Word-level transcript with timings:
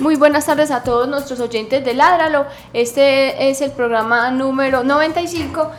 Muy 0.00 0.16
buenas 0.16 0.46
tardes 0.46 0.70
a 0.70 0.82
todos 0.82 1.06
nuestros 1.08 1.40
oyentes 1.40 1.84
de 1.84 1.92
Ládralo. 1.92 2.46
Este 2.72 3.50
es 3.50 3.60
el 3.60 3.70
programa 3.70 4.30
número 4.30 4.82
95. 4.82 5.70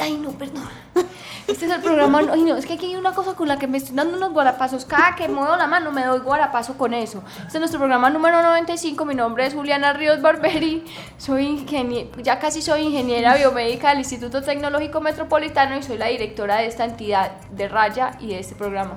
Ay, 0.00 0.18
no, 0.20 0.30
perdón. 0.32 0.64
Este 1.46 1.66
es 1.66 1.72
el 1.72 1.80
programa. 1.82 2.22
Ay, 2.32 2.42
no, 2.42 2.56
es 2.56 2.66
que 2.66 2.72
aquí 2.72 2.86
hay 2.86 2.96
una 2.96 3.12
cosa 3.12 3.34
con 3.34 3.46
la 3.46 3.58
que 3.58 3.68
me 3.68 3.78
estoy 3.78 3.94
dando 3.94 4.16
unos 4.16 4.32
guarapazos. 4.32 4.86
Cada 4.86 5.14
que 5.14 5.28
muevo 5.28 5.54
la 5.54 5.68
mano 5.68 5.92
me 5.92 6.04
doy 6.04 6.18
guarapazo 6.18 6.76
con 6.76 6.94
eso. 6.94 7.22
Este 7.36 7.58
es 7.58 7.60
nuestro 7.60 7.78
programa 7.78 8.10
número 8.10 8.42
95. 8.42 9.04
Mi 9.04 9.14
nombre 9.14 9.46
es 9.46 9.54
Juliana 9.54 9.92
Ríos 9.92 10.20
Barberi. 10.20 10.84
Soy 11.16 11.44
ingeniera, 11.44 12.10
ya 12.22 12.40
casi 12.40 12.60
soy 12.60 12.80
ingeniera 12.80 13.36
biomédica 13.36 13.90
del 13.90 13.98
Instituto 13.98 14.42
Tecnológico 14.42 15.00
Metropolitano 15.00 15.76
y 15.76 15.82
soy 15.84 15.96
la 15.96 16.06
directora 16.06 16.56
de 16.56 16.66
esta 16.66 16.86
entidad 16.86 17.30
de 17.52 17.68
Raya 17.68 18.16
y 18.18 18.28
de 18.28 18.40
este 18.40 18.56
programa. 18.56 18.96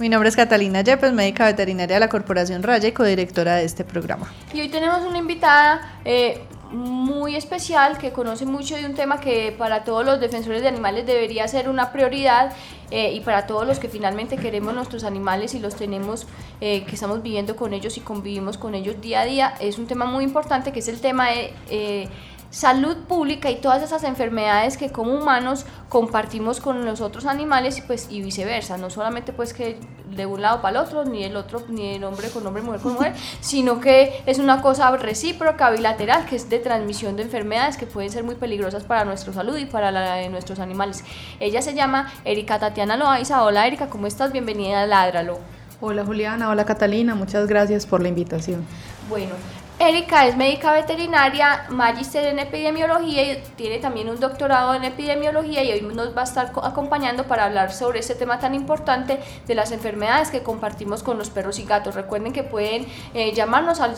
Mi 0.00 0.08
nombre 0.08 0.30
es 0.30 0.36
Catalina 0.36 0.80
Yepes, 0.80 1.12
médica 1.12 1.44
veterinaria 1.44 1.96
de 1.96 2.00
la 2.00 2.08
Corporación 2.08 2.62
Raya 2.62 2.88
y 2.88 2.92
codirectora 2.92 3.56
de 3.56 3.64
este 3.64 3.84
programa. 3.84 4.32
Y 4.54 4.62
hoy 4.62 4.70
tenemos 4.70 5.02
una 5.02 5.18
invitada 5.18 5.92
eh, 6.06 6.40
muy 6.70 7.36
especial 7.36 7.98
que 7.98 8.10
conoce 8.10 8.46
mucho 8.46 8.76
de 8.76 8.86
un 8.86 8.94
tema 8.94 9.20
que 9.20 9.54
para 9.58 9.84
todos 9.84 10.06
los 10.06 10.18
defensores 10.18 10.62
de 10.62 10.68
animales 10.68 11.04
debería 11.04 11.46
ser 11.48 11.68
una 11.68 11.92
prioridad 11.92 12.54
eh, 12.90 13.12
y 13.12 13.20
para 13.20 13.46
todos 13.46 13.66
los 13.66 13.78
que 13.78 13.90
finalmente 13.90 14.38
queremos 14.38 14.72
nuestros 14.72 15.04
animales 15.04 15.54
y 15.54 15.58
los 15.58 15.76
tenemos, 15.76 16.26
eh, 16.62 16.84
que 16.84 16.94
estamos 16.94 17.22
viviendo 17.22 17.54
con 17.54 17.74
ellos 17.74 17.98
y 17.98 18.00
convivimos 18.00 18.56
con 18.56 18.74
ellos 18.74 19.02
día 19.02 19.20
a 19.20 19.24
día, 19.26 19.54
es 19.60 19.76
un 19.76 19.86
tema 19.86 20.06
muy 20.06 20.24
importante 20.24 20.72
que 20.72 20.78
es 20.78 20.88
el 20.88 21.02
tema 21.02 21.28
de 21.28 22.08
salud 22.50 22.96
pública 23.08 23.50
y 23.50 23.56
todas 23.56 23.82
esas 23.82 24.02
enfermedades 24.04 24.76
que 24.76 24.90
como 24.90 25.14
humanos 25.14 25.66
compartimos 25.88 26.60
con 26.60 26.84
los 26.84 27.00
otros 27.00 27.26
animales 27.26 27.78
y 27.78 27.82
pues 27.82 28.08
y 28.10 28.22
viceversa, 28.22 28.76
no 28.76 28.90
solamente 28.90 29.32
pues 29.32 29.54
que 29.54 29.78
de 30.10 30.26
un 30.26 30.42
lado 30.42 30.60
para 30.60 30.80
el 30.80 30.84
otro, 30.84 31.04
ni 31.04 31.22
el 31.22 31.36
otro, 31.36 31.62
ni 31.68 31.94
el 31.94 32.04
hombre 32.04 32.28
con 32.30 32.44
hombre, 32.46 32.62
mujer 32.62 32.80
con 32.80 32.94
mujer, 32.94 33.14
sino 33.40 33.80
que 33.80 34.22
es 34.26 34.38
una 34.38 34.60
cosa 34.60 34.90
recíproca, 34.96 35.70
bilateral, 35.70 36.26
que 36.26 36.36
es 36.36 36.50
de 36.50 36.58
transmisión 36.58 37.16
de 37.16 37.22
enfermedades 37.22 37.76
que 37.76 37.86
pueden 37.86 38.10
ser 38.10 38.24
muy 38.24 38.34
peligrosas 38.34 38.82
para 38.82 39.04
nuestra 39.04 39.32
salud 39.32 39.56
y 39.56 39.66
para 39.66 39.92
la 39.92 40.16
de 40.16 40.28
nuestros 40.28 40.58
animales. 40.58 41.04
Ella 41.38 41.62
se 41.62 41.74
llama 41.74 42.12
Erika 42.24 42.58
Tatiana 42.58 42.96
Loaiza. 42.96 43.44
Hola 43.44 43.66
Erika, 43.66 43.88
¿cómo 43.88 44.08
estás? 44.08 44.32
Bienvenida 44.32 44.82
a 44.82 44.86
Ládralo. 44.86 45.38
Hola 45.80 46.04
Juliana, 46.04 46.50
hola 46.50 46.64
Catalina, 46.66 47.14
muchas 47.14 47.46
gracias 47.46 47.86
por 47.86 48.02
la 48.02 48.08
invitación. 48.08 48.66
Bueno, 49.08 49.32
Erika 49.80 50.26
es 50.26 50.36
médica 50.36 50.72
veterinaria, 50.74 51.64
magíster 51.70 52.26
en 52.26 52.38
epidemiología 52.38 53.32
y 53.32 53.42
tiene 53.56 53.78
también 53.78 54.10
un 54.10 54.20
doctorado 54.20 54.74
en 54.74 54.84
epidemiología 54.84 55.64
y 55.64 55.72
hoy 55.72 55.80
nos 55.94 56.14
va 56.14 56.20
a 56.20 56.24
estar 56.24 56.52
acompañando 56.62 57.24
para 57.24 57.46
hablar 57.46 57.72
sobre 57.72 58.00
este 58.00 58.14
tema 58.14 58.38
tan 58.38 58.54
importante 58.54 59.18
de 59.46 59.54
las 59.54 59.72
enfermedades 59.72 60.30
que 60.30 60.42
compartimos 60.42 61.02
con 61.02 61.16
los 61.16 61.30
perros 61.30 61.58
y 61.58 61.64
gatos. 61.64 61.94
Recuerden 61.94 62.34
que 62.34 62.42
pueden 62.42 62.86
eh, 63.14 63.32
llamarnos 63.32 63.80
al, 63.80 63.94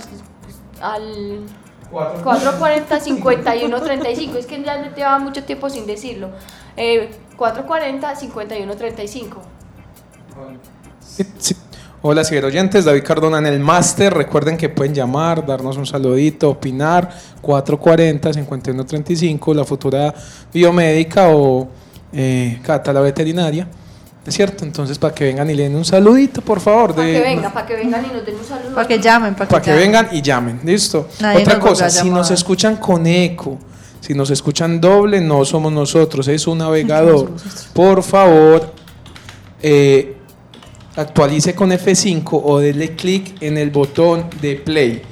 al 0.80 1.40
440-5135, 1.90 4.36
es 4.36 4.46
que 4.46 4.62
ya 4.62 4.94
lleva 4.94 5.18
mucho 5.18 5.42
tiempo 5.42 5.68
sin 5.68 5.84
decirlo. 5.86 6.30
Eh, 6.76 7.10
440-5135. 7.36 9.36
Sí, 11.00 11.24
sí. 11.38 11.56
Hola, 12.04 12.22
oyentes, 12.22 12.84
David 12.84 13.04
Cardona 13.04 13.38
en 13.38 13.46
el 13.46 13.60
máster. 13.60 14.12
Recuerden 14.12 14.56
que 14.56 14.68
pueden 14.68 14.92
llamar, 14.92 15.46
darnos 15.46 15.76
un 15.76 15.86
saludito, 15.86 16.50
opinar. 16.50 17.08
440-5135, 17.40 19.54
la 19.54 19.64
futura 19.64 20.12
biomédica 20.52 21.28
o 21.28 21.68
eh, 22.12 22.58
Cata, 22.60 22.92
la 22.92 23.02
veterinaria. 23.02 23.68
¿Es 24.26 24.34
cierto? 24.34 24.64
Entonces, 24.64 24.98
para 24.98 25.14
que 25.14 25.26
vengan 25.26 25.48
y 25.50 25.54
le 25.54 25.62
den 25.62 25.76
un 25.76 25.84
saludito, 25.84 26.42
por 26.42 26.58
favor. 26.58 26.92
Para 26.92 27.06
que 27.06 27.20
vengan, 27.20 27.52
para 27.52 27.66
que 27.68 27.76
vengan 27.76 28.04
y 28.04 28.08
nos 28.08 28.26
den 28.26 28.34
un 28.34 28.44
saludo. 28.44 28.74
Para 28.74 28.88
que 28.88 28.98
llamen, 28.98 29.36
para 29.36 29.46
que, 29.46 29.52
para 29.52 29.62
que 29.62 29.72
vengan 29.72 30.08
y 30.10 30.20
llamen. 30.20 30.58
Listo. 30.64 31.06
Otra 31.40 31.60
cosa, 31.60 31.88
si 31.88 32.10
nos 32.10 32.32
escuchan 32.32 32.78
con 32.78 33.06
eco, 33.06 33.58
si 34.00 34.12
nos 34.12 34.28
escuchan 34.30 34.80
doble, 34.80 35.20
no 35.20 35.44
somos 35.44 35.72
nosotros, 35.72 36.26
es 36.26 36.48
un 36.48 36.58
navegador. 36.58 37.30
Por 37.72 38.02
favor, 38.02 38.72
eh, 39.62 40.16
actualice 40.96 41.54
con 41.54 41.70
F5 41.70 42.40
o 42.44 42.58
denle 42.58 42.94
clic 42.94 43.40
en 43.42 43.58
el 43.58 43.70
botón 43.70 44.28
de 44.40 44.56
play. 44.56 45.02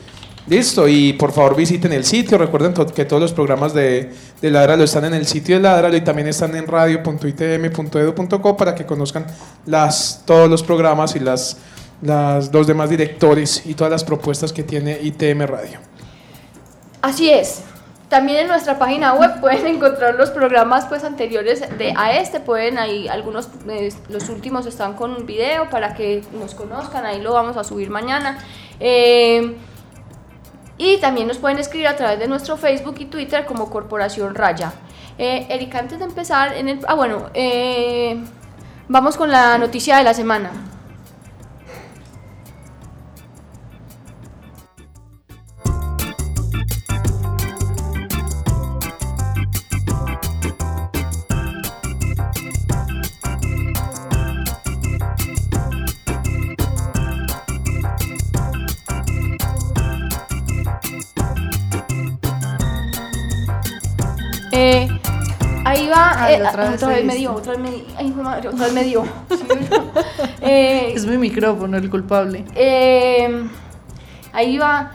Listo, 0.47 0.89
y 0.89 1.13
por 1.13 1.33
favor 1.33 1.55
visiten 1.55 1.93
el 1.93 2.05
sitio. 2.05 2.37
Recuerden 2.37 2.75
que 2.75 3.05
todos 3.05 3.23
los 3.23 3.33
programas 3.33 3.73
de, 3.73 4.11
de 4.41 4.51
Ladralo 4.51 4.83
están 4.83 5.05
en 5.05 5.15
el 5.15 5.27
sitio 5.27 5.57
de 5.57 5.63
Ladralo 5.63 5.97
y 5.97 6.01
también 6.01 6.27
están 6.27 6.57
en 6.57 6.67
radio.itm.edu.co 6.67 8.57
para 8.57 8.75
que 8.75 8.85
conozcan 8.85 9.27
las, 9.67 10.23
todos 10.25 10.51
los 10.51 10.63
programas 10.65 11.15
y 11.15 11.21
las, 11.21 11.59
las, 12.03 12.53
los 12.53 12.67
demás 12.67 12.91
directores 12.91 13.63
y 13.65 13.75
todas 13.75 13.93
las 13.93 14.03
propuestas 14.03 14.53
que 14.53 14.65
tiene 14.65 14.99
ITM 15.01 15.43
Radio. 15.43 15.79
Así 17.01 17.31
es. 17.31 17.63
También 18.11 18.39
en 18.39 18.49
nuestra 18.49 18.77
página 18.77 19.15
web 19.15 19.41
pueden 19.41 19.67
encontrar 19.69 20.17
los 20.17 20.31
programas 20.31 20.85
pues 20.87 21.05
anteriores 21.05 21.61
de 21.79 21.95
a 21.97 22.19
este, 22.19 22.41
pueden 22.41 22.77
ahí 22.77 23.07
algunos 23.07 23.49
eh, 23.69 23.95
los 24.09 24.29
últimos 24.29 24.67
están 24.67 24.95
con 24.95 25.13
un 25.13 25.27
video 25.27 25.71
para 25.71 25.95
que 25.95 26.23
nos 26.33 26.57
conozcan, 26.57 27.07
ahí 27.07 27.23
lo 27.23 27.33
vamos 27.33 27.57
a 27.57 27.63
subir 27.63 27.89
mañana. 27.89 28.37
Eh, 28.81 29.55
y 30.77 30.97
también 30.97 31.29
nos 31.29 31.39
pueden 31.39 31.59
escribir 31.59 31.87
a 31.87 31.95
través 31.95 32.19
de 32.19 32.27
nuestro 32.27 32.57
Facebook 32.57 32.97
y 32.99 33.05
Twitter 33.05 33.47
como 33.47 33.71
Corporación 33.71 34.35
Raya. 34.35 34.73
Eh, 35.17 35.47
Erika, 35.49 35.79
antes 35.79 36.01
de 36.01 36.07
empezar, 36.07 36.55
en 36.55 36.69
el, 36.69 36.81
ah 36.89 36.95
bueno, 36.95 37.31
eh, 37.35 38.19
vamos 38.89 39.17
con 39.17 39.31
la 39.31 39.57
noticia 39.59 39.99
de 39.99 40.03
la 40.03 40.15
semana. 40.15 40.51
Otra, 66.51 66.89
vez, 66.89 67.05
me 67.05 67.15
dio, 67.15 67.35
otra 67.35 67.53
vez 67.53 67.61
me 67.61 67.71
dio. 67.71 67.85
Ay, 67.97 68.11
madre, 68.11 68.49
otra 68.49 68.65
vez 68.67 68.75
me 68.75 68.85
dio. 68.85 69.05
eh, 70.41 70.93
es 70.95 71.07
mi 71.07 71.17
micrófono 71.19 71.77
el 71.77 71.89
culpable. 71.89 72.45
Eh, 72.55 73.49
ahí 74.33 74.59
va. 74.59 74.93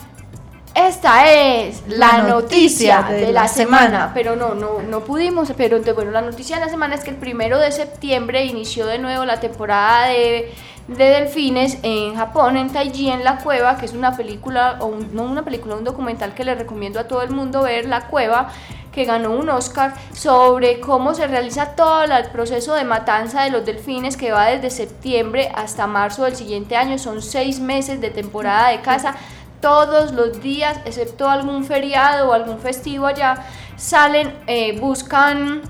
Esta 0.75 1.31
es 1.31 1.83
la, 1.87 2.23
noticia, 2.23 3.03
de, 3.03 3.31
la, 3.31 3.47
semana. 3.47 4.11
pero 4.13 4.35
no, 4.35 4.55
no, 4.55 4.81
no 4.81 5.05
pudimos, 5.05 5.49
pero 5.55 5.81
bueno, 5.93 6.11
la 6.11 6.21
noticia 6.21 6.57
de 6.57 6.65
la 6.65 6.69
semana 6.69 6.95
es 6.95 7.03
que 7.05 7.11
el 7.11 7.15
primero 7.15 7.59
de 7.59 7.71
septiembre 7.71 8.43
inició 8.43 8.85
de 8.85 8.99
nuevo 8.99 9.23
la 9.23 9.39
temporada 9.39 10.07
de, 10.07 10.53
de 10.87 11.05
delfines 11.05 11.79
en 11.81 12.15
Japón, 12.15 12.57
en 12.57 12.71
Taiji, 12.71 13.09
en 13.09 13.23
La 13.23 13.37
Cueva, 13.37 13.77
que 13.77 13.85
es 13.85 13.93
una 13.93 14.15
película, 14.15 14.77
o 14.81 14.91
no 15.11 15.23
una 15.23 15.43
película, 15.43 15.75
un 15.75 15.83
documental 15.83 16.33
que 16.35 16.43
le 16.43 16.53
recomiendo 16.53 16.99
a 16.99 17.07
todo 17.07 17.23
el 17.23 17.31
mundo 17.31 17.63
ver, 17.63 17.87
La 17.87 18.07
Cueva, 18.07 18.49
que 18.91 19.03
ganó 19.03 19.31
un 19.31 19.49
Oscar 19.49 19.93
sobre 20.13 20.79
cómo 20.79 21.13
se 21.13 21.27
realiza 21.27 21.75
todo 21.75 22.03
el 22.03 22.25
proceso 22.31 22.75
de 22.75 22.85
matanza 22.85 23.43
de 23.43 23.49
los 23.49 23.65
delfines 23.65 24.15
que 24.15 24.31
va 24.31 24.45
desde 24.45 24.69
septiembre 24.69 25.51
hasta 25.53 25.85
marzo 25.85 26.23
del 26.23 26.35
siguiente 26.35 26.77
año. 26.77 26.97
Son 26.97 27.21
seis 27.21 27.59
meses 27.59 27.99
de 27.99 28.09
temporada 28.09 28.69
de 28.69 28.79
caza. 28.81 29.15
Todos 29.59 30.11
los 30.13 30.41
días, 30.41 30.79
excepto 30.85 31.27
algún 31.27 31.65
feriado 31.65 32.29
o 32.29 32.33
algún 32.33 32.59
festivo 32.59 33.07
allá, 33.07 33.43
salen, 33.75 34.33
eh, 34.47 34.79
buscan 34.79 35.63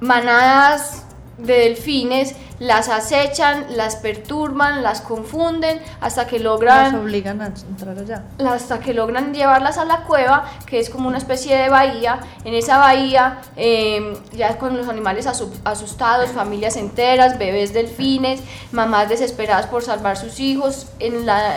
manadas 0.00 1.07
de 1.38 1.54
delfines 1.54 2.34
las 2.58 2.88
acechan, 2.88 3.76
las 3.76 3.96
perturban, 3.96 4.82
las 4.82 5.00
confunden 5.00 5.80
hasta 6.00 6.26
que 6.26 6.40
logran... 6.40 6.92
Las 6.92 7.02
obligan 7.02 7.40
a 7.40 7.46
entrar 7.46 7.96
allá. 7.96 8.24
Hasta 8.44 8.80
que 8.80 8.94
logran 8.94 9.32
llevarlas 9.32 9.78
a 9.78 9.84
la 9.84 10.02
cueva, 10.02 10.50
que 10.66 10.80
es 10.80 10.90
como 10.90 11.08
una 11.08 11.18
especie 11.18 11.56
de 11.56 11.68
bahía. 11.68 12.18
En 12.44 12.54
esa 12.54 12.78
bahía, 12.78 13.40
em, 13.54 14.14
ya 14.32 14.58
con 14.58 14.76
los 14.76 14.88
animales 14.88 15.26
asustados, 15.26 16.30
familias 16.30 16.76
enteras, 16.76 17.38
bebés 17.38 17.72
delfines, 17.72 18.40
mamás 18.72 19.08
desesperadas 19.08 19.66
por 19.66 19.82
salvar 19.82 20.16
sus 20.16 20.40
hijos, 20.40 20.88
en 20.98 21.26
la 21.26 21.54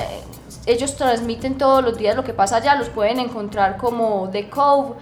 ellos 0.67 0.95
transmiten 0.95 1.57
todos 1.57 1.83
los 1.83 1.97
días 1.97 2.15
lo 2.15 2.23
que 2.23 2.33
pasa 2.33 2.57
allá, 2.57 2.75
los 2.75 2.89
pueden 2.89 3.19
encontrar 3.19 3.77
como 3.77 4.29
The 4.31 4.47
Cove 4.49 4.93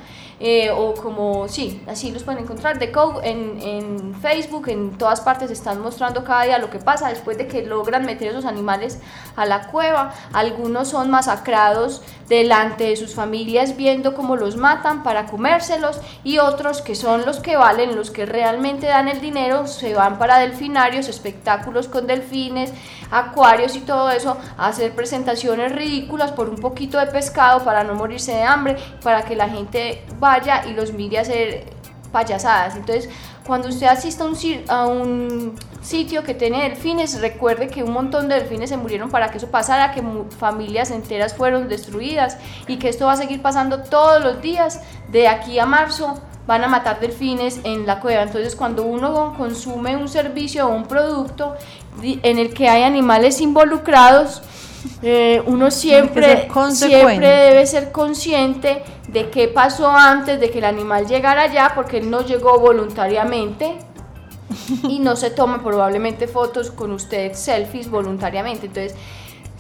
eh, 0.42 0.72
o 0.72 0.94
como, 0.94 1.50
sí, 1.50 1.82
así 1.86 2.12
los 2.12 2.24
pueden 2.24 2.44
encontrar, 2.44 2.80
The 2.80 2.92
Code 2.92 3.30
en, 3.30 3.60
en, 3.62 4.16
Facebook, 4.22 4.70
en 4.70 4.98
todas 4.98 5.20
partes 5.20 5.52
están 5.52 5.82
mostrando 5.82 6.24
cada 6.24 6.44
día 6.44 6.58
lo 6.60 6.70
que 6.70 6.80
pasa 6.80 7.10
después 7.10 7.38
de 7.38 7.48
que 7.48 7.66
logran 7.66 8.06
meter 8.06 8.30
esos 8.30 8.46
animales 8.46 9.00
a 9.36 9.46
la 9.46 9.68
cueva. 9.68 10.14
Algunos 10.32 10.90
son 10.90 11.10
masacrados 11.10 12.02
delante 12.30 12.86
de 12.86 12.96
sus 12.96 13.16
familias 13.16 13.76
viendo 13.76 14.14
cómo 14.14 14.38
los 14.38 14.56
matan 14.56 15.04
para 15.04 15.26
comérselos 15.26 16.00
y 16.24 16.38
otros 16.38 16.82
que 16.82 16.96
son 16.96 17.26
los 17.26 17.40
que 17.40 17.58
valen, 17.58 17.96
los 17.96 18.12
que 18.12 18.26
realmente 18.26 18.88
dan 18.88 19.10
el 19.10 19.20
dinero, 19.20 19.68
se 19.68 19.94
van 19.94 20.20
para 20.20 20.40
delfinarios, 20.40 21.10
espectáculos 21.10 21.88
con 21.88 22.08
delfines, 22.08 22.72
acuarios 23.12 23.76
y 23.76 23.82
todo 23.82 24.10
eso, 24.12 24.38
hacer 24.58 24.94
presentaciones 24.94 25.72
ridículas 25.72 26.32
por 26.32 26.50
un 26.50 26.58
poquito 26.58 26.98
de 27.00 27.08
pescado 27.08 27.64
para 27.64 27.84
no 27.84 27.96
morirse 27.96 28.34
de 28.34 28.44
hambre, 28.44 28.78
para 29.04 29.24
que 29.24 29.36
la 29.36 29.50
gente 29.50 30.04
vaya 30.20 30.66
y 30.66 30.74
los 30.74 30.94
mire 30.94 31.20
a 31.20 31.22
hacer 31.22 31.66
payasadas. 32.12 32.76
Entonces, 32.76 33.10
cuando 33.46 33.70
usted 33.70 33.88
asista 33.88 34.26
a 34.68 34.86
un 34.86 35.56
sitio 35.82 36.24
que 36.24 36.34
tiene 36.34 36.70
delfines, 36.70 37.20
recuerde 37.20 37.68
que 37.68 37.84
un 37.84 37.92
montón 37.92 38.30
de 38.30 38.36
delfines 38.36 38.70
se 38.70 38.78
murieron 38.78 39.10
para 39.10 39.32
que 39.32 39.38
eso 39.38 39.50
pasara, 39.50 39.92
que 39.92 40.04
familias 40.38 40.92
enteras 40.92 41.34
fueron 41.34 41.68
destruidas 41.68 42.38
y 42.68 42.78
que 42.78 42.90
esto 42.90 43.06
va 43.06 43.14
a 43.14 43.18
seguir 43.18 43.42
pasando 43.42 43.82
todos 43.84 44.24
los 44.24 44.42
días 44.42 44.82
de 45.10 45.28
aquí 45.28 45.58
a 45.58 45.66
marzo 45.66 46.22
van 46.50 46.64
a 46.64 46.68
matar 46.68 47.00
delfines 47.00 47.60
en 47.64 47.86
la 47.86 48.00
cueva. 48.00 48.24
Entonces, 48.24 48.56
cuando 48.56 48.84
uno 48.84 49.36
consume 49.38 49.96
un 49.96 50.10
servicio 50.10 50.68
o 50.68 50.70
un 50.70 50.86
producto 50.86 51.56
en 52.02 52.40
el 52.40 52.54
que 52.54 52.70
hay 52.70 52.84
animales 52.84 53.42
involucrados, 53.42 54.42
eh, 55.02 55.42
uno 55.46 55.72
siempre, 55.72 56.50
siempre 56.72 57.28
debe 57.28 57.66
ser 57.66 57.92
consciente 57.92 58.84
de 59.08 59.30
qué 59.30 59.48
pasó 59.48 59.90
antes 59.90 60.40
de 60.40 60.50
que 60.50 60.60
el 60.60 60.66
animal 60.66 61.08
llegara 61.08 61.44
allá, 61.44 61.74
porque 61.76 61.98
él 61.98 62.10
no 62.10 62.26
llegó 62.26 62.60
voluntariamente 62.60 63.78
y 64.84 65.00
no 65.00 65.16
se 65.16 65.32
toma 65.32 65.64
probablemente 65.64 66.28
fotos 66.28 66.72
con 66.72 66.92
usted, 66.92 67.34
selfies 67.34 67.90
voluntariamente. 67.90 68.68
Entonces, 68.68 68.96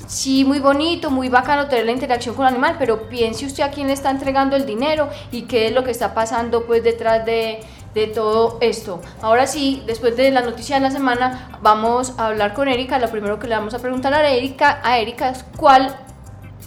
sí, 0.07 0.45
muy 0.45 0.59
bonito, 0.59 1.12
muy 1.12 1.30
bacano 1.30 1.68
tener 1.68 1.85
la 1.85 1.92
interacción 1.92 2.35
con 2.35 2.45
el 2.45 2.53
animal, 2.53 2.75
pero 2.80 3.09
piense 3.09 3.45
usted 3.45 3.63
a 3.63 3.71
quién 3.71 3.88
le 3.88 3.94
está 3.94 4.12
entregando 4.12 4.56
el 4.56 4.65
dinero 4.65 5.09
y 5.31 5.44
qué 5.44 5.68
es 5.68 5.74
lo 5.74 5.83
que 5.83 5.92
está 5.92 6.13
pasando 6.13 6.65
pues 6.65 6.83
detrás 6.83 7.25
de, 7.25 7.62
de 7.94 8.07
todo 8.07 8.57
esto. 8.62 9.01
Ahora 9.21 9.47
sí, 9.47 9.83
después 9.86 10.15
de 10.15 10.31
la 10.31 10.41
noticia 10.41 10.75
de 10.75 10.81
la 10.81 10.91
semana, 10.91 11.59
vamos 11.62 12.13
a 12.18 12.27
hablar 12.27 12.53
con 12.53 12.68
Erika. 12.68 13.00
Lo 13.00 13.09
primero 13.09 13.39
que 13.39 13.47
le 13.47 13.56
vamos 13.56 13.74
a 13.74 13.80
preguntar 13.80 14.13
a 14.13 14.30
Erika, 14.30 14.80
a 14.83 15.00
Erika 15.00 15.30
es 15.30 15.44
cuál, 15.57 15.95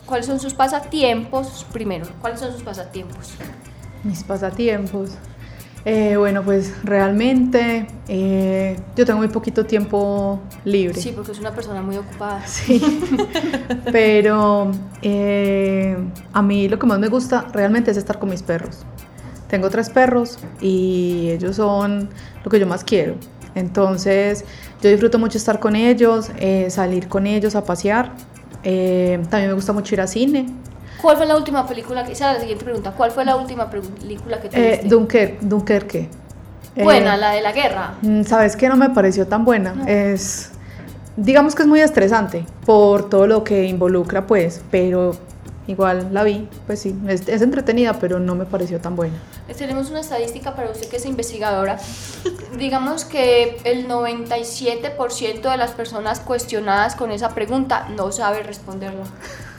cuáles 0.06 0.26
son 0.26 0.40
sus 0.40 0.54
pasatiempos. 0.54 1.66
Primero, 1.72 2.06
¿cuáles 2.20 2.40
son 2.40 2.52
sus 2.52 2.62
pasatiempos? 2.62 3.32
Mis 4.04 4.24
pasatiempos. 4.24 5.10
Eh, 5.84 6.16
bueno, 6.16 6.44
pues 6.44 6.72
realmente 6.84 7.88
eh, 8.06 8.78
yo 8.94 9.04
tengo 9.04 9.18
muy 9.18 9.28
poquito 9.28 9.66
tiempo 9.66 10.40
libre. 10.64 11.00
Sí, 11.00 11.12
porque 11.12 11.32
es 11.32 11.40
una 11.40 11.52
persona 11.52 11.82
muy 11.82 11.96
ocupada. 11.96 12.42
Sí, 12.46 12.80
pero 13.90 14.70
eh, 15.00 15.96
a 16.32 16.42
mí 16.42 16.68
lo 16.68 16.78
que 16.78 16.86
más 16.86 17.00
me 17.00 17.08
gusta 17.08 17.46
realmente 17.52 17.90
es 17.90 17.96
estar 17.96 18.18
con 18.18 18.30
mis 18.30 18.42
perros. 18.42 18.84
Tengo 19.52 19.69
tres 19.69 19.90
perros 19.90 20.38
y 20.62 21.28
ellos 21.28 21.56
son 21.56 22.08
lo 22.43 22.50
que 22.50 22.58
yo 22.58 22.66
más 22.66 22.84
quiero. 22.84 23.16
Entonces 23.54 24.46
yo 24.81 24.88
disfruto 24.88 25.19
mucho 25.19 25.37
estar 25.37 25.60
con 25.60 25.76
ellos, 25.76 26.31
eh, 26.38 26.70
salir 26.70 27.06
con 27.06 27.26
ellos 27.26 27.54
a 27.54 27.62
pasear. 27.62 28.12
Eh, 28.64 29.20
también 29.28 29.50
me 29.50 29.54
gusta 29.54 29.75
mucho 29.75 29.94
ir 29.94 30.00
a 30.00 30.06
cine. 30.06 30.46
¿Cuál 31.02 31.19
fue 31.19 31.26
la 31.26 31.37
última 31.37 31.66
película 31.66 32.02
que? 32.02 32.19
La 32.19 32.40
siguiente 32.40 32.64
pregunta. 32.64 32.93
¿Cuál 32.93 33.10
fue 33.10 33.26
la 33.26 33.37
última 33.37 33.69
película 33.69 34.40
que 34.40 34.49
te 34.49 34.56
eh, 34.56 34.70
viste? 34.70 34.88
Dunker, 34.88 35.37
Dunkerque. 35.43 36.08
Buena, 36.75 37.19
la 37.19 37.32
de 37.32 37.43
la 37.43 37.52
guerra. 37.52 37.96
Mm, 38.00 38.22
Sabes 38.22 38.56
que 38.56 38.70
no 38.70 38.76
me 38.78 38.88
pareció 38.88 39.26
tan 39.26 39.44
buena. 39.44 39.84
Es, 39.87 40.52
digamos 41.19 41.54
que 41.54 41.60
es 41.60 41.69
muy 41.69 41.81
estresante 41.81 42.46
por 42.64 43.10
todo 43.10 43.26
lo 43.26 43.44
que 43.44 43.64
involucra, 43.64 44.26
pues, 44.26 44.62
pero 44.70 45.14
igual 45.67 46.09
la 46.12 46.25
vi, 46.25 46.49
pues 46.67 46.81
sí, 46.81 46.94
es, 47.09 47.29
entretenida, 47.29 47.94
pero 47.94 48.19
no 48.19 48.35
me 48.35 48.44
pareció 48.44 48.81
tan 48.81 48.97
buena. 48.97 49.14
Tenemos 49.56 49.91
una 49.91 50.00
estadística 50.00 50.55
para 50.55 50.70
usted 50.70 50.88
que 50.88 50.97
es 50.97 51.06
investigadora. 51.06 51.79
Digamos 52.59 53.05
que 53.05 53.59
el 53.64 53.88
97% 53.88 55.50
de 55.50 55.56
las 55.56 55.73
personas 55.73 56.20
cuestionadas 56.20 56.97
con 56.97 57.11
esa 57.11 57.31
pregunta 57.31 57.88
no 57.97 58.12
sabe 58.12 58.43
responderla. 58.43 59.05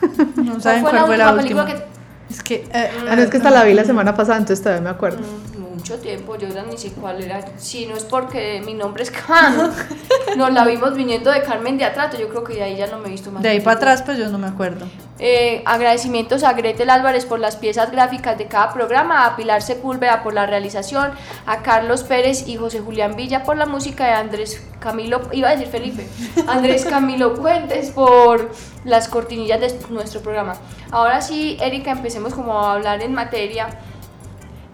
No 0.35 0.59
saben 0.59 0.81
cuál 0.81 1.05
fue 1.05 1.17
la, 1.17 1.31
última, 1.33 1.63
película 1.63 1.65
que... 1.65 1.93
Es 2.29 2.43
que, 2.43 2.55
eh, 2.73 2.89
ah, 3.07 3.15
es 3.17 3.29
que 3.29 3.37
esta 3.37 3.51
la 3.51 3.63
vi 3.63 3.73
la 3.73 3.85
semana 3.85 4.13
pasada, 4.13 4.37
entonces 4.37 4.61
todavía 4.61 4.83
me 4.83 4.89
acuerdo. 4.89 5.19
Mm, 5.19 5.52
mucho 5.83 5.99
tiempo, 5.99 6.37
yo 6.37 6.47
ya 6.47 6.63
ni 6.63 6.77
sé 6.77 6.93
cuál 6.93 7.21
era. 7.21 7.43
Si 7.57 7.85
no 7.85 7.97
es 7.97 8.05
porque 8.05 8.61
mi 8.65 8.73
nombre 8.73 9.03
es 9.03 9.11
Can, 9.11 9.69
nos 10.37 10.53
la 10.53 10.63
vimos 10.63 10.95
viniendo 10.95 11.29
de 11.29 11.41
Carmen 11.41 11.77
de 11.77 11.83
Atrato, 11.83 12.17
yo 12.17 12.29
creo 12.29 12.41
que 12.41 12.53
de 12.53 12.63
ahí 12.63 12.77
ya 12.77 12.87
no 12.87 12.99
me 12.99 13.09
he 13.09 13.11
visto 13.11 13.31
más. 13.31 13.43
De 13.43 13.49
ahí 13.49 13.59
para 13.59 13.75
atrás, 13.75 14.01
pues 14.01 14.17
yo 14.17 14.29
no 14.29 14.39
me 14.39 14.47
acuerdo. 14.47 14.85
Eh, 15.19 15.61
agradecimientos 15.65 16.43
a 16.43 16.53
Gretel 16.53 16.89
Álvarez 16.89 17.25
por 17.25 17.41
las 17.41 17.57
piezas 17.57 17.91
gráficas 17.91 18.37
de 18.37 18.47
cada 18.47 18.71
programa, 18.71 19.25
a 19.25 19.35
Pilar 19.35 19.61
Sepúlveda 19.61 20.23
por 20.23 20.33
la 20.33 20.45
realización, 20.45 21.11
a 21.45 21.63
Carlos 21.63 22.03
Pérez 22.03 22.47
y 22.47 22.55
José 22.55 22.79
Julián 22.79 23.17
Villa 23.17 23.43
por 23.43 23.57
la 23.57 23.65
música 23.65 24.05
de 24.05 24.13
Andrés 24.13 24.65
Camilo, 24.79 25.19
iba 25.33 25.49
a 25.49 25.51
decir 25.51 25.67
Felipe, 25.67 26.07
Andrés 26.47 26.85
Camilo 26.85 27.35
Cuentes 27.35 27.91
por 27.91 28.51
las 28.85 29.09
cortinillas 29.09 29.59
de 29.59 29.77
nuestro 29.89 30.21
programa. 30.21 30.55
Ahora 30.91 31.21
sí, 31.21 31.57
Erika, 31.59 31.91
empecemos 31.91 32.33
como 32.33 32.57
a 32.57 32.75
hablar 32.75 33.01
en 33.01 33.13
materia. 33.13 33.67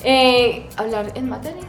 Eh, 0.03 0.67
¿Hablar 0.77 1.11
en 1.15 1.29
materia? 1.29 1.63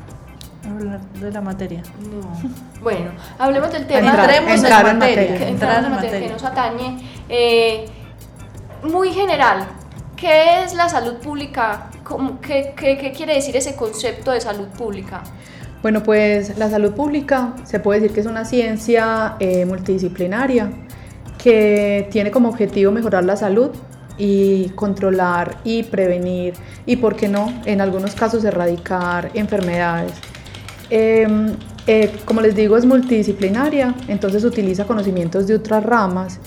Hablar 0.68 1.00
de 1.00 1.32
la 1.32 1.40
materia. 1.40 1.82
No. 1.98 2.50
Bueno, 2.80 3.10
hablemos 3.38 3.72
del 3.72 3.86
tema. 3.86 4.10
Entraremos 4.10 4.52
entrar 4.52 4.88
en 4.88 4.98
materia. 4.98 5.48
Entrar 5.48 5.84
en 5.84 5.90
materia, 5.90 6.20
que 6.20 6.32
nos 6.32 6.44
atañe. 6.44 6.98
Eh, 7.28 7.86
muy 8.82 9.12
general, 9.12 9.66
¿qué 10.16 10.64
es 10.64 10.74
la 10.74 10.88
salud 10.88 11.14
pública? 11.14 11.90
¿Qué, 12.42 12.74
qué, 12.76 12.98
qué 12.98 13.12
quiere 13.12 13.34
decir 13.34 13.56
ese 13.56 13.76
concepto 13.76 14.30
de 14.32 14.40
salud 14.40 14.68
pública? 14.68 15.22
Bueno, 15.82 16.02
pues 16.02 16.58
la 16.58 16.68
salud 16.68 16.92
pública 16.92 17.54
se 17.64 17.80
puede 17.80 18.00
decir 18.00 18.14
que 18.14 18.20
es 18.20 18.26
una 18.26 18.44
ciencia 18.44 19.36
eh, 19.40 19.64
multidisciplinaria 19.64 20.70
que 21.42 22.06
tiene 22.10 22.30
como 22.30 22.50
objetivo 22.50 22.92
mejorar 22.92 23.24
la 23.24 23.36
salud 23.36 23.70
y 24.20 24.68
controlar 24.74 25.56
y 25.64 25.82
prevenir 25.82 26.52
y, 26.84 26.96
por 26.96 27.16
qué 27.16 27.26
no, 27.26 27.52
en 27.64 27.80
algunos 27.80 28.14
casos 28.14 28.44
erradicar 28.44 29.30
enfermedades. 29.32 30.12
Em, 30.90 31.54
eh, 31.86 32.12
como 32.26 32.42
les 32.42 32.54
digo, 32.54 32.76
es 32.76 32.84
multidisciplinaria, 32.84 33.94
entonces 34.08 34.44
utiliza 34.44 34.84
conocimientos 34.84 35.46
de 35.46 35.54
otras 35.54 35.82
ramas 35.82 36.38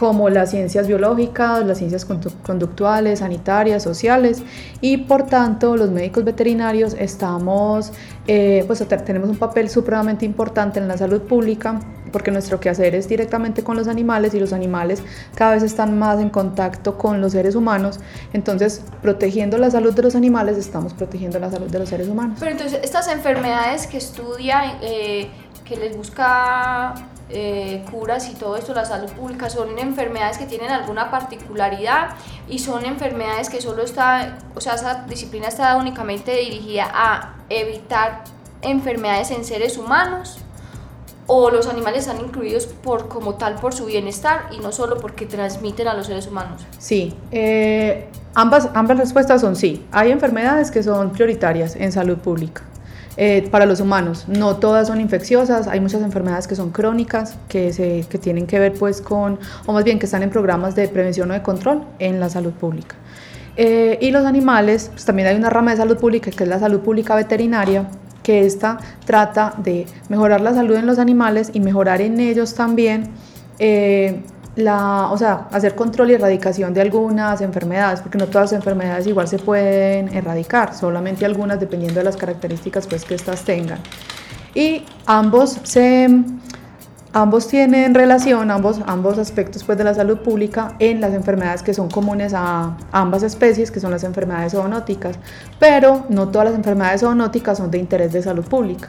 como 0.00 0.30
las 0.30 0.50
ciencias 0.50 0.86
biológicas, 0.86 1.66
las 1.66 1.76
ciencias 1.76 2.06
conductuales, 2.06 3.18
sanitarias, 3.18 3.82
sociales 3.82 4.42
y 4.80 4.96
por 4.96 5.26
tanto 5.26 5.76
los 5.76 5.90
médicos 5.90 6.24
veterinarios 6.24 6.96
estamos, 6.98 7.92
eh, 8.26 8.64
pues 8.66 8.82
tenemos 9.04 9.28
un 9.28 9.36
papel 9.36 9.68
supremamente 9.68 10.24
importante 10.24 10.80
en 10.80 10.88
la 10.88 10.96
salud 10.96 11.20
pública 11.20 11.80
porque 12.12 12.30
nuestro 12.30 12.60
quehacer 12.60 12.94
es 12.94 13.10
directamente 13.10 13.62
con 13.62 13.76
los 13.76 13.88
animales 13.88 14.32
y 14.32 14.40
los 14.40 14.54
animales 14.54 15.02
cada 15.34 15.52
vez 15.52 15.62
están 15.62 15.98
más 15.98 16.18
en 16.18 16.30
contacto 16.30 16.96
con 16.96 17.20
los 17.20 17.32
seres 17.32 17.54
humanos, 17.54 18.00
entonces 18.32 18.82
protegiendo 19.02 19.58
la 19.58 19.70
salud 19.70 19.92
de 19.92 20.00
los 20.00 20.14
animales 20.14 20.56
estamos 20.56 20.94
protegiendo 20.94 21.38
la 21.38 21.50
salud 21.50 21.68
de 21.68 21.78
los 21.78 21.90
seres 21.90 22.08
humanos. 22.08 22.38
Pero 22.40 22.52
entonces 22.52 22.80
estas 22.82 23.06
enfermedades 23.08 23.86
que 23.86 23.98
estudia, 23.98 24.78
eh, 24.80 25.28
que 25.62 25.76
les 25.76 25.94
busca 25.94 26.94
eh, 27.32 27.84
curas 27.90 28.28
y 28.28 28.34
todo 28.34 28.56
esto, 28.56 28.74
la 28.74 28.84
salud 28.84 29.10
pública, 29.12 29.48
son 29.50 29.78
enfermedades 29.78 30.38
que 30.38 30.46
tienen 30.46 30.70
alguna 30.70 31.10
particularidad 31.10 32.10
y 32.48 32.58
son 32.58 32.84
enfermedades 32.84 33.48
que 33.48 33.60
solo 33.60 33.82
está, 33.82 34.38
o 34.54 34.60
sea, 34.60 34.74
esa 34.74 35.04
disciplina 35.08 35.48
está 35.48 35.76
únicamente 35.76 36.32
dirigida 36.32 36.90
a 36.92 37.34
evitar 37.48 38.24
enfermedades 38.62 39.30
en 39.30 39.44
seres 39.44 39.78
humanos 39.78 40.38
o 41.32 41.48
los 41.50 41.68
animales 41.68 42.08
están 42.08 42.20
incluidos 42.20 42.66
por 42.66 43.06
como 43.06 43.36
tal 43.36 43.54
por 43.54 43.72
su 43.72 43.86
bienestar 43.86 44.48
y 44.50 44.58
no 44.58 44.72
solo 44.72 44.98
porque 44.98 45.26
transmiten 45.26 45.86
a 45.86 45.94
los 45.94 46.08
seres 46.08 46.26
humanos. 46.26 46.66
Sí, 46.78 47.14
eh, 47.30 48.08
ambas, 48.34 48.68
ambas 48.74 48.98
respuestas 48.98 49.40
son 49.40 49.54
sí. 49.54 49.86
Hay 49.92 50.10
enfermedades 50.10 50.72
que 50.72 50.82
son 50.82 51.12
prioritarias 51.12 51.76
en 51.76 51.92
salud 51.92 52.18
pública. 52.18 52.62
Eh, 53.16 53.48
para 53.50 53.66
los 53.66 53.80
humanos. 53.80 54.26
No 54.28 54.56
todas 54.56 54.86
son 54.86 55.00
infecciosas, 55.00 55.66
hay 55.66 55.80
muchas 55.80 56.00
enfermedades 56.02 56.46
que 56.46 56.54
son 56.54 56.70
crónicas, 56.70 57.36
que, 57.48 57.72
se, 57.72 58.06
que 58.08 58.18
tienen 58.18 58.46
que 58.46 58.58
ver 58.58 58.72
pues 58.72 59.00
con, 59.00 59.38
o 59.66 59.72
más 59.72 59.82
bien 59.82 59.98
que 59.98 60.06
están 60.06 60.22
en 60.22 60.30
programas 60.30 60.76
de 60.76 60.86
prevención 60.88 61.28
o 61.30 61.34
de 61.34 61.42
control 61.42 61.82
en 61.98 62.20
la 62.20 62.28
salud 62.28 62.52
pública. 62.52 62.94
Eh, 63.56 63.98
y 64.00 64.12
los 64.12 64.24
animales, 64.24 64.90
pues 64.92 65.04
también 65.04 65.28
hay 65.28 65.36
una 65.36 65.50
rama 65.50 65.72
de 65.72 65.78
salud 65.78 65.98
pública 65.98 66.30
que 66.30 66.44
es 66.44 66.48
la 66.48 66.60
salud 66.60 66.80
pública 66.80 67.16
veterinaria, 67.16 67.88
que 68.22 68.46
esta 68.46 68.78
trata 69.04 69.54
de 69.58 69.86
mejorar 70.08 70.40
la 70.40 70.54
salud 70.54 70.76
en 70.76 70.86
los 70.86 70.98
animales 70.98 71.50
y 71.52 71.60
mejorar 71.60 72.00
en 72.00 72.20
ellos 72.20 72.54
también 72.54 73.10
eh, 73.58 74.22
la, 74.56 75.08
o 75.10 75.16
sea, 75.16 75.46
hacer 75.52 75.74
control 75.74 76.10
y 76.10 76.14
erradicación 76.14 76.74
de 76.74 76.80
algunas 76.80 77.40
enfermedades, 77.40 78.00
porque 78.00 78.18
no 78.18 78.26
todas 78.26 78.50
las 78.50 78.60
enfermedades 78.60 79.06
igual 79.06 79.28
se 79.28 79.38
pueden 79.38 80.14
erradicar, 80.14 80.74
solamente 80.74 81.24
algunas 81.24 81.60
dependiendo 81.60 82.00
de 82.00 82.04
las 82.04 82.16
características 82.16 82.86
pues, 82.86 83.04
que 83.04 83.14
éstas 83.14 83.44
tengan. 83.44 83.78
Y 84.54 84.84
ambos, 85.06 85.58
se, 85.62 86.08
ambos 87.12 87.46
tienen 87.46 87.94
relación, 87.94 88.50
ambos, 88.50 88.80
ambos 88.86 89.18
aspectos 89.18 89.62
pues, 89.62 89.78
de 89.78 89.84
la 89.84 89.94
salud 89.94 90.18
pública 90.18 90.74
en 90.80 91.00
las 91.00 91.14
enfermedades 91.14 91.62
que 91.62 91.72
son 91.72 91.88
comunes 91.88 92.34
a 92.34 92.76
ambas 92.90 93.22
especies, 93.22 93.70
que 93.70 93.78
son 93.78 93.92
las 93.92 94.02
enfermedades 94.02 94.52
zoonóticas, 94.52 95.16
pero 95.60 96.06
no 96.08 96.28
todas 96.28 96.48
las 96.48 96.56
enfermedades 96.56 97.02
zoonóticas 97.02 97.58
son 97.58 97.70
de 97.70 97.78
interés 97.78 98.12
de 98.12 98.22
salud 98.22 98.44
pública 98.44 98.88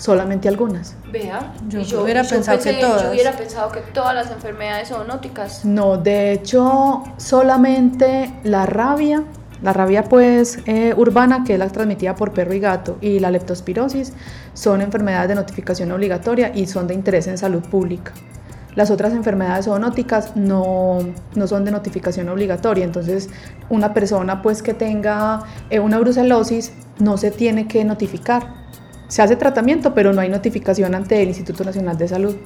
solamente 0.00 0.48
algunas. 0.48 0.96
Vea, 1.12 1.52
yo, 1.68 2.02
hubiera 2.02 2.24
pensado 2.24 2.58
que 2.58 2.72
todas. 2.72 3.02
Yo 3.02 3.10
hubiera 3.10 3.32
pensado 3.32 3.70
que 3.70 3.80
todas 3.80 4.14
las 4.14 4.30
enfermedades 4.30 4.88
zoonóticas. 4.88 5.64
No, 5.64 5.98
de 5.98 6.32
hecho, 6.32 7.04
solamente 7.18 8.34
la 8.42 8.64
rabia, 8.64 9.24
la 9.62 9.74
rabia 9.74 10.04
pues 10.04 10.58
eh, 10.64 10.94
urbana, 10.96 11.44
que 11.44 11.52
es 11.52 11.58
la 11.58 11.68
transmitida 11.68 12.16
por 12.16 12.32
perro 12.32 12.54
y 12.54 12.60
gato, 12.60 12.96
y 13.02 13.20
la 13.20 13.30
leptospirosis, 13.30 14.14
son 14.54 14.80
enfermedades 14.80 15.28
de 15.28 15.34
notificación 15.34 15.92
obligatoria 15.92 16.50
y 16.54 16.66
son 16.66 16.86
de 16.86 16.94
interés 16.94 17.26
en 17.26 17.36
salud 17.36 17.62
pública. 17.62 18.12
Las 18.76 18.90
otras 18.90 19.12
enfermedades 19.12 19.66
zoonóticas 19.66 20.34
no, 20.34 21.00
no 21.34 21.46
son 21.46 21.64
de 21.66 21.72
notificación 21.72 22.28
obligatoria, 22.30 22.84
entonces 22.84 23.28
una 23.68 23.92
persona 23.92 24.40
pues 24.40 24.62
que 24.62 24.72
tenga 24.72 25.42
eh, 25.68 25.80
una 25.80 25.98
brucelosis 25.98 26.72
no 26.98 27.18
se 27.18 27.32
tiene 27.32 27.66
que 27.66 27.84
notificar 27.84 28.59
se 29.10 29.22
hace 29.22 29.34
tratamiento, 29.34 29.92
pero 29.92 30.12
no 30.12 30.20
hay 30.20 30.28
notificación 30.28 30.94
ante 30.94 31.20
el 31.20 31.28
Instituto 31.28 31.64
Nacional 31.64 31.98
de 31.98 32.06
Salud. 32.06 32.36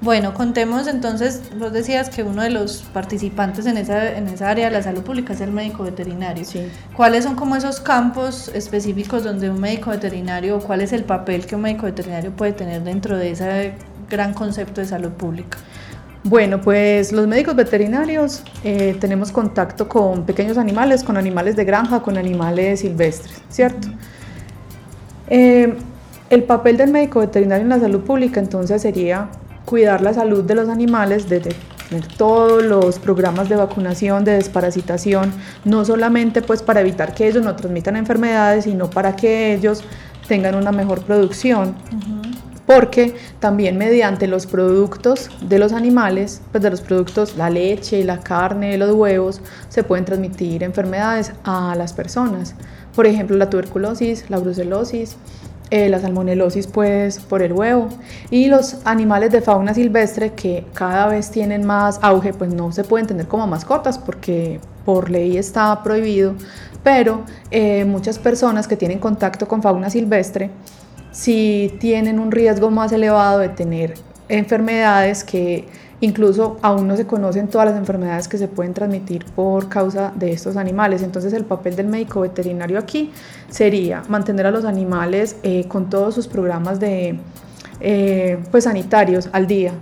Bueno, 0.00 0.32
contemos 0.34 0.86
entonces, 0.86 1.42
vos 1.58 1.72
decías 1.72 2.08
que 2.10 2.22
uno 2.22 2.42
de 2.42 2.50
los 2.50 2.82
participantes 2.92 3.66
en 3.66 3.76
esa, 3.76 4.16
en 4.16 4.28
esa 4.28 4.48
área 4.50 4.66
de 4.66 4.72
la 4.72 4.82
salud 4.82 5.02
pública 5.02 5.34
es 5.34 5.40
el 5.42 5.50
médico 5.50 5.82
veterinario. 5.82 6.44
Sí. 6.44 6.66
¿Cuáles 6.96 7.24
son 7.24 7.36
como 7.36 7.56
esos 7.56 7.80
campos 7.80 8.50
específicos 8.54 9.22
donde 9.22 9.50
un 9.50 9.60
médico 9.60 9.90
veterinario, 9.90 10.58
cuál 10.60 10.80
es 10.80 10.92
el 10.92 11.04
papel 11.04 11.46
que 11.46 11.56
un 11.56 11.62
médico 11.62 11.84
veterinario 11.86 12.32
puede 12.32 12.52
tener 12.52 12.82
dentro 12.82 13.16
de 13.16 13.30
ese 13.30 13.72
gran 14.10 14.32
concepto 14.34 14.80
de 14.80 14.86
salud 14.86 15.10
pública? 15.10 15.58
Bueno, 16.22 16.58
pues 16.60 17.12
los 17.12 17.26
médicos 17.26 17.54
veterinarios 17.54 18.42
eh, 18.62 18.96
tenemos 18.98 19.30
contacto 19.30 19.88
con 19.90 20.24
pequeños 20.24 20.56
animales, 20.56 21.04
con 21.04 21.18
animales 21.18 21.54
de 21.54 21.64
granja, 21.64 22.00
con 22.00 22.16
animales 22.16 22.80
silvestres, 22.80 23.42
¿cierto? 23.50 23.88
Eh, 25.28 25.74
el 26.30 26.42
papel 26.44 26.76
del 26.76 26.90
médico 26.90 27.20
veterinario 27.20 27.62
en 27.62 27.68
la 27.68 27.80
salud 27.80 28.00
pública 28.00 28.40
entonces 28.40 28.82
sería 28.82 29.28
cuidar 29.64 30.02
la 30.02 30.12
salud 30.12 30.44
de 30.44 30.54
los 30.54 30.68
animales 30.68 31.28
desde 31.28 31.50
todos 32.16 32.62
los 32.62 32.98
programas 32.98 33.48
de 33.48 33.56
vacunación, 33.56 34.24
de 34.24 34.32
desparasitación, 34.32 35.32
no 35.64 35.84
solamente 35.84 36.42
pues 36.42 36.62
para 36.62 36.80
evitar 36.80 37.14
que 37.14 37.28
ellos 37.28 37.44
no 37.44 37.54
transmitan 37.54 37.96
enfermedades, 37.96 38.64
sino 38.64 38.90
para 38.90 39.16
que 39.16 39.54
ellos 39.54 39.84
tengan 40.26 40.54
una 40.54 40.72
mejor 40.72 41.02
producción. 41.02 41.74
Porque 42.66 43.14
también 43.40 43.76
mediante 43.76 44.26
los 44.26 44.46
productos 44.46 45.30
de 45.42 45.58
los 45.58 45.72
animales, 45.72 46.40
pues 46.50 46.64
de 46.64 46.70
los 46.70 46.80
productos, 46.80 47.36
la 47.36 47.50
leche, 47.50 48.02
la 48.04 48.20
carne, 48.20 48.78
los 48.78 48.94
huevos, 48.94 49.42
se 49.68 49.84
pueden 49.84 50.06
transmitir 50.06 50.62
enfermedades 50.62 51.32
a 51.44 51.74
las 51.76 51.92
personas 51.92 52.54
por 52.94 53.06
ejemplo 53.06 53.36
la 53.36 53.50
tuberculosis, 53.50 54.28
la 54.30 54.38
brucelosis, 54.38 55.16
eh, 55.70 55.88
la 55.88 55.98
salmonelosis 55.98 56.66
pues 56.66 57.18
por 57.18 57.42
el 57.42 57.52
huevo. 57.52 57.88
Y 58.30 58.48
los 58.48 58.78
animales 58.84 59.32
de 59.32 59.40
fauna 59.40 59.74
silvestre 59.74 60.32
que 60.32 60.64
cada 60.74 61.08
vez 61.08 61.30
tienen 61.30 61.66
más 61.66 61.98
auge 62.02 62.32
pues 62.32 62.52
no 62.52 62.70
se 62.72 62.84
pueden 62.84 63.06
tener 63.06 63.26
como 63.26 63.46
mascotas 63.46 63.98
porque 63.98 64.60
por 64.84 65.10
ley 65.10 65.36
está 65.36 65.82
prohibido. 65.82 66.34
Pero 66.82 67.22
eh, 67.50 67.84
muchas 67.84 68.18
personas 68.18 68.68
que 68.68 68.76
tienen 68.76 68.98
contacto 68.98 69.48
con 69.48 69.62
fauna 69.62 69.90
silvestre 69.90 70.50
sí 71.10 71.74
tienen 71.80 72.18
un 72.18 72.30
riesgo 72.30 72.70
más 72.70 72.92
elevado 72.92 73.38
de 73.38 73.48
tener 73.48 73.94
enfermedades 74.28 75.24
que 75.24 75.66
Incluso 76.04 76.58
aún 76.60 76.86
no 76.86 76.96
se 76.98 77.06
conocen 77.06 77.48
todas 77.48 77.66
las 77.66 77.78
enfermedades 77.78 78.28
que 78.28 78.36
se 78.36 78.46
pueden 78.46 78.74
transmitir 78.74 79.24
por 79.24 79.70
causa 79.70 80.12
de 80.14 80.32
estos 80.32 80.58
animales. 80.58 81.02
Entonces 81.02 81.32
el 81.32 81.46
papel 81.46 81.76
del 81.76 81.86
médico 81.86 82.20
veterinario 82.20 82.78
aquí 82.78 83.10
sería 83.48 84.02
mantener 84.10 84.46
a 84.46 84.50
los 84.50 84.66
animales 84.66 85.36
eh, 85.42 85.64
con 85.66 85.88
todos 85.88 86.14
sus 86.14 86.28
programas 86.28 86.78
de, 86.78 87.18
eh, 87.80 88.38
pues, 88.50 88.64
sanitarios 88.64 89.30
al 89.32 89.46
día. 89.46 89.72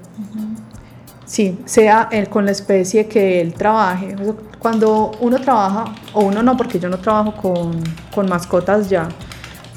Sí, 1.25 1.59
sea 1.65 2.09
él 2.13 2.29
con 2.29 2.45
la 2.45 2.53
especie 2.53 3.09
que 3.09 3.41
él 3.41 3.55
trabaje. 3.55 4.15
Cuando 4.61 5.11
uno 5.21 5.41
trabaja, 5.41 5.87
o 6.13 6.21
uno 6.21 6.41
no, 6.41 6.57
porque 6.57 6.79
yo 6.79 6.89
no 6.89 6.99
trabajo 6.99 7.35
con, 7.35 7.83
con 8.15 8.29
mascotas 8.29 8.89
ya, 8.89 9.09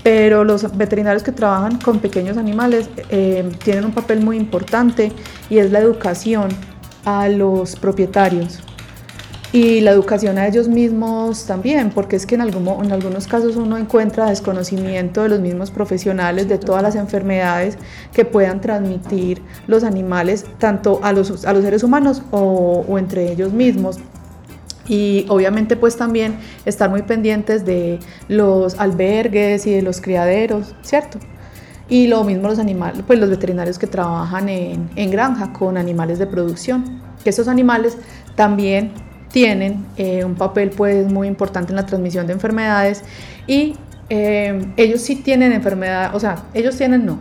pero 0.06 0.44
los 0.44 0.78
veterinarios 0.78 1.24
que 1.24 1.32
trabajan 1.32 1.80
con 1.80 1.98
pequeños 1.98 2.38
animales 2.38 2.88
eh, 3.10 3.50
tienen 3.64 3.86
un 3.86 3.92
papel 3.92 4.22
muy 4.22 4.38
importante 4.38 5.12
y 5.50 5.58
es 5.58 5.72
la 5.72 5.80
educación 5.80 6.50
a 7.06 7.28
los 7.28 7.76
propietarios. 7.76 8.60
Y 9.52 9.82
la 9.82 9.90
educación 9.90 10.38
a 10.38 10.46
ellos 10.46 10.68
mismos 10.68 11.48
también, 11.48 11.90
porque 11.90 12.18
es 12.18 12.28
que 12.28 12.36
en, 12.36 12.42
en 12.42 12.92
algunos 12.92 13.28
casos 13.28 13.56
uno 13.56 13.78
encuentra 13.78 14.30
desconocimiento 14.30 15.24
de 15.24 15.30
los 15.30 15.40
mismos 15.40 15.72
profesionales 15.72 16.48
de 16.48 16.60
todas 16.60 16.84
las 16.84 16.94
enfermedades 16.96 17.80
que 18.14 18.26
puedan 18.26 18.62
transmitir 18.62 19.42
los 19.66 19.84
animales, 19.84 20.46
tanto 20.60 21.00
a 21.02 21.14
los, 21.14 21.46
a 21.46 21.52
los 21.52 21.64
seres 21.64 21.82
humanos 21.82 22.22
o, 22.30 22.86
o 22.88 23.00
entre 23.00 23.32
ellos 23.32 23.54
mismos 23.54 23.98
y 24.88 25.26
obviamente 25.30 25.76
pues 25.76 25.98
también 25.98 26.38
estar 26.66 26.90
muy 26.90 27.02
pendientes 27.04 27.66
de 27.66 28.00
los 28.28 28.80
albergues 28.80 29.66
y 29.68 29.74
de 29.74 29.82
los 29.82 30.02
criaderos, 30.02 30.76
¿cierto? 30.82 31.20
Y 31.88 32.08
lo 32.08 32.24
mismo 32.24 32.48
los 32.48 32.60
animales, 32.60 33.04
pues 33.06 33.20
los 33.20 33.30
veterinarios 33.30 33.78
que 33.78 33.88
trabajan 33.88 34.50
en, 34.50 34.90
en 34.96 35.12
granja 35.12 35.54
con 35.54 35.78
animales 35.78 36.20
de 36.20 36.28
producción, 36.28 37.02
que 37.24 37.30
estos 37.30 37.48
animales 37.48 37.98
también 38.36 38.92
tienen 39.36 39.86
eh, 39.98 40.24
un 40.24 40.36
papel 40.36 40.70
pues 40.70 41.12
muy 41.12 41.28
importante 41.28 41.72
en 41.72 41.76
la 41.76 41.86
transmisión 41.86 42.26
de 42.26 42.32
enfermedades 42.32 43.04
y 43.48 43.76
eh, 44.10 44.66
ellos 44.78 45.02
sí 45.02 45.18
tienen 45.18 45.52
enfermedad, 45.52 46.16
o 46.16 46.20
sea, 46.22 46.46
ellos 46.54 46.78
tienen 46.78 47.06
no. 47.06 47.20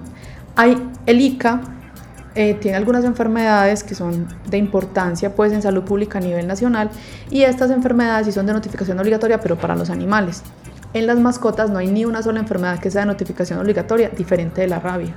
Hay 0.54 0.76
el 1.06 1.20
ICA, 1.20 1.60
eh, 2.34 2.54
tiene 2.54 2.76
algunas 2.76 3.04
enfermedades 3.04 3.84
que 3.84 3.94
son 3.94 4.26
de 4.48 4.58
importancia 4.58 5.34
pues 5.36 5.52
en 5.52 5.62
salud 5.62 5.84
pública 5.84 6.18
a 6.18 6.20
nivel 6.20 6.46
nacional 6.48 6.90
y 7.30 7.42
estas 7.42 7.70
enfermedades 7.70 8.26
sí 8.26 8.32
son 8.32 8.46
de 8.46 8.52
notificación 8.52 8.98
obligatoria 8.98 9.40
pero 9.40 9.56
para 9.56 9.76
los 9.76 9.88
animales. 9.90 10.42
En 10.94 11.06
las 11.06 11.18
mascotas 11.18 11.70
no 11.70 11.78
hay 11.78 11.88
ni 11.88 12.04
una 12.04 12.22
sola 12.22 12.40
enfermedad 12.40 12.78
que 12.78 12.90
sea 12.90 13.02
de 13.02 13.08
notificación 13.08 13.58
obligatoria 13.58 14.08
diferente 14.08 14.60
de 14.60 14.68
la 14.68 14.78
rabia. 14.80 15.14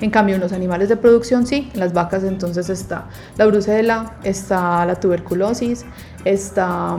En 0.00 0.10
cambio, 0.10 0.36
en 0.36 0.40
los 0.40 0.52
animales 0.52 0.88
de 0.88 0.96
producción 0.96 1.46
sí, 1.46 1.70
en 1.74 1.80
las 1.80 1.92
vacas 1.92 2.22
entonces 2.22 2.70
está 2.70 3.06
la 3.36 3.46
brucela, 3.46 4.16
está 4.22 4.86
la 4.86 4.94
tuberculosis, 4.94 5.84
está, 6.24 6.96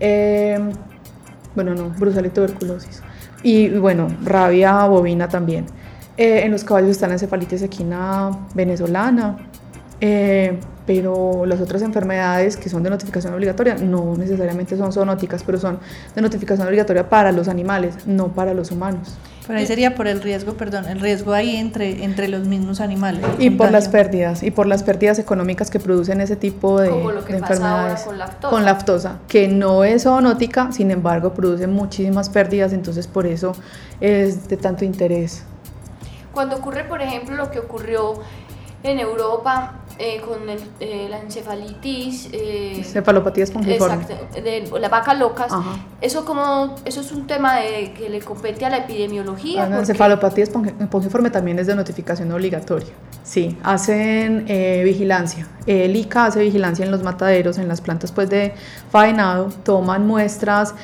eh, 0.00 0.58
bueno, 1.54 1.74
no, 1.74 1.90
brucela 1.90 2.26
y 2.26 2.30
tuberculosis. 2.30 3.02
Y 3.42 3.68
bueno, 3.68 4.08
rabia 4.22 4.86
bovina 4.86 5.28
también. 5.28 5.66
Eh, 6.16 6.42
en 6.44 6.52
los 6.52 6.62
caballos 6.64 6.90
está 6.90 7.08
la 7.08 7.14
encefalitis 7.14 7.62
equina 7.62 8.30
venezolana, 8.54 9.36
eh, 10.00 10.58
pero 10.86 11.46
las 11.46 11.60
otras 11.60 11.82
enfermedades 11.82 12.56
que 12.56 12.68
son 12.68 12.82
de 12.82 12.90
notificación 12.90 13.34
obligatoria 13.34 13.74
no 13.76 14.16
necesariamente 14.16 14.76
son 14.76 14.92
zoonóticas, 14.92 15.42
pero 15.42 15.58
son 15.58 15.78
de 16.14 16.22
notificación 16.22 16.68
obligatoria 16.68 17.08
para 17.08 17.32
los 17.32 17.48
animales, 17.48 18.06
no 18.06 18.28
para 18.28 18.54
los 18.54 18.70
humanos. 18.70 19.14
Pero 19.46 19.58
ahí 19.58 19.66
sería 19.66 19.94
por 19.94 20.06
el 20.06 20.22
riesgo, 20.22 20.54
perdón, 20.54 20.86
el 20.86 21.00
riesgo 21.00 21.32
ahí 21.32 21.56
entre, 21.56 22.04
entre 22.04 22.28
los 22.28 22.46
mismos 22.46 22.80
animales. 22.80 23.24
Y 23.38 23.50
por 23.50 23.70
las 23.70 23.88
pérdidas, 23.88 24.42
y 24.42 24.50
por 24.50 24.66
las 24.66 24.82
pérdidas 24.82 25.18
económicas 25.18 25.70
que 25.70 25.80
producen 25.80 26.20
ese 26.20 26.36
tipo 26.36 26.80
de, 26.80 26.90
Como 26.90 27.12
lo 27.12 27.24
que 27.24 27.36
enfermedades. 27.36 28.02
con 28.02 28.18
lactosa. 28.18 28.50
Con 28.50 28.64
lactosa, 28.64 29.18
que 29.28 29.48
no 29.48 29.84
es 29.84 30.04
zoonótica, 30.04 30.72
sin 30.72 30.90
embargo 30.90 31.34
produce 31.34 31.66
muchísimas 31.66 32.30
pérdidas, 32.30 32.72
entonces 32.72 33.06
por 33.06 33.26
eso 33.26 33.54
es 34.00 34.48
de 34.48 34.56
tanto 34.56 34.84
interés. 34.84 35.44
Cuando 36.34 36.56
ocurre, 36.56 36.84
por 36.84 37.00
ejemplo, 37.00 37.36
lo 37.36 37.50
que 37.50 37.60
ocurrió 37.60 38.20
en 38.84 39.00
Europa 39.00 39.80
eh, 39.98 40.20
con 40.20 40.40
eh, 40.80 41.06
la 41.08 41.20
encefalitis, 41.20 42.28
eh, 42.32 42.82
cefalopatía 42.84 43.44
espongiforme. 43.44 44.02
Exacto, 44.02 44.42
de 44.42 44.68
las 44.80 44.90
vacas 44.90 45.18
locas. 45.18 45.52
Eso 46.00 46.24
como 46.24 46.74
eso 46.84 47.00
es 47.00 47.12
un 47.12 47.28
tema 47.28 47.56
de, 47.56 47.92
que 47.92 48.10
le 48.10 48.20
compete 48.20 48.66
a 48.66 48.70
la 48.70 48.78
epidemiología. 48.78 49.68
la 49.68 49.78
encefalopatía 49.78 50.44
espongiforme 50.44 51.30
también 51.30 51.60
es 51.60 51.68
de 51.68 51.76
notificación 51.76 52.30
obligatoria. 52.32 52.92
Sí, 53.22 53.56
hacen 53.62 54.46
vigilancia. 54.84 55.48
El 55.66 55.94
ICA 55.94 56.26
hace 56.26 56.40
vigilancia 56.40 56.84
en 56.84 56.90
los 56.90 57.02
mataderos, 57.02 57.56
en 57.58 57.68
las 57.68 57.80
plantas 57.80 58.10
pues 58.10 58.28
de 58.28 58.52
faenado, 58.90 59.48
toman 59.62 60.06
muestras 60.06 60.74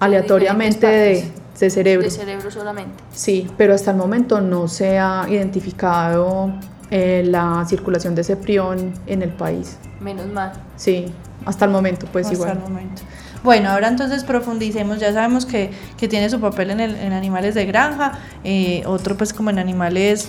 aleatoriamente 0.00 0.86
de 0.86 1.41
de 1.66 1.70
cerebro. 1.70 2.04
De 2.04 2.10
cerebro 2.10 2.50
solamente. 2.50 3.02
Sí, 3.12 3.48
pero 3.56 3.74
hasta 3.74 3.92
el 3.92 3.96
momento 3.96 4.40
no 4.40 4.68
se 4.68 4.98
ha 4.98 5.26
identificado 5.28 6.52
eh, 6.90 7.22
la 7.24 7.64
circulación 7.68 8.14
de 8.14 8.22
ese 8.22 8.36
prión 8.36 8.92
en 9.06 9.22
el 9.22 9.30
país. 9.30 9.78
Menos 10.00 10.26
mal. 10.26 10.52
Sí, 10.76 11.06
hasta 11.46 11.64
el 11.64 11.70
momento, 11.70 12.06
pues 12.12 12.26
hasta 12.26 12.34
igual. 12.36 12.52
El 12.52 12.58
momento. 12.58 13.02
Bueno, 13.42 13.70
ahora 13.70 13.88
entonces 13.88 14.24
profundicemos, 14.24 14.98
ya 14.98 15.12
sabemos 15.12 15.46
que, 15.46 15.70
que 15.96 16.06
tiene 16.06 16.30
su 16.30 16.40
papel 16.40 16.70
en, 16.70 16.80
el, 16.80 16.96
en 16.96 17.12
animales 17.12 17.54
de 17.54 17.66
granja, 17.66 18.18
eh, 18.44 18.82
otro 18.86 19.16
pues 19.16 19.32
como 19.32 19.50
en 19.50 19.58
animales 19.58 20.28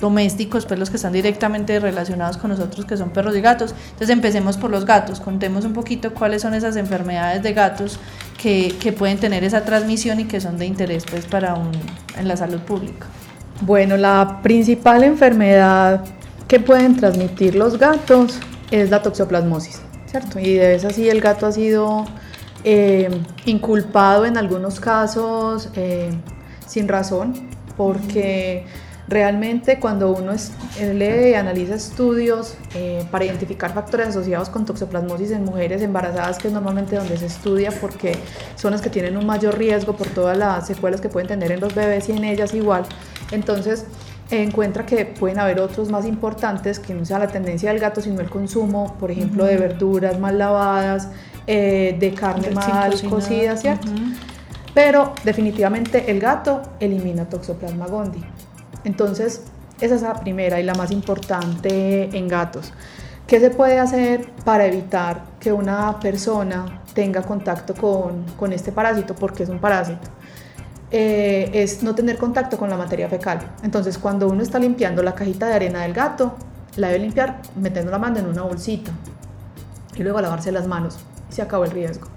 domésticos, 0.00 0.66
pues 0.66 0.78
los 0.78 0.90
que 0.90 0.96
están 0.96 1.12
directamente 1.12 1.80
relacionados 1.80 2.36
con 2.36 2.50
nosotros, 2.50 2.84
que 2.84 2.96
son 2.96 3.10
perros 3.10 3.36
y 3.36 3.40
gatos. 3.40 3.74
Entonces 3.92 4.10
empecemos 4.10 4.56
por 4.56 4.70
los 4.70 4.84
gatos, 4.84 5.20
contemos 5.20 5.64
un 5.64 5.72
poquito 5.72 6.12
cuáles 6.12 6.42
son 6.42 6.54
esas 6.54 6.76
enfermedades 6.76 7.42
de 7.42 7.52
gatos 7.52 7.98
que, 8.40 8.74
que 8.78 8.92
pueden 8.92 9.18
tener 9.18 9.44
esa 9.44 9.64
transmisión 9.64 10.20
y 10.20 10.24
que 10.24 10.40
son 10.40 10.58
de 10.58 10.66
interés 10.66 11.04
pues 11.10 11.24
para 11.26 11.54
un, 11.54 11.70
en 12.18 12.28
la 12.28 12.36
salud 12.36 12.60
pública. 12.60 13.06
Bueno, 13.62 13.96
la 13.96 14.40
principal 14.42 15.02
enfermedad 15.02 16.04
que 16.46 16.60
pueden 16.60 16.96
transmitir 16.96 17.54
los 17.54 17.78
gatos 17.78 18.38
es 18.70 18.90
la 18.90 19.02
toxoplasmosis, 19.02 19.80
¿cierto? 20.06 20.38
Y 20.38 20.54
de 20.54 20.68
vez 20.68 20.84
así 20.84 21.08
el 21.08 21.20
gato 21.20 21.46
ha 21.46 21.52
sido 21.52 22.04
eh, 22.64 23.08
inculpado 23.46 24.26
en 24.26 24.36
algunos 24.36 24.78
casos 24.78 25.70
eh, 25.74 26.10
sin 26.66 26.86
razón, 26.86 27.48
porque 27.76 28.66
realmente 29.08 29.78
cuando 29.78 30.12
uno 30.12 30.32
lee 30.80 31.30
y 31.30 31.34
analiza 31.34 31.74
estudios 31.74 32.54
eh, 32.74 33.04
para 33.10 33.24
identificar 33.24 33.72
factores 33.72 34.08
asociados 34.08 34.48
con 34.48 34.64
toxoplasmosis 34.64 35.30
en 35.30 35.44
mujeres 35.44 35.82
embarazadas, 35.82 36.38
que 36.38 36.48
es 36.48 36.54
normalmente 36.54 36.96
donde 36.96 37.16
se 37.16 37.26
estudia 37.26 37.70
porque 37.70 38.16
son 38.56 38.72
las 38.72 38.82
que 38.82 38.90
tienen 38.90 39.16
un 39.16 39.26
mayor 39.26 39.56
riesgo 39.56 39.96
por 39.96 40.08
todas 40.08 40.36
las 40.36 40.66
secuelas 40.66 41.00
que 41.00 41.08
pueden 41.08 41.28
tener 41.28 41.52
en 41.52 41.60
los 41.60 41.74
bebés 41.74 42.08
y 42.08 42.12
en 42.12 42.24
ellas 42.24 42.52
igual, 42.54 42.84
entonces 43.30 43.86
encuentra 44.30 44.84
que 44.84 45.06
pueden 45.06 45.38
haber 45.38 45.60
otros 45.60 45.88
más 45.88 46.04
importantes 46.04 46.80
que 46.80 46.94
no 46.94 47.04
sea 47.04 47.18
la 47.20 47.28
tendencia 47.28 47.70
del 47.70 47.78
gato, 47.78 48.00
sino 48.00 48.20
el 48.20 48.28
consumo, 48.28 48.96
por 48.98 49.10
ejemplo, 49.12 49.44
de 49.44 49.56
verduras 49.56 50.18
mal 50.18 50.36
lavadas, 50.36 51.10
eh, 51.46 51.96
de 51.98 52.12
carne 52.12 52.50
mal 52.50 52.92
cocida, 53.08 53.56
¿cierto? 53.56 53.86
Pero 54.74 55.14
definitivamente 55.24 56.10
el 56.10 56.20
gato 56.20 56.60
elimina 56.80 57.28
Toxoplasma 57.28 57.86
gondii. 57.86 58.24
Entonces, 58.86 59.42
esa 59.80 59.96
es 59.96 60.02
la 60.02 60.14
primera 60.14 60.60
y 60.60 60.62
la 60.62 60.72
más 60.74 60.92
importante 60.92 62.16
en 62.16 62.28
gatos. 62.28 62.72
¿Qué 63.26 63.40
se 63.40 63.50
puede 63.50 63.80
hacer 63.80 64.30
para 64.44 64.64
evitar 64.66 65.24
que 65.40 65.52
una 65.52 65.98
persona 65.98 66.82
tenga 66.94 67.22
contacto 67.22 67.74
con, 67.74 68.22
con 68.38 68.52
este 68.52 68.70
parásito? 68.70 69.16
Porque 69.16 69.42
es 69.42 69.48
un 69.48 69.58
parásito. 69.58 70.08
Eh, 70.92 71.50
es 71.52 71.82
no 71.82 71.96
tener 71.96 72.16
contacto 72.16 72.56
con 72.56 72.70
la 72.70 72.76
materia 72.76 73.08
fecal. 73.08 73.40
Entonces, 73.64 73.98
cuando 73.98 74.28
uno 74.28 74.40
está 74.40 74.60
limpiando 74.60 75.02
la 75.02 75.16
cajita 75.16 75.48
de 75.48 75.54
arena 75.54 75.82
del 75.82 75.92
gato, 75.92 76.36
la 76.76 76.86
debe 76.86 77.00
limpiar 77.00 77.42
metiendo 77.56 77.90
la 77.90 77.98
mano 77.98 78.20
en 78.20 78.26
una 78.26 78.42
bolsita 78.42 78.92
y 79.96 80.04
luego 80.04 80.20
lavarse 80.20 80.52
las 80.52 80.68
manos. 80.68 80.96
Y 81.28 81.32
se 81.32 81.42
acabó 81.42 81.64
el 81.64 81.72
riesgo 81.72 82.15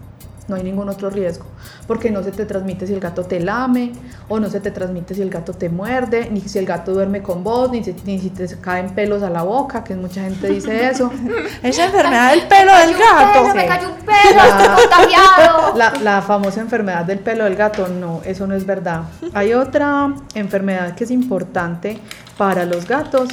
no 0.50 0.56
hay 0.56 0.64
ningún 0.64 0.90
otro 0.90 1.10
riesgo, 1.10 1.46
porque 1.88 2.12
no 2.12 2.24
se 2.24 2.32
te 2.32 2.46
transmite 2.46 2.88
si 2.88 2.94
el 2.94 3.00
gato 3.00 3.24
te 3.24 3.40
lame, 3.40 3.94
o 4.28 4.40
no 4.40 4.50
se 4.50 4.60
te 4.60 4.72
transmite 4.72 5.14
si 5.14 5.22
el 5.22 5.30
gato 5.30 5.54
te 5.54 5.70
muerde, 5.70 6.30
ni 6.32 6.42
si 6.42 6.58
el 6.60 6.66
gato 6.66 6.94
duerme 6.94 7.22
con 7.22 7.44
vos, 7.44 7.72
ni 7.72 7.84
si, 7.84 8.30
te 8.30 8.48
caen 8.58 8.90
pelos 8.96 9.24
a 9.24 9.30
la 9.30 9.44
boca, 9.44 9.84
que 9.84 9.96
mucha 9.96 10.24
gente 10.24 10.50
dice 10.50 10.90
eso. 10.90 11.12
Esa 11.64 11.86
enfermedad 11.86 12.32
del 12.32 12.48
pelo 12.48 12.76
del 12.78 12.98
gato. 12.98 13.56
Me 13.56 13.66
cayó 13.66 13.90
un 13.90 14.06
pelo, 14.06 14.44
estoy 14.44 14.68
contagiado. 14.76 15.76
La, 15.80 15.94
la 16.02 16.22
famosa 16.22 16.62
enfermedad 16.62 17.06
del 17.06 17.20
pelo 17.20 17.44
del 17.44 17.56
gato, 17.56 17.88
no, 17.88 18.22
eso 18.26 18.48
no 18.48 18.56
es 18.56 18.66
verdad. 18.66 19.04
Hay 19.34 19.54
otra 19.54 20.14
enfermedad 20.34 20.96
que 20.96 21.04
es 21.04 21.12
importante 21.12 22.00
para 22.38 22.66
los 22.66 22.88
gatos, 22.88 23.30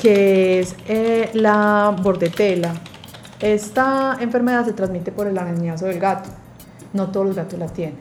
que 0.00 0.60
es 0.60 0.76
eh, 0.86 1.30
la 1.34 1.94
bordetela. 2.00 2.74
Esta 3.40 4.16
enfermedad 4.20 4.66
se 4.66 4.72
transmite 4.72 5.12
por 5.12 5.26
el 5.26 5.38
arañazo 5.38 5.86
del 5.86 5.98
gato 5.98 6.30
no 6.92 7.10
todos 7.10 7.26
los 7.26 7.36
gatos 7.36 7.58
la 7.58 7.66
tienen. 7.66 7.98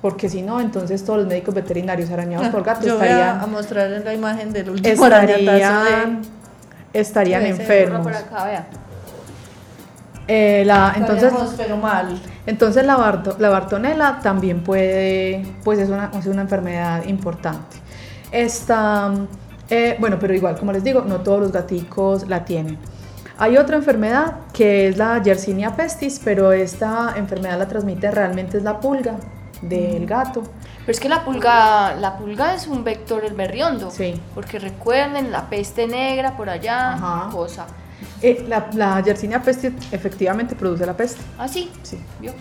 Porque 0.00 0.28
si 0.28 0.42
no, 0.42 0.60
entonces 0.60 1.04
todos 1.04 1.20
los 1.20 1.28
médicos 1.28 1.54
veterinarios 1.54 2.10
arañados 2.10 2.48
por 2.48 2.62
gatos 2.62 2.86
estarían. 2.86 3.40
a 3.40 3.46
mostrar 3.46 3.90
la 3.90 4.14
imagen 4.14 4.52
del 4.52 4.70
último 4.70 5.06
estarían, 5.06 6.22
estarían 6.92 7.46
enfermos. 7.46 8.06
Eh, 10.30 10.62
la, 10.66 10.92
entonces, 10.94 11.32
pero 11.56 11.78
mal. 11.78 12.20
entonces 12.44 12.84
la, 12.84 13.22
la 13.38 13.48
bartonela 13.48 14.20
también 14.22 14.62
puede, 14.62 15.42
pues 15.64 15.78
es 15.78 15.88
una, 15.88 16.10
es 16.16 16.26
una 16.26 16.42
enfermedad 16.42 17.06
importante. 17.06 17.78
Esta, 18.30 19.10
eh, 19.70 19.96
bueno, 19.98 20.18
pero 20.20 20.34
igual, 20.34 20.56
como 20.58 20.72
les 20.72 20.84
digo, 20.84 21.00
no 21.00 21.20
todos 21.22 21.40
los 21.40 21.50
gaticos 21.50 22.28
la 22.28 22.44
tienen. 22.44 22.76
Hay 23.40 23.56
otra 23.56 23.76
enfermedad 23.76 24.34
que 24.52 24.88
es 24.88 24.96
la 24.96 25.22
Yersinia 25.22 25.76
pestis, 25.76 26.20
pero 26.22 26.50
esta 26.50 27.14
enfermedad 27.16 27.56
la 27.56 27.68
transmite 27.68 28.10
realmente 28.10 28.58
es 28.58 28.64
la 28.64 28.80
pulga 28.80 29.14
del 29.62 30.06
gato. 30.06 30.42
Pero 30.80 30.92
es 30.92 30.98
que 30.98 31.08
la 31.08 31.24
pulga, 31.24 31.94
la 31.94 32.18
pulga 32.18 32.54
es 32.56 32.66
un 32.66 32.82
vector 32.82 33.24
el 33.24 33.34
berriondo. 33.34 33.92
Sí. 33.92 34.20
Porque 34.34 34.58
recuerden 34.58 35.30
la 35.30 35.48
peste 35.48 35.86
negra 35.86 36.36
por 36.36 36.50
allá, 36.50 37.28
cosa. 37.30 37.66
Eh, 38.22 38.44
la, 38.48 38.68
la, 38.72 39.00
Yersinia 39.02 39.40
pestis 39.40 39.72
efectivamente 39.92 40.56
produce 40.56 40.84
la 40.84 40.96
peste. 40.96 41.20
Ah, 41.38 41.46
sí. 41.46 41.70
Sí. 41.84 41.98
¿Vio? 42.20 42.32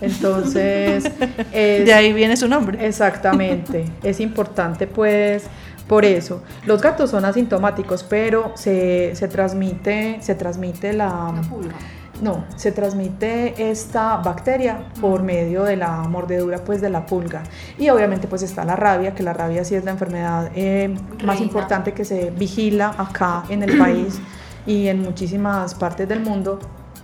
Entonces. 0.00 1.04
de 1.52 1.92
ahí 1.92 2.14
viene 2.14 2.34
su 2.34 2.48
nombre. 2.48 2.86
Exactamente. 2.86 3.84
es 4.02 4.20
importante, 4.20 4.86
pues 4.86 5.44
por 5.88 6.04
eso, 6.04 6.42
los 6.64 6.82
gatos 6.82 7.10
son 7.10 7.24
asintomáticos, 7.24 8.02
pero 8.02 8.52
se, 8.56 9.14
transmite, 9.30 10.18
se 10.20 10.34
transmite 10.34 10.92
la, 10.92 11.32
pulga. 11.48 11.74
No, 12.22 12.44
se 12.56 12.72
transmite 12.72 13.70
esta 13.70 14.16
bacteria 14.16 14.88
por 15.00 15.22
medio 15.22 15.64
de 15.64 15.76
la 15.76 15.98
mordedura 16.08 16.58
pues 16.64 16.80
de 16.80 16.88
la 16.88 17.04
pulga. 17.04 17.42
Y 17.78 17.90
obviamente 17.90 18.26
pues 18.26 18.42
está 18.42 18.64
la 18.64 18.74
rabia, 18.74 19.14
que 19.14 19.22
la 19.22 19.34
rabia 19.34 19.64
sí 19.64 19.74
es 19.74 19.84
la 19.84 19.90
enfermedad 19.90 20.50
eh, 20.54 20.94
más 21.24 21.40
importante 21.40 21.92
que 21.92 22.04
se 22.04 22.30
vigila 22.30 22.94
acá 22.96 23.44
en 23.50 23.62
el 23.62 23.78
país 23.78 24.18
y 24.66 24.88
en 24.88 25.02
muchísimas 25.02 25.74
partes 25.74 26.08
del 26.08 26.20
mundo. 26.20 26.58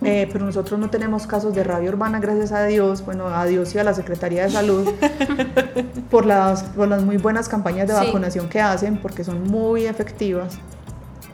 Eh, 0.05 0.29
pero 0.31 0.45
nosotros 0.45 0.79
no 0.79 0.89
tenemos 0.89 1.27
casos 1.27 1.53
de 1.53 1.63
rabia 1.63 1.89
urbana, 1.89 2.19
gracias 2.19 2.51
a 2.51 2.65
Dios, 2.65 3.05
bueno, 3.05 3.27
a 3.27 3.45
Dios 3.45 3.73
y 3.75 3.79
a 3.79 3.83
la 3.83 3.93
Secretaría 3.93 4.43
de 4.43 4.49
Salud, 4.49 4.89
por 6.09 6.25
las, 6.25 6.63
por 6.63 6.87
las 6.87 7.03
muy 7.03 7.17
buenas 7.17 7.49
campañas 7.49 7.87
de 7.87 7.93
vacunación 7.93 8.49
que 8.49 8.61
hacen, 8.61 8.97
porque 8.97 9.23
son 9.23 9.43
muy 9.43 9.85
efectivas. 9.85 10.57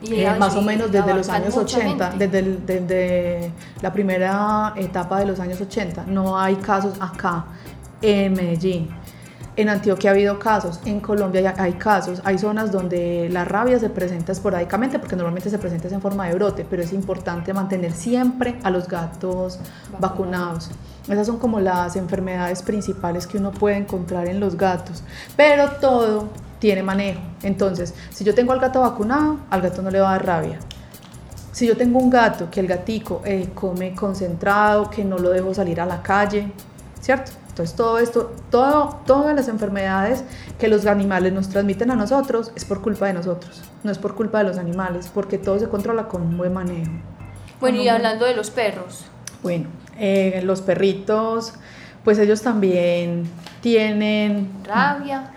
Y 0.01 0.21
eh, 0.21 0.33
más 0.39 0.55
o 0.55 0.61
menos 0.61 0.91
desde 0.91 1.13
los 1.13 1.27
años 1.29 1.57
80, 1.57 2.13
desde, 2.17 2.41
desde 2.65 3.51
la 3.81 3.91
primera 3.91 4.73
etapa 4.77 5.19
de 5.19 5.25
los 5.25 5.39
años 5.39 5.59
80. 5.59 6.05
No 6.07 6.39
hay 6.39 6.55
casos 6.55 6.93
acá 7.01 7.45
en 8.01 8.33
Medellín. 8.33 8.89
En 9.59 9.67
Antioquia 9.67 10.11
ha 10.11 10.13
habido 10.13 10.39
casos, 10.39 10.79
en 10.85 11.01
Colombia 11.01 11.53
hay 11.57 11.73
casos, 11.73 12.21
hay 12.23 12.37
zonas 12.37 12.71
donde 12.71 13.27
la 13.29 13.43
rabia 13.43 13.77
se 13.77 13.89
presenta 13.89 14.31
esporádicamente 14.31 14.99
porque 14.99 15.17
normalmente 15.17 15.49
se 15.49 15.57
presenta 15.59 15.89
en 15.89 15.99
forma 15.99 16.29
de 16.29 16.35
brote, 16.35 16.65
pero 16.69 16.81
es 16.81 16.93
importante 16.93 17.53
mantener 17.53 17.91
siempre 17.91 18.57
a 18.63 18.69
los 18.69 18.87
gatos 18.87 19.59
vacunados. 19.99 20.71
Esas 21.09 21.27
son 21.27 21.39
como 21.39 21.59
las 21.59 21.97
enfermedades 21.97 22.63
principales 22.63 23.27
que 23.27 23.37
uno 23.37 23.51
puede 23.51 23.75
encontrar 23.75 24.29
en 24.29 24.39
los 24.39 24.55
gatos, 24.55 25.03
pero 25.35 25.71
todo 25.81 26.29
tiene 26.59 26.81
manejo. 26.81 27.19
Entonces, 27.43 27.93
si 28.11 28.23
yo 28.23 28.33
tengo 28.33 28.53
al 28.53 28.61
gato 28.61 28.79
vacunado, 28.79 29.39
al 29.49 29.59
gato 29.59 29.81
no 29.81 29.91
le 29.91 29.99
va 29.99 30.11
a 30.11 30.11
dar 30.13 30.25
rabia. 30.25 30.59
Si 31.51 31.67
yo 31.67 31.75
tengo 31.75 31.99
un 31.99 32.09
gato 32.09 32.49
que 32.49 32.61
el 32.61 32.67
gatico 32.67 33.23
eh, 33.25 33.49
come 33.53 33.93
concentrado, 33.93 34.89
que 34.89 35.03
no 35.03 35.17
lo 35.17 35.31
dejo 35.31 35.53
salir 35.53 35.81
a 35.81 35.85
la 35.85 36.01
calle, 36.01 36.49
¿cierto? 37.01 37.33
Entonces 37.59 37.75
todo 37.75 37.97
esto, 37.97 38.31
todo, 38.49 39.01
todas 39.05 39.35
las 39.35 39.49
enfermedades 39.49 40.23
que 40.57 40.69
los 40.69 40.85
animales 40.85 41.33
nos 41.33 41.49
transmiten 41.49 41.91
a 41.91 41.97
nosotros 41.97 42.53
es 42.55 42.63
por 42.63 42.81
culpa 42.81 43.07
de 43.07 43.13
nosotros, 43.13 43.61
no 43.83 43.91
es 43.91 43.97
por 43.97 44.15
culpa 44.15 44.37
de 44.37 44.45
los 44.45 44.57
animales, 44.57 45.11
porque 45.13 45.37
todo 45.37 45.59
se 45.59 45.67
controla 45.67 46.07
con 46.07 46.21
un 46.21 46.37
buen 46.37 46.53
manejo. 46.53 46.89
Bueno, 47.59 47.81
y 47.81 47.89
hablando 47.89 48.23
de 48.23 48.33
los 48.33 48.49
perros. 48.49 49.03
Bueno, 49.43 49.67
eh, 49.97 50.39
los 50.45 50.61
perritos, 50.61 51.51
pues 52.05 52.17
ellos 52.19 52.41
también 52.41 53.29
tienen... 53.59 54.49
Rabia. 54.63 55.31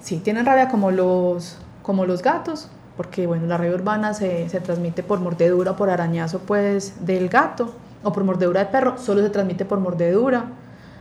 Sí, 0.00 0.16
tienen 0.16 0.46
rabia 0.46 0.70
como 0.70 0.90
los, 0.90 1.56
como 1.84 2.04
los 2.04 2.20
gatos, 2.20 2.68
porque 2.96 3.28
bueno, 3.28 3.46
la 3.46 3.58
rabia 3.58 3.76
urbana 3.76 4.12
se, 4.12 4.48
se 4.48 4.58
transmite 4.58 5.04
por 5.04 5.20
mordedura, 5.20 5.76
por 5.76 5.88
arañazo 5.88 6.40
pues 6.40 7.06
del 7.06 7.28
gato, 7.28 7.72
o 8.02 8.12
por 8.12 8.24
mordedura 8.24 8.64
de 8.64 8.66
perro, 8.72 8.98
solo 8.98 9.22
se 9.22 9.30
transmite 9.30 9.64
por 9.64 9.78
mordedura 9.78 10.46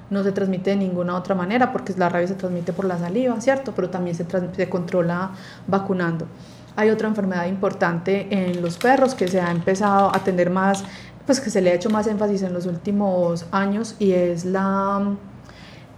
no 0.09 0.23
se 0.23 0.31
transmite 0.31 0.71
de 0.71 0.75
ninguna 0.75 1.15
otra 1.15 1.35
manera 1.35 1.71
porque 1.71 1.93
la 1.97 2.09
rabia 2.09 2.27
se 2.27 2.35
transmite 2.35 2.73
por 2.73 2.85
la 2.85 2.97
saliva, 2.97 3.39
¿cierto? 3.41 3.73
Pero 3.75 3.89
también 3.89 4.15
se, 4.15 4.69
controla 4.69 5.31
vacunando. 5.67 6.27
Hay 6.75 6.89
otra 6.89 7.07
enfermedad 7.07 7.45
importante 7.47 8.27
en 8.29 8.61
los 8.61 8.77
perros 8.77 9.15
que 9.15 9.27
se 9.27 9.41
ha 9.41 9.51
empezado 9.51 10.15
a 10.15 10.19
tener 10.23 10.49
más, 10.49 10.83
pues 11.25 11.39
que 11.39 11.49
se 11.49 11.61
le 11.61 11.71
ha 11.71 11.73
hecho 11.73 11.89
más 11.89 12.07
énfasis 12.07 12.41
en 12.43 12.53
los 12.53 12.65
últimos 12.65 13.45
años 13.51 13.95
y 13.99 14.11
es 14.11 14.45
la, 14.45 15.15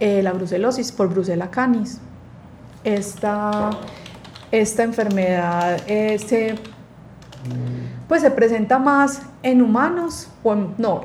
eh, 0.00 0.22
la 0.22 0.32
brucelosis 0.32 0.92
por 0.92 1.08
Brucella 1.08 1.50
canis. 1.50 2.00
Esta, 2.84 3.70
esta 4.50 4.82
enfermedad 4.82 5.80
eh, 5.86 6.18
se 6.18 6.56
Pues 8.08 8.22
se 8.22 8.30
presenta 8.30 8.78
más 8.78 9.22
en 9.42 9.62
humanos, 9.62 10.28
o 10.42 10.54
no, 10.54 11.00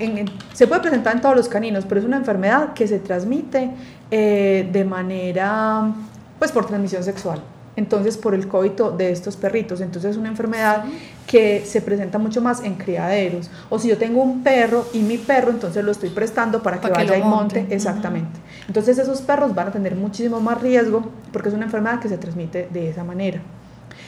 se 0.54 0.68
puede 0.68 0.82
presentar 0.82 1.16
en 1.16 1.22
todos 1.22 1.36
los 1.36 1.48
caninos, 1.48 1.86
pero 1.88 2.00
es 2.00 2.06
una 2.06 2.18
enfermedad 2.18 2.74
que 2.74 2.88
se 2.88 3.00
transmite 3.00 3.72
eh, 4.12 4.70
de 4.72 4.86
manera, 4.86 5.92
pues 6.40 6.52
por 6.52 6.66
transmisión 6.66 7.04
sexual 7.04 7.42
entonces 7.78 8.18
por 8.18 8.34
el 8.34 8.48
coito 8.48 8.92
de 8.92 9.12
estos 9.12 9.38
perritos. 9.38 9.80
Entonces 9.80 10.12
es 10.12 10.18
una 10.18 10.28
enfermedad 10.28 10.84
que 11.28 11.64
se 11.66 11.80
presenta 11.80 12.18
mucho 12.18 12.42
más 12.42 12.64
en 12.64 12.74
criaderos. 12.74 13.50
O 13.70 13.80
si 13.80 13.88
yo 13.88 13.98
tengo 13.98 14.22
un 14.22 14.44
perro 14.44 14.86
y 14.94 15.00
mi 15.00 15.18
perro, 15.18 15.52
entonces 15.52 15.86
lo 15.86 15.92
estoy 15.92 16.10
prestando 16.10 16.62
para 16.62 16.82
que 16.82 16.90
vaya 16.90 17.18
y 17.18 17.24
monte. 17.24 17.68
Exactamente. 17.70 18.40
Entonces 18.68 18.98
esos 18.98 19.22
perros 19.22 19.54
van 19.54 19.68
a 19.68 19.72
tener 19.72 19.96
muchísimo 19.96 20.42
más 20.42 20.60
riesgo 20.60 21.08
porque 21.32 21.50
es 21.50 21.56
una 21.56 21.66
enfermedad 21.66 22.00
que 22.00 22.10
se 22.10 22.18
transmite 22.18 22.68
de 22.72 22.90
esa 22.90 23.04
manera. 23.04 23.40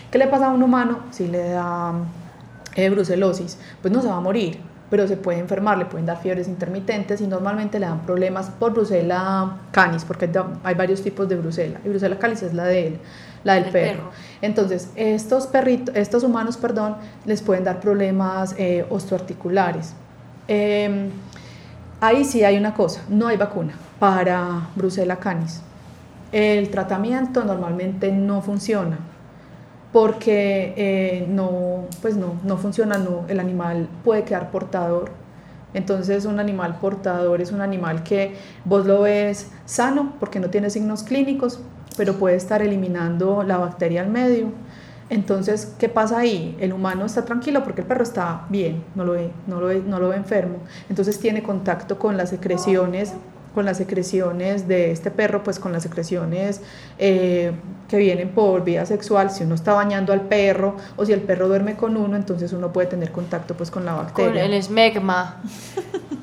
¿Qué 0.10 0.18
le 0.18 0.28
pasa 0.28 0.48
a 0.48 0.50
un 0.50 0.64
humano 0.64 1.02
si 1.12 1.28
le 1.28 1.50
da 1.50 1.94
eh, 2.76 2.90
brucelosis? 2.90 3.58
Pues 3.82 3.94
no 3.94 4.02
se 4.02 4.08
va 4.08 4.18
a 4.18 4.22
morir, 4.22 4.60
pero 4.90 5.08
se 5.08 5.18
puede 5.18 5.40
enfermar, 5.40 5.78
le 5.78 5.86
pueden 5.86 6.06
dar 6.06 6.22
fiebres 6.22 6.48
intermitentes 6.48 7.22
y 7.22 7.28
normalmente 7.28 7.80
le 7.80 7.86
dan 7.86 8.02
problemas 8.02 8.50
por 8.50 8.74
brucela 8.74 9.58
canis, 9.72 10.06
porque 10.06 10.30
hay 10.64 10.76
varios 10.76 11.02
tipos 11.02 11.28
de 11.30 11.36
brucela, 11.36 11.80
y 11.86 11.90
brucela 11.90 12.18
canis 12.18 12.44
es 12.44 12.54
la 12.54 12.66
de 12.66 12.88
él 12.88 13.00
la 13.44 13.56
del 13.56 13.66
perro. 13.66 14.12
Entonces, 14.42 14.90
estos 14.96 15.48
perritos, 15.48 15.96
estos 15.96 16.24
humanos, 16.24 16.58
perdón, 16.58 16.96
les 17.26 17.42
pueden 17.42 17.64
dar 17.64 17.80
problemas 17.80 18.56
eh, 18.58 18.86
osteoarticulares. 18.90 19.94
Em, 20.48 21.10
ahí 22.02 22.26
sí 22.26 22.44
hay 22.44 22.58
una 22.58 22.74
cosa, 22.74 23.02
no 23.10 23.28
hay 23.28 23.38
vacuna 23.38 23.74
para 24.00 24.68
Brucella 24.76 25.18
canis. 25.18 25.62
El 26.32 26.70
tratamiento 26.70 27.44
normalmente 27.44 28.12
no 28.12 28.42
funciona 28.42 28.98
porque 29.92 30.74
eh, 30.78 31.26
no, 31.28 31.86
pues 32.02 32.16
no, 32.16 32.36
no 32.44 32.58
funciona, 32.58 32.98
no, 32.98 33.26
el 33.28 33.40
animal 33.40 33.90
puede 34.04 34.24
quedar 34.24 34.52
portador. 34.52 35.12
Entonces 35.74 36.26
un 36.26 36.40
animal 36.40 36.78
portador 36.80 37.42
es 37.42 37.52
un 37.52 37.62
animal 37.62 38.04
que 38.04 38.36
vos 38.66 38.86
lo 38.86 39.02
ves 39.02 39.52
sano 39.66 40.14
porque 40.20 40.40
no 40.40 40.50
tiene 40.50 40.70
signos 40.70 41.04
clínicos, 41.04 41.60
pero 41.98 42.14
puede 42.16 42.36
estar 42.36 42.62
eliminando 42.62 43.44
la 43.44 43.58
bacteria 43.58 44.02
al 44.02 44.10
medio. 44.10 44.52
Entonces, 45.10 45.74
¿qué 45.80 45.90
pasa 45.90 46.20
ahí? 46.20 46.56
El 46.60 46.72
humano 46.72 47.06
está 47.06 47.26
tranquilo 47.26 47.64
porque 47.64 47.82
el 47.82 47.88
perro 47.88 48.04
está 48.04 48.46
bien, 48.50 48.84
no 48.94 49.04
lo 49.06 49.14
ve, 49.14 49.32
no 49.48 49.60
lo 49.60 49.68
ve, 49.68 49.82
no 49.86 50.00
lo 50.00 50.10
ve 50.10 50.18
enfermo. 50.18 50.58
Entonces 50.88 51.20
tiene 51.20 51.42
contacto 51.42 51.98
con 51.98 52.16
las 52.16 52.30
secreciones 52.30 53.14
con 53.54 53.66
las 53.66 53.78
secreciones 53.78 54.68
de 54.68 54.92
este 54.92 55.12
perro, 55.12 55.44
pues 55.44 55.60
con 55.60 55.72
las 55.72 55.84
secreciones 55.84 56.62
eh, 56.98 57.52
que 57.88 57.98
vienen 57.98 58.30
por 58.30 58.64
vía 58.64 58.86
sexual, 58.86 59.32
si 59.32 59.44
uno 59.44 59.56
está 59.56 59.74
bañando 59.74 60.14
al 60.14 60.22
perro 60.22 60.76
o 60.96 61.06
si 61.06 61.14
el 61.14 61.22
perro 61.22 61.48
duerme 61.48 61.76
con 61.76 61.98
uno, 61.98 62.16
entonces 62.16 62.54
uno 62.54 62.72
puede 62.72 62.88
tener 62.88 63.12
contacto 63.12 63.56
pues 63.56 63.72
con 63.72 63.86
la 63.86 63.94
bacteria. 63.94 64.32
Con 64.32 64.38
el 64.38 64.54
esmegma. 64.54 65.42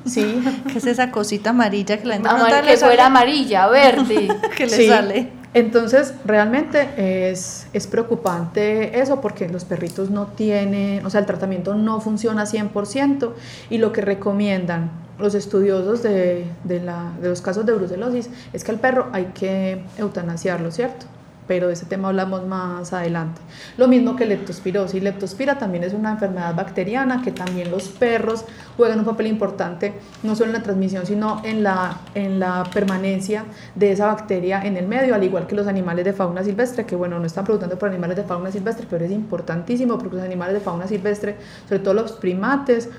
Sí. 0.05 0.41
¿Qué 0.71 0.77
es 0.77 0.85
esa 0.85 1.11
cosita 1.11 1.49
amarilla 1.49 1.97
que 1.97 2.05
la 2.05 2.13
gente 2.15 2.29
Amar, 2.29 2.63
que 2.63 2.77
fuera 2.77 3.07
amarilla, 3.07 3.67
verde. 3.67 4.29
que 4.57 4.65
le 4.65 4.87
sale. 4.87 5.37
Entonces, 5.53 6.13
realmente 6.23 7.31
es, 7.31 7.67
es, 7.73 7.87
preocupante 7.87 8.99
eso 8.99 9.21
porque 9.21 9.49
los 9.49 9.65
perritos 9.65 10.09
no 10.09 10.27
tienen, 10.27 11.03
o 11.05 11.09
sea, 11.09 11.21
el 11.21 11.25
tratamiento 11.25 11.73
no 11.73 11.99
funciona 11.99 12.43
100% 12.43 13.31
y 13.69 13.77
lo 13.79 13.91
que 13.91 14.01
recomiendan 14.01 15.06
los 15.19 15.35
estudiosos 15.35 16.03
de, 16.03 16.45
de, 16.63 16.79
la, 16.79 17.11
de 17.21 17.29
los 17.29 17.41
casos 17.41 17.65
de 17.65 17.73
brucelosis 17.73 18.29
es 18.53 18.63
que 18.63 18.71
al 18.71 18.79
perro 18.79 19.07
hay 19.13 19.25
que 19.33 19.83
eutanasiarlo, 19.97 20.71
¿cierto? 20.71 21.05
pero 21.47 21.67
de 21.67 21.73
ese 21.73 21.85
tema 21.85 22.09
hablamos 22.09 22.45
más 22.45 22.93
adelante. 22.93 23.41
Lo 23.77 23.87
mismo 23.87 24.15
que 24.15 24.25
leptospirosis. 24.25 25.01
Leptospira 25.01 25.57
también 25.57 25.83
es 25.83 25.93
una 25.93 26.11
enfermedad 26.11 26.53
bacteriana 26.53 27.21
que 27.23 27.31
también 27.31 27.71
los 27.71 27.87
perros 27.87 28.43
juegan 28.75 28.99
un 28.99 29.05
papel 29.05 29.27
importante, 29.27 29.93
no 30.23 30.35
solo 30.35 30.47
en 30.47 30.57
la 30.57 30.63
transmisión, 30.63 31.05
sino 31.05 31.41
en 31.43 31.63
la, 31.63 32.01
en 32.13 32.39
la 32.39 32.65
permanencia 32.73 33.45
de 33.75 33.91
esa 33.91 34.07
bacteria 34.07 34.61
en 34.61 34.77
el 34.77 34.87
medio, 34.87 35.15
al 35.15 35.23
igual 35.23 35.47
que 35.47 35.55
los 35.55 35.67
animales 35.67 36.05
de 36.05 36.13
fauna 36.13 36.43
silvestre, 36.43 36.85
que 36.85 36.95
bueno, 36.95 37.17
no 37.19 37.25
están 37.25 37.45
preguntando 37.45 37.79
por 37.79 37.89
animales 37.89 38.17
de 38.17 38.23
fauna 38.23 38.51
silvestre, 38.51 38.85
pero 38.89 39.05
es 39.05 39.11
importantísimo 39.11 39.97
porque 39.97 40.17
los 40.17 40.25
animales 40.25 40.55
de 40.55 40.59
fauna 40.59 40.87
silvestre, 40.87 41.37
sobre 41.67 41.79
todo 41.79 41.93
los 41.93 42.11
primates, 42.11 42.89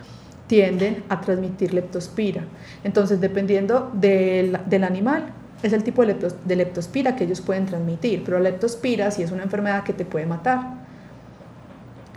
tienden 0.49 1.05
a 1.09 1.21
transmitir 1.21 1.73
leptospira. 1.73 2.43
Entonces, 2.83 3.21
dependiendo 3.21 3.91
del, 3.95 4.59
del 4.67 4.83
animal, 4.83 5.33
es 5.63 5.73
el 5.73 5.83
tipo 5.83 6.05
de, 6.05 6.57
leptospira 6.57 7.17
que 7.17 7.25
ellos 7.25 7.41
pueden 7.41 7.67
transmitir, 7.67 8.23
pero 8.25 8.39
la 8.39 8.51
leptospira 8.51 9.11
sí 9.11 9.23
es 9.23 9.33
una 9.33 9.43
enfermedad 9.43 9.83
que 9.83 9.93
te 9.93 10.05
puede 10.05 10.27
matar. 10.27 10.87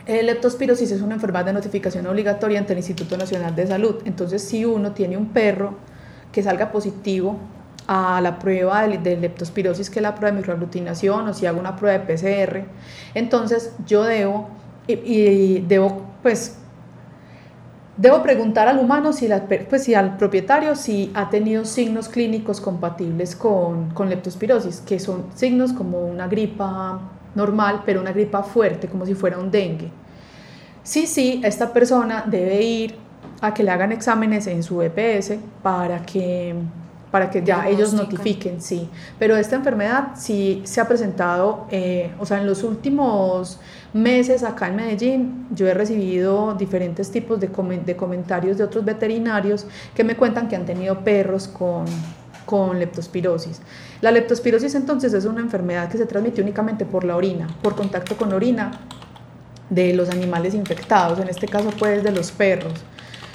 El 0.06 0.28
leptospirosis 0.28 0.92
es 0.92 1.02
una 1.02 1.16
enfermedad 1.16 1.46
de 1.46 1.54
notificación 1.54 2.06
obligatoria 2.08 2.60
ante 2.60 2.74
el 2.74 2.80
Instituto 2.80 3.18
Nacional 3.18 3.56
de 3.56 3.68
Salud. 3.68 3.96
Entonces, 4.06 4.44
si 4.44 4.66
uno 4.66 4.92
tiene 4.92 5.18
un 5.18 5.28
perro 5.28 5.76
que 6.32 6.44
salga 6.44 6.72
positivo 6.72 7.38
a 7.88 8.22
la 8.22 8.38
prueba 8.40 8.88
de, 8.88 9.18
leptospirosis, 9.18 9.90
que 9.90 10.00
es 10.00 10.04
la 10.04 10.16
prueba 10.16 10.32
de 10.32 10.38
microaglutinación, 10.38 11.28
o 11.28 11.34
si 11.34 11.46
hago 11.46 11.60
una 11.60 11.76
prueba 11.76 11.98
de 11.98 12.14
PCR, 12.14 12.66
entonces 13.16 13.74
yo 13.86 14.04
debo, 14.04 14.50
y 14.88 15.60
debo 15.62 16.06
pues 16.22 16.58
Debo 18.02 18.24
preguntar 18.24 18.68
al 18.68 18.80
humano, 18.80 19.14
si, 19.14 19.30
pues, 19.70 19.84
si 19.84 19.94
al 19.94 20.18
propietario, 20.18 20.76
si 20.76 21.12
ha 21.14 21.30
tenido 21.30 21.64
signos 21.66 22.10
clínicos 22.10 22.60
compatibles 22.60 23.36
con, 23.36 23.92
con 23.92 24.10
leptospirosis, 24.10 24.82
que 24.82 24.98
son 24.98 25.26
signos 25.36 25.72
como 25.72 26.00
una 26.00 26.28
gripa 26.28 27.00
normal, 27.36 27.84
pero 27.86 28.02
una 28.02 28.12
gripa 28.12 28.42
fuerte, 28.42 28.88
como 28.88 29.06
si 29.06 29.14
fuera 29.14 29.38
un 29.38 29.52
dengue. 29.52 29.92
Sí, 30.82 31.06
sí, 31.06 31.42
esta 31.44 31.72
persona 31.72 32.24
debe 32.26 32.64
ir 32.64 32.96
a 33.40 33.54
que 33.54 33.62
le 33.62 33.70
hagan 33.70 33.92
exámenes 33.92 34.48
en 34.48 34.64
su 34.64 34.82
EPS 34.82 35.36
para 35.62 36.02
que 36.04 36.56
para 37.12 37.30
que 37.30 37.44
ya 37.44 37.68
ellos 37.68 37.94
notifiquen, 37.94 38.62
sí. 38.62 38.90
Pero 39.20 39.36
esta 39.36 39.58
enfermedad 39.58 40.14
sí 40.16 40.62
se 40.64 40.80
ha 40.80 40.88
presentado, 40.88 41.68
eh, 41.70 42.12
o 42.20 42.26
sea, 42.26 42.40
en 42.40 42.48
los 42.48 42.64
últimos 42.64 43.60
meses 43.94 44.44
acá 44.44 44.70
en 44.70 44.78
Medellín, 44.78 45.48
yo 45.52 45.68
he 45.68 45.74
recibido 45.74 46.56
diferentes 46.56 47.12
tipos 47.12 47.40
de, 47.40 47.50
de 47.86 47.96
comentarios 47.96 48.58
de 48.58 48.64
otros 48.64 48.86
veterinarios 48.86 49.66
que 49.94 50.04
me 50.04 50.16
cuentan 50.16 50.48
que 50.48 50.56
han 50.56 50.66
tenido 50.66 51.00
perros 51.04 51.50
con, 51.50 51.86
con 52.46 52.80
leptospirosis. 52.80 53.62
La 54.02 54.12
leptospirosis 54.12 54.76
entonces 54.76 55.14
es 55.14 55.26
una 55.26 55.42
enfermedad 55.42 55.90
que 55.90 55.98
se 55.98 56.06
transmite 56.06 56.42
únicamente 56.42 56.86
por 56.86 57.04
la 57.04 57.16
orina, 57.16 57.48
por 57.62 57.76
contacto 57.76 58.16
con 58.16 58.32
orina 58.34 58.72
de 59.70 59.94
los 59.94 60.10
animales 60.10 60.54
infectados, 60.54 61.20
en 61.20 61.30
este 61.30 61.48
caso 61.48 61.70
pues 61.78 62.04
de 62.04 62.12
los 62.12 62.32
perros. 62.32 62.74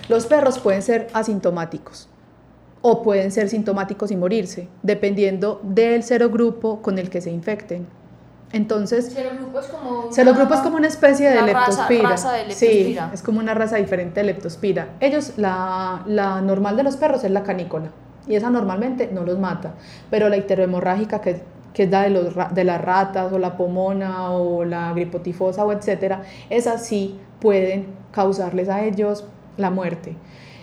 Los 0.08 0.26
perros 0.26 0.58
pueden 0.58 0.82
ser 0.82 1.08
asintomáticos, 1.12 2.08
o 2.88 3.02
pueden 3.02 3.32
ser 3.32 3.48
sintomáticos 3.48 4.12
y 4.12 4.16
morirse, 4.16 4.68
dependiendo 4.84 5.60
del 5.64 6.04
serogrupo 6.04 6.82
con 6.82 7.00
el 7.00 7.10
que 7.10 7.20
se 7.20 7.32
infecten. 7.32 7.84
Entonces, 8.52 9.06
serogrupo 9.06 9.58
es 9.58 9.66
como 9.66 9.90
una, 10.06 10.54
es 10.54 10.60
como 10.60 10.76
una 10.76 10.86
especie 10.86 11.28
de 11.28 11.42
leptospira. 11.42 12.16
Sí, 12.50 12.96
es 13.12 13.22
como 13.22 13.40
una 13.40 13.54
raza 13.54 13.74
diferente 13.78 14.20
de 14.20 14.26
leptospira. 14.26 14.90
Ellos, 15.00 15.32
la, 15.36 16.04
la, 16.06 16.40
normal 16.40 16.76
de 16.76 16.84
los 16.84 16.96
perros 16.96 17.24
es 17.24 17.32
la 17.32 17.42
canícola, 17.42 17.90
y 18.28 18.36
esa 18.36 18.50
normalmente 18.50 19.10
no 19.12 19.24
los 19.24 19.36
mata, 19.36 19.74
pero 20.08 20.28
la 20.28 20.36
icterohemorrágica, 20.36 21.20
que, 21.20 21.42
que 21.74 21.82
es 21.82 21.90
la 21.90 22.02
de, 22.02 22.10
los, 22.10 22.34
de 22.54 22.62
las 22.62 22.80
ratas, 22.80 23.32
o 23.32 23.40
la 23.40 23.56
pomona, 23.56 24.30
o 24.30 24.64
la 24.64 24.92
gripotifosa, 24.92 25.64
o 25.64 25.72
etcétera, 25.72 26.22
esas 26.50 26.86
sí 26.86 27.18
pueden 27.40 27.88
causarles 28.12 28.68
a 28.68 28.84
ellos 28.84 29.24
la 29.56 29.70
muerte. 29.70 30.14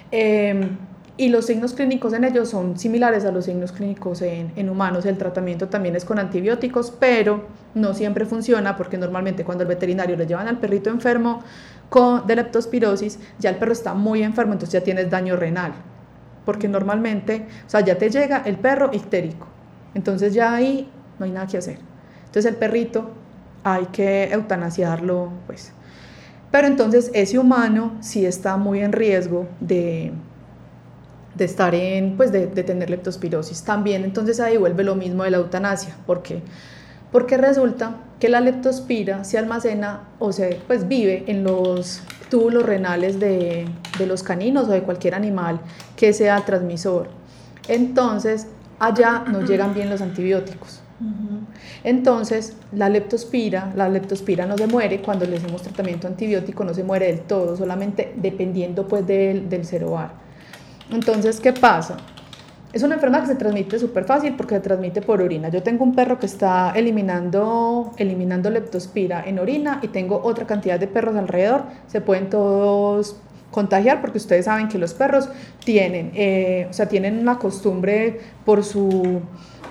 Eh, 0.10 0.70
y 1.16 1.30
los 1.30 1.46
signos 1.46 1.74
clínicos 1.74 2.14
en 2.14 2.24
ellos 2.24 2.50
son 2.50 2.78
similares 2.78 3.24
a 3.26 3.32
los 3.32 3.46
signos 3.46 3.72
clínicos 3.72 4.22
en, 4.24 4.52
en, 4.56 4.70
humanos. 4.70 5.06
El 5.06 5.18
tratamiento 5.18 5.68
también 5.68 5.96
es 5.96 6.06
con 6.06 6.18
antibióticos, 6.18 6.92
pero 6.92 7.46
no 7.76 7.94
siempre 7.94 8.26
funciona 8.26 8.76
porque 8.76 8.98
normalmente 8.98 9.44
cuando 9.44 9.62
el 9.64 9.68
veterinario 9.68 10.16
le 10.16 10.26
llevan 10.26 10.48
al 10.48 10.58
perrito 10.58 10.90
enfermo 10.90 11.44
con, 11.90 12.26
de 12.26 12.36
leptospirosis, 12.36 13.20
ya 13.38 13.52
el 13.52 13.58
perro 13.58 13.74
está 13.74 13.94
muy 13.94 14.24
enfermo, 14.24 14.54
entonces 14.54 14.74
ya 14.74 14.84
tienes 14.84 15.12
daño 15.12 15.36
renal. 15.36 15.74
Porque 16.46 16.68
normalmente, 16.68 17.46
o 17.68 17.70
sea, 17.70 17.82
ya 17.82 17.98
te 17.98 18.10
llega 18.10 18.42
el 18.46 18.58
perro 18.58 18.90
ictérico. 18.92 19.48
Entonces 19.94 20.34
ya 20.34 20.56
ahí 20.56 20.90
no 21.20 21.26
hay 21.26 21.32
nada 21.32 21.46
que 21.46 21.60
hacer. 21.60 21.78
Entonces 22.26 22.52
el 22.52 22.58
perrito 22.58 23.12
hay 23.64 23.86
que 23.88 24.26
eutanasiarlo, 24.32 25.30
pues. 25.46 25.72
Pero 26.50 26.68
entonces 26.68 27.12
ese 27.14 27.38
humano 27.38 27.94
sí 28.00 28.26
está 28.26 28.58
muy 28.58 28.80
en 28.80 28.92
riesgo 28.92 29.48
de 29.60 30.12
de 31.36 31.46
estar 31.46 31.74
en, 31.76 32.18
pues 32.18 32.32
de, 32.32 32.48
de, 32.48 32.64
tener 32.64 32.90
leptospirosis. 32.90 33.64
También 33.64 34.04
entonces 34.04 34.40
ahí 34.40 34.58
vuelve 34.58 34.84
lo 34.84 34.96
mismo 34.96 35.24
de 35.24 35.32
la 35.32 35.38
eutanasia. 35.38 35.96
¿Por 36.06 36.22
qué? 36.22 36.42
Porque 37.12 37.38
resulta 37.38 37.98
que 38.20 38.30
la 38.30 38.40
leptospira 38.40 39.24
se 39.24 39.38
almacena 39.38 40.10
o 40.20 40.32
se 40.32 40.60
pues 40.68 40.88
vive 40.88 41.26
en 41.28 41.44
los 41.44 42.02
túbulos 42.30 42.64
renales 42.64 43.20
de, 43.20 43.66
de 44.00 44.06
los 44.08 44.24
caninos 44.24 44.68
o 44.68 44.72
de 44.72 44.82
cualquier 44.82 45.16
animal 45.16 45.60
que 45.96 46.14
sea 46.14 46.44
transmisor. 46.46 47.10
Entonces 47.68 48.48
allá 48.80 49.24
no 49.28 49.42
llegan 49.42 49.74
bien 49.74 49.90
los 49.90 50.02
antibióticos. 50.02 50.82
Entonces, 51.84 52.56
la 52.72 52.88
leptospira, 52.88 53.74
la 53.76 53.90
leptospira 53.90 54.46
no 54.46 54.58
se 54.58 54.68
muere 54.68 55.02
cuando 55.02 55.26
le 55.26 55.38
hacemos 55.38 55.62
tratamiento 55.62 56.08
antibiótico, 56.08 56.64
no 56.64 56.74
se 56.74 56.84
muere 56.84 57.08
del 57.08 57.22
todo, 57.22 57.58
solamente 57.58 58.14
dependiendo 58.16 58.88
pues 58.88 59.06
del, 59.06 59.50
del 59.50 59.66
cerobar. 59.66 60.23
Entonces, 60.94 61.40
¿qué 61.40 61.54
pasa? 61.54 61.98
Es 62.72 62.82
una 62.82 62.96
enfermedad 62.96 63.24
que 63.24 63.30
se 63.30 63.36
transmite 63.36 63.78
súper 63.80 64.06
fácil 64.06 64.36
porque 64.36 64.56
se 64.56 64.62
transmite 64.62 65.02
por 65.02 65.22
orina. 65.22 65.50
Yo 65.50 65.62
tengo 65.62 65.84
un 65.84 65.94
perro 65.94 66.20
que 66.20 66.26
está 66.26 66.72
eliminando, 66.76 67.92
eliminando 67.98 68.50
leptospira 68.50 69.24
en 69.26 69.40
orina 69.40 69.80
y 69.82 69.90
tengo 69.90 70.22
otra 70.24 70.48
cantidad 70.48 70.80
de 70.80 70.88
perros 70.88 71.16
alrededor. 71.16 71.64
Se 71.88 72.02
pueden 72.02 72.30
todos 72.30 73.16
contagiar 73.52 74.02
porque 74.02 74.18
ustedes 74.18 74.46
saben 74.46 74.68
que 74.68 74.80
los 74.80 74.94
perros 74.94 75.30
tienen, 75.64 76.12
eh, 76.16 76.68
o 76.70 76.74
sea, 76.74 76.88
tienen 76.88 77.20
una 77.20 77.38
costumbre 77.38 78.20
por 78.46 78.64
su 78.64 79.22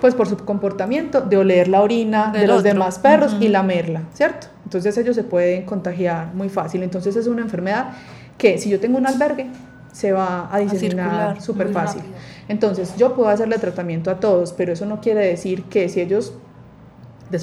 pues 0.01 0.17
por 0.17 0.29
su 0.29 0.37
comportamiento 0.37 1.21
de 1.21 1.37
oler 1.37 1.69
la 1.69 1.81
orina 1.81 2.33
de 2.33 2.49
los 2.49 2.65
demás 2.65 2.99
perros 2.99 3.37
y 3.39 3.47
lamerla, 3.47 4.03
¿cierto? 4.13 4.49
Entonces 4.65 4.99
ellos 4.99 5.15
se 5.15 5.23
pueden 5.23 5.65
contagiar 5.65 6.35
muy 6.35 6.49
fácil. 6.49 6.83
Entonces 6.83 7.15
es 7.15 7.29
una 7.29 7.43
enfermedad 7.43 7.91
que 8.37 8.59
si 8.59 8.69
yo 8.69 8.81
tengo 8.81 8.99
un 8.99 9.07
albergue 9.07 9.47
se 9.93 10.13
va 10.13 10.49
a 10.53 10.59
diseminar 10.59 11.41
súper 11.41 11.69
fácil. 11.69 12.03
Entonces 12.49 12.97
yo 12.97 13.15
puedo 13.15 13.29
hacerle 13.29 13.59
tratamiento 13.59 14.11
a 14.11 14.19
todos, 14.19 14.53
pero 14.53 14.73
eso 14.73 14.87
no 14.87 15.01
quiere 15.01 15.27
decir 15.27 15.65
que 15.65 15.89
si 15.89 16.01
ellos 16.01 16.35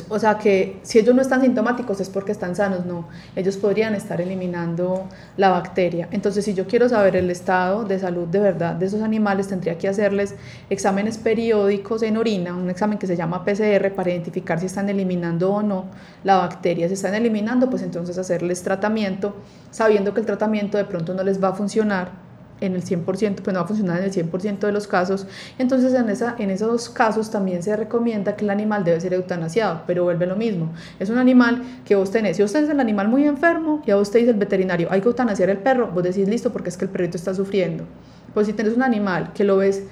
o 0.10 0.20
sea, 0.20 0.38
que 0.38 0.80
si 0.84 1.00
ellos 1.00 1.16
no 1.16 1.22
están 1.22 1.42
sintomáticos 1.42 2.00
es 2.00 2.10
porque 2.10 2.32
están 2.32 2.56
sanos, 2.56 2.86
no. 2.86 3.08
Ellos 3.36 3.58
podrían 3.58 3.96
estar 3.96 4.22
eliminando 4.22 5.08
la 5.38 5.50
bacteria. 5.50 6.08
Entonces, 6.12 6.46
si 6.46 6.54
yo 6.54 6.68
quiero 6.68 6.88
saber 6.90 7.16
el 7.16 7.30
estado 7.32 7.84
de 7.86 7.98
salud 8.00 8.28
de 8.28 8.40
verdad 8.40 8.76
de 8.76 8.86
esos 8.86 9.02
animales, 9.02 9.48
tendría 9.48 9.78
que 9.78 9.88
hacerles 9.88 10.36
exámenes 10.70 11.18
periódicos 11.18 12.04
en 12.04 12.18
orina, 12.18 12.56
un 12.56 12.70
examen 12.70 12.98
que 12.98 13.08
se 13.08 13.16
llama 13.16 13.44
PCR 13.44 13.92
para 13.96 14.12
identificar 14.12 14.60
si 14.60 14.68
están 14.68 14.90
eliminando 14.90 15.52
o 15.52 15.64
no 15.64 15.86
la 16.24 16.38
bacteria. 16.38 16.88
Si 16.88 16.94
están 16.94 17.16
eliminando, 17.16 17.70
pues 17.70 17.82
entonces 17.82 18.18
hacerles 18.18 18.62
tratamiento, 18.62 19.36
sabiendo 19.72 20.14
que 20.14 20.20
el 20.20 20.26
tratamiento 20.26 20.78
de 20.78 20.86
pronto 20.86 21.14
no 21.14 21.24
les 21.24 21.44
va 21.44 21.50
a 21.50 21.54
funcionar 21.54 22.29
en 22.62 22.76
el 22.76 22.84
100%, 22.84 23.06
pues 23.06 23.48
no 23.48 23.54
va 23.54 23.62
a 23.62 23.68
funcionar 23.68 24.00
en 24.00 24.06
el 24.06 24.12
100% 24.12 24.60
de 24.60 24.72
los 24.72 24.88
casos. 24.88 25.28
Entonces, 25.58 25.94
en, 25.94 26.10
esa, 26.10 26.36
en 26.38 26.50
esos 26.50 26.90
casos 26.90 27.32
también 27.32 27.64
se 27.64 27.76
recomienda 27.76 28.36
que 28.36 28.46
el 28.46 28.52
animal 28.52 28.84
debe 28.84 29.00
ser 29.00 29.14
eutanasiado, 29.14 29.84
pero 29.88 30.04
vuelve 30.04 30.26
lo 30.26 30.36
mismo. 30.36 30.72
Es 31.00 31.10
un 31.10 31.18
animal 31.18 31.64
que 31.86 31.96
vos 31.96 32.12
tenés, 32.12 32.38
si 32.38 32.44
vos 32.44 32.52
tenés 32.52 32.70
el 32.70 32.80
animal 32.80 33.08
muy 33.08 33.26
enfermo, 33.26 33.82
ya 33.86 33.96
vos 33.96 34.12
te 34.12 34.20
dice 34.20 34.32
el 34.32 34.38
veterinario, 34.38 34.88
hay 34.92 35.02
que 35.02 35.08
eutanasiar 35.08 35.50
el 35.50 35.58
perro, 35.58 35.88
vos 35.88 36.04
decís 36.04 36.28
listo 36.28 36.52
porque 36.52 36.70
es 36.70 36.78
que 36.78 36.86
el 36.86 36.92
perrito 36.92 37.18
está 37.18 37.34
sufriendo. 37.34 37.86
Pues 38.34 38.48
si 38.48 38.54
tenés 38.54 38.76
un 38.76 38.84
animal 38.84 39.32
que 39.34 39.44
lo 39.44 39.58
ves 39.58 39.84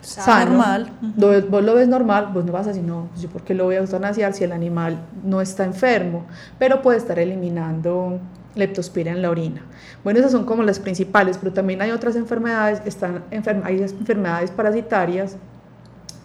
sano, 0.00 0.50
normal. 0.50 0.92
vos 1.50 1.64
lo 1.64 1.74
ves 1.74 1.88
normal, 1.88 2.30
vos 2.32 2.44
no 2.44 2.52
vas 2.52 2.66
a 2.66 2.70
decir, 2.70 2.84
no, 2.84 3.08
pues 3.10 3.22
yo 3.22 3.28
por 3.28 3.42
qué 3.42 3.54
lo 3.54 3.64
voy 3.64 3.76
a 3.76 3.78
eutanasiar 3.78 4.34
si 4.34 4.44
el 4.44 4.52
animal 4.52 4.98
no 5.24 5.40
está 5.40 5.64
enfermo, 5.64 6.26
pero 6.58 6.82
puede 6.82 6.98
estar 6.98 7.18
eliminando 7.18 8.18
leptospira 8.54 9.12
en 9.12 9.22
la 9.22 9.30
orina. 9.30 9.62
Bueno, 10.02 10.18
esas 10.20 10.32
son 10.32 10.44
como 10.44 10.62
las 10.62 10.78
principales, 10.78 11.38
pero 11.38 11.52
también 11.52 11.82
hay 11.82 11.90
otras 11.90 12.16
enfermedades, 12.16 12.82
están 12.84 13.24
hay 13.64 13.82
enfermedades 13.82 14.50
parasitarias 14.50 15.36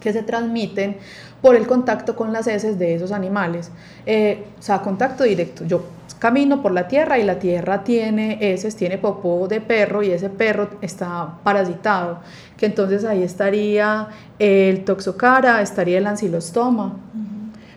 que 0.00 0.12
se 0.12 0.22
transmiten 0.22 0.96
por 1.42 1.56
el 1.56 1.66
contacto 1.66 2.16
con 2.16 2.32
las 2.32 2.46
heces 2.46 2.78
de 2.78 2.94
esos 2.94 3.12
animales. 3.12 3.70
Eh, 4.06 4.44
o 4.58 4.62
sea, 4.62 4.80
contacto 4.80 5.24
directo. 5.24 5.64
Yo 5.64 5.84
camino 6.18 6.60
por 6.60 6.72
la 6.72 6.86
tierra 6.86 7.18
y 7.18 7.24
la 7.24 7.38
tierra 7.38 7.82
tiene 7.82 8.38
heces, 8.40 8.76
tiene 8.76 8.98
popó 8.98 9.48
de 9.48 9.60
perro 9.60 10.02
y 10.02 10.10
ese 10.10 10.28
perro 10.28 10.68
está 10.82 11.38
parasitado, 11.42 12.20
que 12.58 12.66
entonces 12.66 13.04
ahí 13.04 13.22
estaría 13.22 14.08
el 14.38 14.84
toxocara, 14.84 15.62
estaría 15.62 15.98
el 15.98 16.06
ancilostoma. 16.06 16.94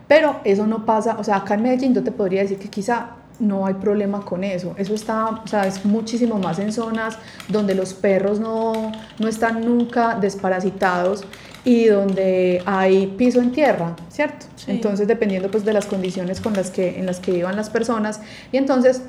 Pero 0.07 0.41
eso 0.43 0.67
no 0.67 0.85
pasa, 0.85 1.15
o 1.17 1.23
sea, 1.23 1.37
acá 1.37 1.53
en 1.53 1.63
Medellín 1.63 1.93
yo 1.95 2.03
te 2.03 2.11
podría 2.11 2.41
decir 2.41 2.59
que 2.59 2.69
quizá 2.69 3.11
no 3.39 3.65
hay 3.65 3.73
problema 3.75 4.23
con 4.23 4.43
eso. 4.43 4.75
Eso 4.77 4.93
está, 4.93 5.29
o 5.29 5.47
sea, 5.47 5.65
es 5.67 5.85
muchísimo 5.85 6.37
más 6.37 6.59
en 6.59 6.71
zonas 6.71 7.17
donde 7.47 7.75
los 7.75 7.93
perros 7.93 8.39
no, 8.39 8.91
no 9.19 9.27
están 9.27 9.65
nunca 9.65 10.15
desparasitados 10.15 11.23
y 11.65 11.85
donde 11.85 12.61
hay 12.65 13.07
piso 13.07 13.39
en 13.41 13.51
tierra, 13.51 13.95
¿cierto? 14.09 14.45
Entonces, 14.67 15.07
dependiendo 15.07 15.49
pues 15.49 15.65
de 15.65 15.73
las 15.73 15.85
condiciones 15.85 16.41
con 16.41 16.53
las 16.53 16.71
que, 16.71 16.99
en 16.99 17.05
las 17.05 17.19
que 17.19 17.31
vivan 17.31 17.55
las 17.55 17.69
personas. 17.69 18.21
Y 18.51 18.57
entonces, 18.57 19.01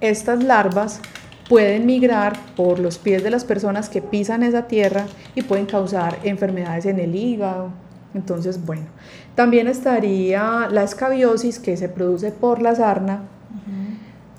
estas 0.00 0.42
larvas 0.42 1.00
pueden 1.48 1.86
migrar 1.86 2.38
por 2.56 2.78
los 2.78 2.98
pies 2.98 3.24
de 3.24 3.30
las 3.30 3.44
personas 3.44 3.88
que 3.88 4.02
pisan 4.02 4.42
esa 4.42 4.68
tierra 4.68 5.06
y 5.34 5.42
pueden 5.42 5.66
causar 5.66 6.18
enfermedades 6.22 6.86
en 6.86 6.98
el 6.98 7.14
hígado. 7.14 7.70
Entonces, 8.14 8.64
bueno, 8.64 8.86
también 9.34 9.68
estaría 9.68 10.68
la 10.70 10.82
escabiosis 10.82 11.58
que 11.58 11.76
se 11.76 11.88
produce 11.88 12.32
por 12.32 12.60
la 12.60 12.74
sarna, 12.74 13.22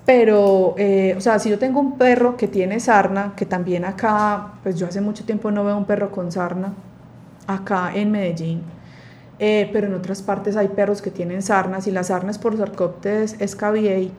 pero, 0.06 0.76
eh, 0.78 1.14
o 1.16 1.22
sea, 1.22 1.40
si 1.40 1.50
yo 1.50 1.60
tengo 1.60 1.80
un 1.80 1.98
perro 1.98 2.36
que 2.36 2.48
tiene 2.48 2.80
sarna, 2.80 3.34
que 3.36 3.46
también 3.46 3.86
acá, 3.86 4.54
pues 4.64 4.78
yo 4.78 4.88
hace 4.88 5.00
mucho 5.00 5.24
tiempo 5.24 5.52
no 5.52 5.64
veo 5.64 5.78
un 5.78 5.86
perro 5.86 6.12
con 6.12 6.32
sarna, 6.32 6.74
acá 7.48 7.92
en 7.94 8.12
Medellín, 8.12 8.62
eh, 9.40 9.70
pero 9.72 9.88
en 9.88 9.94
otras 9.94 10.22
partes 10.22 10.58
hay 10.58 10.70
perros 10.70 11.02
que 11.02 11.12
tienen 11.12 11.42
sarnas 11.42 11.88
y 11.88 11.92
la 11.92 12.04
sarna 12.04 12.32
es 12.32 12.38
por 12.38 12.58
Sarcoptes 12.58 13.40
escabiei, 13.40 14.12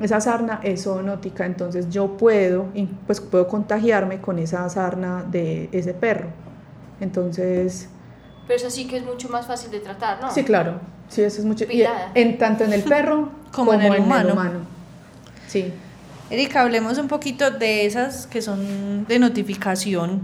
esa 0.00 0.20
sarna 0.20 0.60
es 0.62 0.84
zoonótica, 0.84 1.44
entonces 1.44 1.90
yo 1.90 2.16
puedo, 2.16 2.66
pues 3.06 3.20
puedo 3.20 3.46
contagiarme 3.48 4.20
con 4.20 4.38
esa 4.38 4.68
sarna 4.70 5.24
de 5.30 5.68
ese 5.72 5.92
perro. 5.92 6.28
Entonces... 7.00 7.88
Pero 8.50 8.58
eso 8.58 8.70
sí 8.72 8.86
que 8.88 8.96
es 8.96 9.04
mucho 9.04 9.28
más 9.28 9.46
fácil 9.46 9.70
de 9.70 9.78
tratar, 9.78 10.20
¿no? 10.20 10.34
Sí, 10.34 10.42
claro. 10.42 10.80
Sí, 11.08 11.22
eso 11.22 11.38
es 11.38 11.44
mucho... 11.44 11.66
en, 11.70 12.36
tanto 12.36 12.64
en 12.64 12.72
el 12.72 12.82
perro 12.82 13.28
como, 13.52 13.72
en, 13.72 13.80
el, 13.80 14.00
humano. 14.00 14.62
Sí. 15.46 15.72
Erika, 16.30 16.62
hablemos 16.62 16.98
un 16.98 17.06
poquito 17.06 17.52
de 17.52 17.86
esas 17.86 18.26
que 18.26 18.42
son 18.42 19.06
de 19.06 19.20
notificación. 19.20 20.22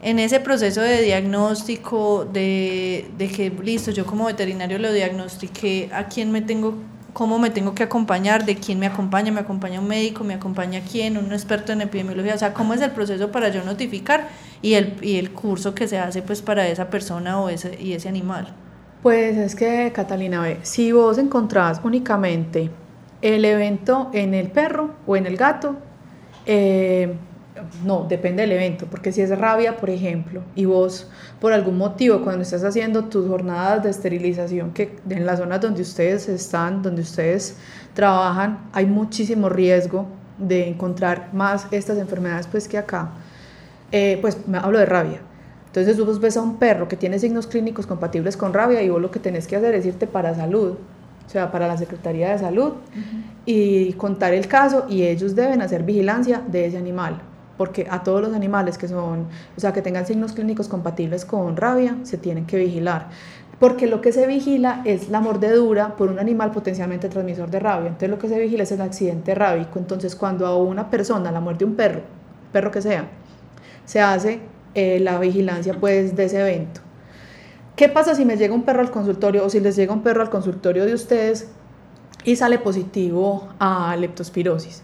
En 0.00 0.20
ese 0.20 0.40
proceso 0.40 0.80
de 0.80 1.02
diagnóstico, 1.02 2.24
de, 2.24 3.10
de 3.18 3.28
que, 3.28 3.50
listo, 3.50 3.90
yo 3.90 4.06
como 4.06 4.24
veterinario 4.24 4.78
lo 4.78 4.90
diagnostiqué, 4.90 5.90
¿a 5.92 6.04
quién 6.06 6.32
me 6.32 6.40
tengo 6.40 6.78
cómo 7.14 7.38
me 7.38 7.48
tengo 7.48 7.74
que 7.74 7.84
acompañar, 7.84 8.44
de 8.44 8.56
quién 8.56 8.78
me 8.78 8.86
acompaña, 8.86 9.32
me 9.32 9.40
acompaña 9.40 9.80
un 9.80 9.86
médico, 9.86 10.24
me 10.24 10.34
acompaña 10.34 10.80
quién, 10.80 11.16
un 11.16 11.32
experto 11.32 11.72
en 11.72 11.80
epidemiología, 11.80 12.34
o 12.34 12.38
sea, 12.38 12.52
cómo 12.52 12.74
es 12.74 12.80
el 12.80 12.90
proceso 12.90 13.30
para 13.30 13.50
yo 13.50 13.64
notificar 13.64 14.28
y 14.64 14.76
el, 14.76 14.96
y 15.02 15.18
el 15.18 15.30
curso 15.30 15.74
que 15.74 15.86
se 15.86 15.98
hace 15.98 16.22
pues 16.22 16.40
para 16.40 16.66
esa 16.66 16.88
persona 16.88 17.38
o 17.38 17.50
ese, 17.50 17.76
y 17.78 17.92
ese 17.92 18.08
animal. 18.08 18.54
Pues 19.02 19.36
es 19.36 19.54
que, 19.54 19.92
Catalina, 19.94 20.40
ve, 20.40 20.58
si 20.62 20.90
vos 20.90 21.18
encontrás 21.18 21.82
únicamente 21.84 22.70
el 23.20 23.44
evento 23.44 24.08
en 24.14 24.32
el 24.32 24.50
perro 24.50 24.94
o 25.06 25.16
en 25.16 25.26
el 25.26 25.36
gato, 25.36 25.76
eh, 26.46 27.14
no, 27.84 28.06
depende 28.08 28.40
del 28.40 28.52
evento, 28.52 28.86
porque 28.90 29.12
si 29.12 29.20
es 29.20 29.38
rabia, 29.38 29.76
por 29.76 29.90
ejemplo, 29.90 30.40
y 30.54 30.64
vos 30.64 31.10
por 31.42 31.52
algún 31.52 31.76
motivo 31.76 32.22
cuando 32.22 32.40
estás 32.40 32.64
haciendo 32.64 33.04
tus 33.04 33.28
jornadas 33.28 33.82
de 33.82 33.90
esterilización, 33.90 34.72
que 34.72 34.96
en 35.10 35.26
las 35.26 35.40
zonas 35.40 35.60
donde 35.60 35.82
ustedes 35.82 36.26
están, 36.30 36.80
donde 36.80 37.02
ustedes 37.02 37.58
trabajan, 37.92 38.70
hay 38.72 38.86
muchísimo 38.86 39.50
riesgo 39.50 40.06
de 40.38 40.68
encontrar 40.68 41.28
más 41.34 41.66
estas 41.70 41.98
enfermedades 41.98 42.46
pues 42.46 42.66
que 42.66 42.78
acá, 42.78 43.12
eh, 43.96 44.18
pues 44.20 44.48
me 44.48 44.58
hablo 44.58 44.80
de 44.80 44.86
rabia. 44.86 45.20
Entonces 45.66 46.04
vos 46.04 46.18
ves 46.18 46.36
a 46.36 46.42
un 46.42 46.56
perro 46.56 46.88
que 46.88 46.96
tiene 46.96 47.20
signos 47.20 47.46
clínicos 47.46 47.86
compatibles 47.86 48.36
con 48.36 48.52
rabia 48.52 48.82
y 48.82 48.88
vos 48.88 49.00
lo 49.00 49.12
que 49.12 49.20
tenés 49.20 49.46
que 49.46 49.54
hacer 49.54 49.72
es 49.76 49.86
irte 49.86 50.08
para 50.08 50.34
salud, 50.34 50.72
o 51.24 51.30
sea, 51.30 51.52
para 51.52 51.68
la 51.68 51.78
Secretaría 51.78 52.32
de 52.32 52.38
Salud, 52.40 52.72
y 53.46 53.92
contar 53.92 54.34
el 54.34 54.48
caso 54.48 54.86
y 54.88 55.04
ellos 55.04 55.36
deben 55.36 55.62
hacer 55.62 55.84
vigilancia 55.84 56.42
de 56.44 56.66
ese 56.66 56.76
animal, 56.76 57.22
porque 57.56 57.86
a 57.88 58.02
todos 58.02 58.20
los 58.20 58.34
animales 58.34 58.78
que 58.78 58.88
son, 58.88 59.28
o 59.56 59.60
sea, 59.60 59.72
que 59.72 59.80
tengan 59.80 60.06
signos 60.06 60.32
clínicos 60.32 60.66
compatibles 60.66 61.24
con 61.24 61.56
rabia, 61.56 61.96
se 62.02 62.18
tienen 62.18 62.46
que 62.46 62.56
vigilar. 62.56 63.10
Porque 63.60 63.86
lo 63.86 64.00
que 64.00 64.10
se 64.10 64.26
vigila 64.26 64.82
es 64.84 65.08
la 65.08 65.20
mordedura 65.20 65.94
por 65.94 66.10
un 66.10 66.18
animal 66.18 66.50
potencialmente 66.50 67.08
transmisor 67.08 67.48
de 67.48 67.60
rabia. 67.60 67.86
Entonces 67.86 68.10
lo 68.10 68.18
que 68.18 68.28
se 68.28 68.40
vigila 68.40 68.64
es 68.64 68.72
el 68.72 68.80
accidente 68.80 69.36
rábico. 69.36 69.78
Entonces 69.78 70.16
cuando 70.16 70.48
a 70.48 70.58
una 70.58 70.90
persona 70.90 71.30
la 71.30 71.38
muerde 71.38 71.64
un 71.64 71.76
perro, 71.76 72.00
perro 72.52 72.72
que 72.72 72.82
sea, 72.82 73.08
se 73.84 74.00
hace 74.00 74.40
eh, 74.74 74.98
la 75.00 75.18
vigilancia 75.18 75.74
pues 75.78 76.16
de 76.16 76.24
ese 76.24 76.40
evento. 76.40 76.80
¿Qué 77.76 77.88
pasa 77.88 78.14
si 78.14 78.24
me 78.24 78.36
llega 78.36 78.54
un 78.54 78.62
perro 78.62 78.80
al 78.80 78.90
consultorio 78.90 79.44
o 79.44 79.50
si 79.50 79.60
les 79.60 79.76
llega 79.76 79.92
un 79.92 80.02
perro 80.02 80.22
al 80.22 80.30
consultorio 80.30 80.86
de 80.86 80.94
ustedes 80.94 81.48
y 82.24 82.36
sale 82.36 82.58
positivo 82.58 83.48
a 83.58 83.96
leptospirosis? 83.96 84.82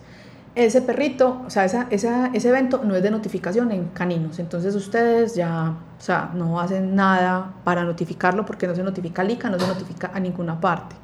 Ese 0.57 0.83
perrito, 0.83 1.43
o 1.47 1.51
sea, 1.51 1.65
esa, 1.65 1.87
ese 1.91 2.49
evento 2.49 2.83
no 2.85 2.97
es 2.97 3.03
de 3.05 3.13
notificación 3.13 3.71
en 3.71 3.87
caninos, 3.87 4.41
entonces 4.41 4.75
ustedes 4.75 5.37
ya, 5.37 5.77
o 5.97 6.03
sea, 6.03 6.33
no 6.35 6.59
hacen 6.59 6.97
nada 6.97 7.55
para 7.63 7.85
notificarlo 7.85 8.45
porque 8.45 8.67
no 8.67 8.75
se 8.75 8.83
notifica 8.83 9.23
al 9.23 9.31
ICA, 9.31 9.49
no 9.49 9.61
se 9.61 9.69
notifica 9.69 10.11
a 10.13 10.19
ninguna 10.19 10.61
parte. 10.61 10.97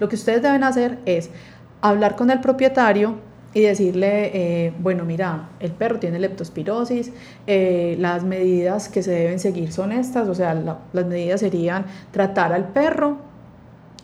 Lo 0.00 0.08
que 0.08 0.16
ustedes 0.16 0.40
deben 0.40 0.64
hacer 0.64 0.98
es 1.04 1.28
hablar 1.82 2.16
con 2.16 2.30
el 2.30 2.40
propietario 2.40 3.16
y 3.54 3.62
decirle, 3.62 4.30
eh, 4.34 4.72
bueno, 4.80 5.04
mira, 5.04 5.50
el 5.60 5.70
perro 5.70 6.00
tiene 6.00 6.18
leptospirosis, 6.18 7.12
eh, 7.46 7.96
las 8.00 8.24
medidas 8.24 8.88
que 8.88 9.02
se 9.02 9.12
deben 9.12 9.38
seguir 9.38 9.72
son 9.72 9.92
estas, 9.92 10.28
o 10.28 10.34
sea, 10.34 10.54
las 10.54 11.06
medidas 11.06 11.40
serían 11.40 11.86
tratar 12.10 12.52
al 12.52 12.68
perro 12.68 13.18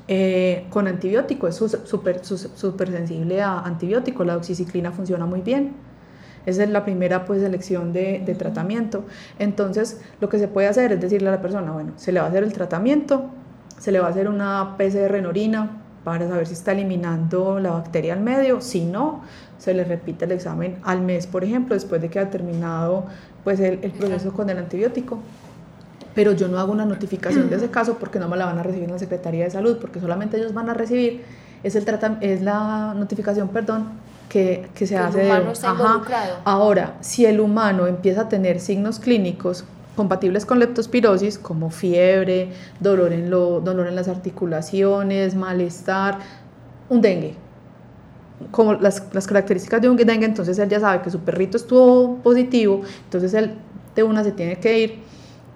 eh, 0.06 0.66
con 0.70 0.86
antibiótico, 0.86 1.48
es 1.48 1.56
súper 1.56 2.24
super 2.24 2.90
sensible 2.90 3.42
a 3.42 3.58
antibiótico, 3.60 4.24
la 4.24 4.36
oxiciclina 4.36 4.92
funciona 4.92 5.26
muy 5.26 5.40
bien. 5.40 5.74
Esa 6.46 6.64
es 6.64 6.70
la 6.70 6.84
primera 6.84 7.26
pues, 7.26 7.42
selección 7.42 7.92
de, 7.92 8.22
de, 8.24 8.34
tratamiento. 8.34 9.04
Entonces, 9.38 10.00
lo 10.22 10.30
que 10.30 10.38
se 10.38 10.48
puede 10.48 10.68
hacer 10.68 10.90
es 10.90 11.00
decirle 11.00 11.28
a 11.28 11.32
la 11.32 11.42
persona, 11.42 11.70
bueno, 11.70 11.92
se 11.96 12.12
le 12.12 12.20
va 12.20 12.26
a 12.26 12.28
hacer 12.30 12.44
el 12.44 12.52
tratamiento, 12.54 13.26
se 13.78 13.92
le 13.92 14.00
va 14.00 14.06
a 14.06 14.10
hacer 14.10 14.26
una 14.26 14.76
PCR 14.78 15.16
en 15.16 15.26
orina 15.26 15.79
para 16.04 16.28
saber 16.28 16.46
si 16.46 16.54
está 16.54 16.72
eliminando 16.72 17.60
la 17.60 17.70
bacteria 17.70 18.14
al 18.14 18.20
medio. 18.20 18.60
Si 18.60 18.84
no, 18.84 19.22
se 19.58 19.74
le 19.74 19.84
repite 19.84 20.24
el 20.24 20.32
examen 20.32 20.78
al 20.82 21.00
mes, 21.00 21.26
por 21.26 21.44
ejemplo, 21.44 21.74
después 21.74 22.00
de 22.00 22.08
que 22.08 22.18
ha 22.18 22.30
terminado 22.30 23.04
pues, 23.44 23.60
el, 23.60 23.80
el 23.82 23.92
proceso 23.92 24.32
con 24.32 24.48
el 24.50 24.58
antibiótico 24.58 25.18
pero 26.14 26.32
yo 26.32 26.48
no 26.48 26.58
hago 26.58 26.72
una 26.72 26.84
notificación 26.84 27.48
de 27.48 27.56
ese 27.56 27.70
caso 27.70 27.96
porque 27.98 28.18
no 28.18 28.28
me 28.28 28.36
la 28.36 28.46
van 28.46 28.58
a 28.58 28.62
recibir 28.62 28.84
en 28.84 28.92
la 28.92 28.98
Secretaría 28.98 29.44
de 29.44 29.50
Salud, 29.50 29.78
porque 29.80 30.00
solamente 30.00 30.36
ellos 30.36 30.54
van 30.54 30.68
a 30.68 30.74
recibir, 30.74 31.22
es, 31.62 31.76
el 31.76 31.86
es 32.20 32.42
la 32.42 32.94
notificación, 32.94 33.48
perdón, 33.48 33.88
que, 34.28 34.68
que 34.74 34.86
se 34.86 34.96
hace. 34.96 35.22
El 35.22 35.26
humano 35.26 35.52
está 35.52 35.70
involucrado. 35.70 36.36
Ahora, 36.44 36.94
si 37.00 37.26
el 37.26 37.40
humano 37.40 37.86
empieza 37.86 38.22
a 38.22 38.28
tener 38.28 38.60
signos 38.60 38.98
clínicos 38.98 39.64
compatibles 39.96 40.46
con 40.46 40.58
leptospirosis, 40.58 41.38
como 41.38 41.70
fiebre, 41.70 42.50
dolor 42.80 43.12
en, 43.12 43.30
lo, 43.30 43.60
dolor 43.60 43.86
en 43.86 43.96
las 43.96 44.08
articulaciones, 44.08 45.34
malestar, 45.34 46.18
un 46.88 47.00
dengue, 47.00 47.34
como 48.50 48.74
las, 48.74 49.02
las, 49.12 49.26
características 49.26 49.82
de 49.82 49.88
un 49.88 49.96
dengue, 49.96 50.24
entonces 50.24 50.58
él 50.58 50.68
ya 50.68 50.80
sabe 50.80 51.02
que 51.02 51.10
su 51.10 51.20
perrito 51.20 51.56
estuvo 51.56 52.16
positivo, 52.16 52.82
entonces 53.04 53.34
él 53.34 53.54
de 53.94 54.02
una 54.02 54.24
se 54.24 54.32
tiene 54.32 54.56
que 54.56 54.78
ir 54.78 55.10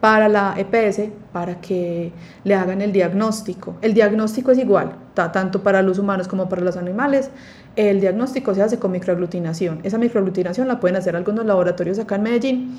para 0.05 0.29
la 0.29 0.55
EPS 0.59 1.09
para 1.33 1.63
que 1.63 2.13
le 2.45 2.55
hagan 2.55 2.83
el 2.83 2.93
diagnóstico. 2.93 3.77
El 3.81 3.95
diagnóstico 3.95 4.51
es 4.51 4.59
igual, 4.59 4.93
tanto 5.15 5.63
para 5.63 5.81
los 5.81 5.99
humanos 5.99 6.29
como 6.29 6.47
para 6.47 6.61
los 6.61 6.77
animales. 6.77 7.31
El 7.75 8.03
diagnóstico 8.03 8.55
se 8.55 8.61
hace 8.61 8.79
con 8.79 8.93
microaglutinación. 8.93 9.81
Esa 9.83 9.97
microaglutinación 9.97 10.69
la 10.69 10.79
pueden 10.79 10.97
hacer 10.97 11.17
algunos 11.17 11.47
laboratorios 11.47 11.99
acá 11.99 12.17
en 12.17 12.23
Medellín, 12.23 12.77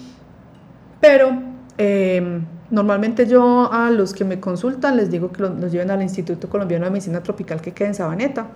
pero 1.06 1.40
em, 1.78 2.46
normalmente 2.72 3.28
yo 3.28 3.72
a 3.72 3.92
los 3.92 4.14
que 4.14 4.26
me 4.26 4.40
consultan 4.40 4.98
les 4.98 5.12
digo 5.12 5.32
que 5.32 5.44
los, 5.44 5.72
lleven 5.72 5.92
al 5.92 6.02
Instituto 6.02 6.50
Colombiano 6.50 6.86
de 6.86 6.92
Medicina 6.92 7.22
Tropical 7.22 7.62
que 7.62 7.72
queda 7.74 7.90
en 7.90 7.94
Sabaneta, 7.94 8.48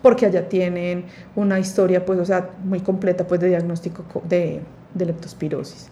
porque 0.00 0.26
allá 0.26 0.48
tienen 0.48 1.04
una 1.36 1.60
historia, 1.60 2.04
pues, 2.04 2.18
o 2.18 2.24
sea, 2.24 2.50
muy 2.64 2.80
completa, 2.80 3.26
pues, 3.26 3.40
de 3.40 3.48
diagnóstico 3.48 4.04
de, 4.28 4.60
de 4.94 5.04
leptospirosis. 5.04 5.90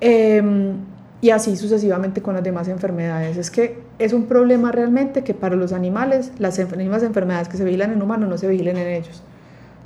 Em, 0.00 0.74
y 1.20 1.30
así 1.30 1.56
sucesivamente 1.56 2.20
con 2.20 2.34
las 2.34 2.44
demás 2.44 2.68
enfermedades. 2.68 3.36
Es 3.36 3.50
que 3.50 3.78
es 3.98 4.12
un 4.12 4.26
problema 4.26 4.72
realmente 4.72 5.24
que 5.24 5.32
para 5.32 5.56
los 5.56 5.72
animales 5.72 6.32
las 6.38 6.58
mismas 6.76 7.02
enfermedades 7.02 7.48
que 7.48 7.56
se 7.56 7.64
vigilan 7.64 7.92
en 7.92 8.02
humanos 8.02 8.28
no 8.28 8.36
se 8.36 8.48
vigilen 8.48 8.76
en 8.76 8.88
ellos. 8.88 9.22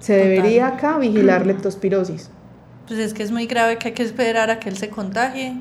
Se 0.00 0.14
debería 0.16 0.68
acá 0.68 0.98
vigilar 0.98 1.46
leptospirosis. 1.46 2.30
Pues 2.86 2.98
es 2.98 3.14
que 3.14 3.22
es 3.22 3.30
muy 3.30 3.46
grave 3.46 3.78
que 3.78 3.88
hay 3.88 3.94
que 3.94 4.02
esperar 4.02 4.50
a 4.50 4.58
que 4.58 4.68
él 4.68 4.76
se 4.76 4.90
contagie 4.90 5.54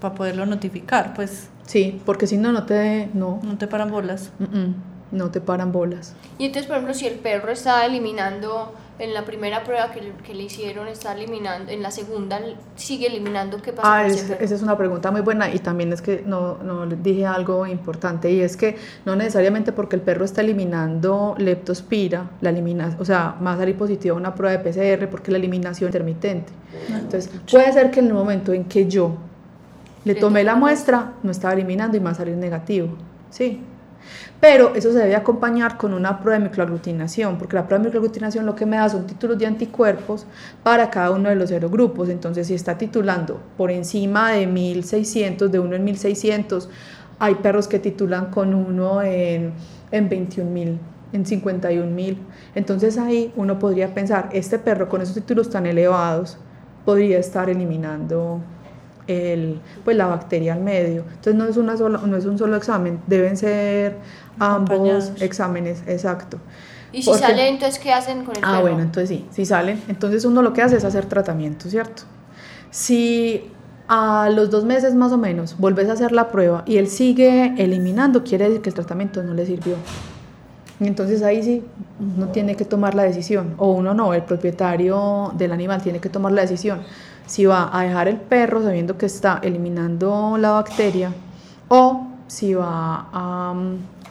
para 0.00 0.14
poderlo 0.14 0.46
notificar, 0.46 1.14
pues. 1.14 1.48
Sí, 1.66 2.00
porque 2.04 2.26
si 2.26 2.36
no, 2.36 2.52
no 2.52 2.64
te... 2.66 3.08
No, 3.14 3.40
no 3.42 3.58
te 3.58 3.66
paran 3.66 3.90
bolas. 3.90 4.30
no 5.10 5.30
te 5.30 5.40
paran 5.40 5.72
bolas. 5.72 6.14
Y 6.38 6.46
entonces, 6.46 6.66
por 6.66 6.76
ejemplo, 6.76 6.94
si 6.94 7.06
el 7.06 7.14
perro 7.14 7.50
está 7.52 7.86
eliminando 7.86 8.74
en 8.98 9.12
la 9.12 9.24
primera 9.24 9.64
prueba 9.64 9.90
que 9.90 10.00
le, 10.00 10.12
que 10.24 10.34
le, 10.34 10.44
hicieron 10.44 10.86
está 10.86 11.14
eliminando, 11.14 11.70
en 11.70 11.82
la 11.82 11.90
segunda 11.90 12.40
sigue 12.76 13.08
eliminando, 13.08 13.60
¿qué 13.60 13.72
pasa? 13.72 13.96
Ah, 13.96 14.06
esa 14.06 14.36
es 14.38 14.62
una 14.62 14.76
pregunta 14.76 15.10
muy 15.10 15.20
buena 15.20 15.52
y 15.52 15.58
también 15.58 15.92
es 15.92 16.00
que 16.00 16.22
no, 16.24 16.58
no 16.58 16.86
dije 16.86 17.26
algo 17.26 17.66
importante 17.66 18.30
y 18.30 18.40
es 18.40 18.56
que 18.56 18.76
no 19.04 19.16
necesariamente 19.16 19.72
porque 19.72 19.96
el 19.96 20.02
perro 20.02 20.24
está 20.24 20.42
eliminando 20.42 21.34
leptospira, 21.38 22.30
la 22.40 22.50
elimina, 22.50 22.96
o 23.00 23.04
sea, 23.04 23.36
va 23.44 23.54
a 23.54 23.56
salir 23.56 23.76
positiva 23.76 24.14
una 24.14 24.34
prueba 24.34 24.56
de 24.56 24.70
PCR 24.70 25.08
porque 25.08 25.32
la 25.32 25.38
eliminación 25.38 25.88
es 25.88 25.94
intermitente. 25.94 26.52
Entonces, 26.88 27.30
puede 27.50 27.72
ser 27.72 27.90
que 27.90 28.00
en 28.00 28.06
el 28.06 28.14
momento 28.14 28.52
en 28.52 28.64
que 28.64 28.86
yo 28.86 29.16
le 30.04 30.14
tomé 30.14 30.44
la 30.44 30.54
muestra, 30.54 31.14
no 31.22 31.30
estaba 31.30 31.54
eliminando 31.54 31.96
y 31.96 32.00
va 32.00 32.10
a 32.10 32.14
salir 32.14 32.36
negativo, 32.36 32.88
¿sí? 33.30 33.60
Pero 34.46 34.74
eso 34.74 34.92
se 34.92 34.98
debe 34.98 35.16
acompañar 35.16 35.78
con 35.78 35.94
una 35.94 36.20
prueba 36.20 36.38
de 36.38 36.44
microaglutinación, 36.44 37.38
porque 37.38 37.56
la 37.56 37.66
prueba 37.66 37.82
de 37.82 37.88
microaglutinación 37.88 38.44
lo 38.44 38.54
que 38.54 38.66
me 38.66 38.76
da 38.76 38.90
son 38.90 39.06
títulos 39.06 39.38
de 39.38 39.46
anticuerpos 39.46 40.26
para 40.62 40.90
cada 40.90 41.12
uno 41.12 41.30
de 41.30 41.34
los 41.34 41.48
serogrupos. 41.48 42.10
Entonces, 42.10 42.48
si 42.48 42.52
está 42.52 42.76
titulando 42.76 43.40
por 43.56 43.70
encima 43.70 44.32
de 44.32 44.46
1600, 44.46 45.50
de 45.50 45.58
uno 45.58 45.76
en 45.76 45.84
1600, 45.84 46.68
hay 47.20 47.36
perros 47.36 47.68
que 47.68 47.78
titulan 47.78 48.26
con 48.26 48.52
uno 48.52 49.00
en, 49.00 49.54
en 49.90 50.10
21.000 50.10 50.76
en 51.14 51.24
51.000. 51.24 52.16
Entonces 52.54 52.98
ahí 52.98 53.32
uno 53.36 53.58
podría 53.58 53.94
pensar, 53.94 54.28
este 54.30 54.58
perro 54.58 54.90
con 54.90 55.00
esos 55.00 55.14
títulos 55.14 55.48
tan 55.48 55.64
elevados 55.64 56.36
podría 56.84 57.18
estar 57.18 57.48
eliminando 57.48 58.42
el, 59.06 59.60
pues 59.84 59.96
la 59.96 60.06
bacteria 60.06 60.54
al 60.54 60.60
medio. 60.60 61.04
Entonces 61.08 61.34
no 61.34 61.44
es, 61.46 61.56
una 61.56 61.76
sola, 61.76 62.00
no 62.04 62.16
es 62.16 62.24
un 62.24 62.38
solo 62.38 62.56
examen, 62.56 63.00
deben 63.06 63.36
ser 63.36 63.96
ambos 64.38 65.12
exámenes, 65.20 65.82
exacto. 65.86 66.38
¿Y 66.92 67.02
si 67.02 67.12
salen, 67.14 67.54
entonces 67.54 67.80
qué 67.80 67.92
hacen 67.92 68.24
con 68.24 68.36
el 68.36 68.42
Ah, 68.44 68.60
bueno, 68.60 68.80
entonces 68.80 69.08
sí, 69.08 69.26
si 69.30 69.44
salen, 69.44 69.82
entonces 69.88 70.24
uno 70.24 70.42
lo 70.42 70.52
que 70.52 70.62
hace 70.62 70.76
es 70.76 70.84
hacer 70.84 71.06
tratamiento, 71.06 71.68
¿cierto? 71.68 72.04
Si 72.70 73.50
a 73.88 74.30
los 74.30 74.50
dos 74.50 74.64
meses 74.64 74.94
más 74.94 75.12
o 75.12 75.18
menos 75.18 75.58
volvés 75.58 75.88
a 75.88 75.92
hacer 75.92 76.12
la 76.12 76.30
prueba 76.30 76.62
y 76.66 76.76
él 76.76 76.88
sigue 76.88 77.54
eliminando, 77.58 78.22
quiere 78.22 78.44
decir 78.46 78.62
que 78.62 78.70
el 78.70 78.74
tratamiento 78.74 79.22
no 79.22 79.34
le 79.34 79.44
sirvió. 79.44 79.76
Y 80.80 80.86
entonces 80.86 81.22
ahí 81.22 81.42
sí, 81.42 81.64
uno 81.98 82.28
tiene 82.28 82.56
que 82.56 82.64
tomar 82.64 82.94
la 82.94 83.02
decisión, 83.04 83.54
o 83.58 83.72
uno 83.72 83.94
no, 83.94 84.14
el 84.14 84.22
propietario 84.22 85.32
del 85.36 85.52
animal 85.52 85.82
tiene 85.82 86.00
que 86.00 86.08
tomar 86.08 86.32
la 86.32 86.42
decisión 86.42 86.80
si 87.26 87.46
va 87.46 87.70
a 87.72 87.82
dejar 87.82 88.08
el 88.08 88.16
perro 88.16 88.62
sabiendo 88.62 88.98
que 88.98 89.06
está 89.06 89.40
eliminando 89.42 90.36
la 90.38 90.52
bacteria 90.52 91.12
o 91.68 92.06
si 92.26 92.54
va 92.54 93.08
a, 93.12 93.54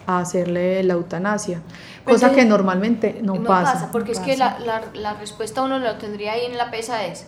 hacerle 0.06 0.84
la 0.84 0.94
eutanasia, 0.94 1.62
cosa 2.04 2.32
que 2.32 2.46
normalmente 2.46 3.20
no, 3.22 3.42
pasa. 3.44 3.90
porque 3.92 4.12
es 4.12 4.20
que 4.20 4.38
la, 4.38 4.60
la, 4.60 4.82
la, 4.94 5.14
respuesta 5.14 5.62
uno 5.62 5.80
lo 5.80 5.96
tendría 5.96 6.34
ahí 6.34 6.46
en 6.46 6.58
la 6.58 6.72
pesa 6.72 7.06
es, 7.06 7.26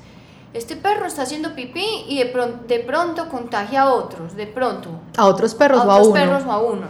este 0.55 0.77
perro 0.77 1.05
está 1.05 1.23
haciendo 1.23 1.53
pipí 1.53 2.05
y 2.07 2.17
de, 2.17 2.27
pronto, 2.27 2.65
de 2.65 2.79
pronto 2.79 3.27
contagia 3.27 3.83
a 3.83 3.93
otros, 3.93 4.35
de 4.35 4.47
pronto. 4.47 4.89
A 5.17 5.25
otros 5.25 5.53
perros 5.53 5.81
a 5.81 5.85
o 5.85 5.91
a 5.91 6.01
uno. 6.01 6.13
perros 6.13 6.43
o 6.45 6.51
a 6.51 6.61
uno. 6.61 6.87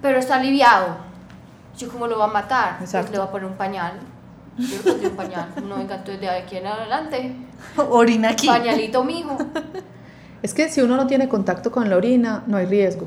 Pero 0.00 0.18
está 0.18 0.36
aliviado. 0.36 0.96
¿Yo 1.76 1.90
cómo 1.90 2.06
lo 2.06 2.18
va 2.18 2.24
a 2.24 2.28
matar? 2.28 2.78
Pues 2.78 2.92
le 3.10 3.18
va 3.18 3.24
a 3.24 3.30
poner 3.30 3.46
un 3.46 3.56
pañal. 3.56 4.00
Yo 4.56 4.96
le 4.96 5.08
un 5.08 5.16
pañal. 5.16 5.52
No, 5.62 5.76
venga, 5.76 5.96
entonces 5.96 6.20
de 6.20 6.30
aquí 6.30 6.56
en 6.56 6.66
adelante. 6.66 7.36
Orina 7.90 8.30
aquí. 8.30 8.46
Pañalito 8.46 9.04
mijo. 9.04 9.36
Es 10.42 10.54
que 10.54 10.68
si 10.68 10.80
uno 10.80 10.96
no 10.96 11.06
tiene 11.06 11.28
contacto 11.28 11.70
con 11.70 11.90
la 11.90 11.96
orina, 11.96 12.42
no 12.46 12.56
hay 12.56 12.66
riesgo. 12.66 13.06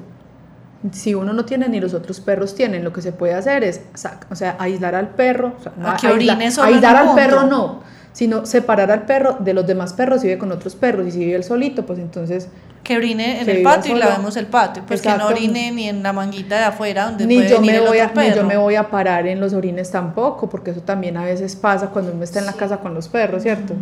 Si 0.91 1.13
uno 1.13 1.33
no 1.33 1.45
tiene 1.45 1.69
ni 1.69 1.79
los 1.79 1.93
otros 1.93 2.19
perros 2.19 2.55
tienen, 2.55 2.83
lo 2.83 2.91
que 2.91 3.01
se 3.01 3.11
puede 3.11 3.33
hacer 3.33 3.63
es, 3.63 3.81
o 4.29 4.35
sea, 4.35 4.55
aislar 4.59 4.95
al 4.95 5.09
perro. 5.09 5.53
O 5.59 5.61
sea, 5.61 5.73
que 5.99 6.07
orine 6.07 6.45
aislar 6.45 6.95
al 6.95 7.15
perro 7.15 7.43
no, 7.43 7.83
sino 8.13 8.45
separar 8.45 8.91
al 8.91 9.05
perro 9.05 9.37
de 9.39 9.53
los 9.53 9.67
demás 9.67 9.93
perros 9.93 10.21
si 10.21 10.27
vive 10.27 10.39
con 10.39 10.51
otros 10.51 10.75
perros. 10.75 11.07
Y 11.07 11.11
si 11.11 11.19
vive 11.19 11.35
él 11.35 11.43
solito, 11.43 11.85
pues 11.85 11.99
entonces 11.99 12.47
que 12.83 12.97
orine 12.97 13.41
en 13.41 13.49
el 13.49 13.63
patio 13.63 13.95
y 13.95 13.99
lavemos 13.99 14.35
el 14.37 14.47
patio, 14.47 14.83
pues 14.87 15.01
que 15.01 15.15
no 15.15 15.27
orine 15.27 15.71
ni 15.71 15.87
en 15.87 16.01
la 16.01 16.13
manguita 16.13 16.57
de 16.57 16.63
afuera 16.65 17.05
donde 17.05 17.27
ni 17.27 17.35
puede 17.35 17.49
yo 17.49 17.61
me 17.61 17.79
voy 17.79 17.99
a, 17.99 18.11
Ni 18.13 18.33
yo 18.33 18.43
me 18.43 18.57
voy 18.57 18.75
a 18.75 18.89
parar 18.89 19.27
en 19.27 19.39
los 19.39 19.53
orines 19.53 19.91
tampoco, 19.91 20.49
porque 20.49 20.71
eso 20.71 20.81
también 20.81 21.15
a 21.17 21.23
veces 21.23 21.55
pasa 21.55 21.89
cuando 21.89 22.11
uno 22.11 22.23
está 22.23 22.39
en 22.39 22.47
la 22.47 22.53
casa 22.53 22.77
con 22.77 22.93
los 22.93 23.07
perros, 23.07 23.43
¿cierto? 23.43 23.75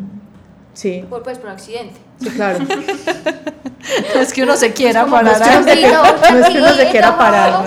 Sí. 0.80 1.04
Por, 1.10 1.24
pues 1.24 1.38
por 1.38 1.50
accidente. 1.50 1.96
Sí, 2.22 2.30
claro. 2.30 2.60
no 4.16 4.22
es 4.22 4.32
que 4.32 4.44
uno 4.44 4.56
se 4.56 4.72
quiera 4.72 5.06
parar. 5.06 5.42
No, 5.42 6.40
es 6.40 6.50
que 6.50 6.58
uno 6.58 6.74
se 6.74 6.90
quiera 6.90 7.18
parar. 7.18 7.66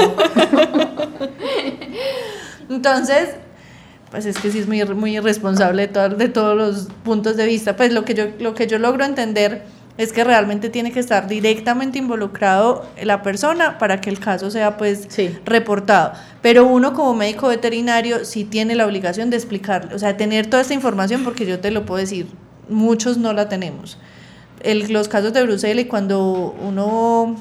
Entonces, 2.70 3.34
pues 4.11 4.24
es 4.24 4.39
que 4.39 4.51
sí 4.51 4.61
es 4.61 4.66
muy, 4.66 4.82
muy 4.87 5.18
irresponsable 5.18 5.89
de, 5.89 6.09
de 6.09 6.28
todos 6.30 6.57
los 6.57 6.89
puntos 7.05 7.37
de 7.37 7.45
vista. 7.45 7.76
Pues 7.76 7.93
lo 7.93 8.07
que 8.07 8.14
yo, 8.14 8.28
lo 8.39 8.55
que 8.55 8.66
yo 8.66 8.78
logro 8.78 9.05
entender 9.05 9.62
es 9.99 10.14
que 10.14 10.24
realmente 10.24 10.70
tiene 10.70 10.91
que 10.91 11.01
estar 11.01 11.28
directamente 11.28 11.99
involucrado 11.99 12.87
la 13.03 13.20
persona 13.20 13.76
para 13.76 14.01
que 14.01 14.09
el 14.09 14.20
caso 14.20 14.51
sea 14.51 14.78
pues 14.78 15.07
reportado. 15.45 16.14
Pero 16.41 16.64
uno 16.64 16.95
como 16.95 17.12
médico 17.12 17.49
veterinario 17.49 18.24
sí 18.24 18.45
tiene 18.45 18.74
la 18.74 18.87
obligación 18.87 19.28
de 19.28 19.37
explicarle, 19.37 19.95
o 19.95 19.99
sea, 19.99 20.16
tener 20.16 20.47
toda 20.47 20.62
esta 20.62 20.72
información 20.72 21.24
porque 21.24 21.45
yo 21.45 21.61
te 21.61 21.70
lo 21.70 21.84
puedo 21.84 22.01
decir, 22.01 22.26
muchos 22.73 23.18
no 23.18 23.33
la 23.33 23.49
tenemos. 23.49 23.99
El, 24.61 24.93
los 24.93 25.09
casos 25.09 25.33
de 25.33 25.43
Bruselas 25.43 25.85
y 25.85 25.89
cuando 25.89 26.55
uno 26.61 27.37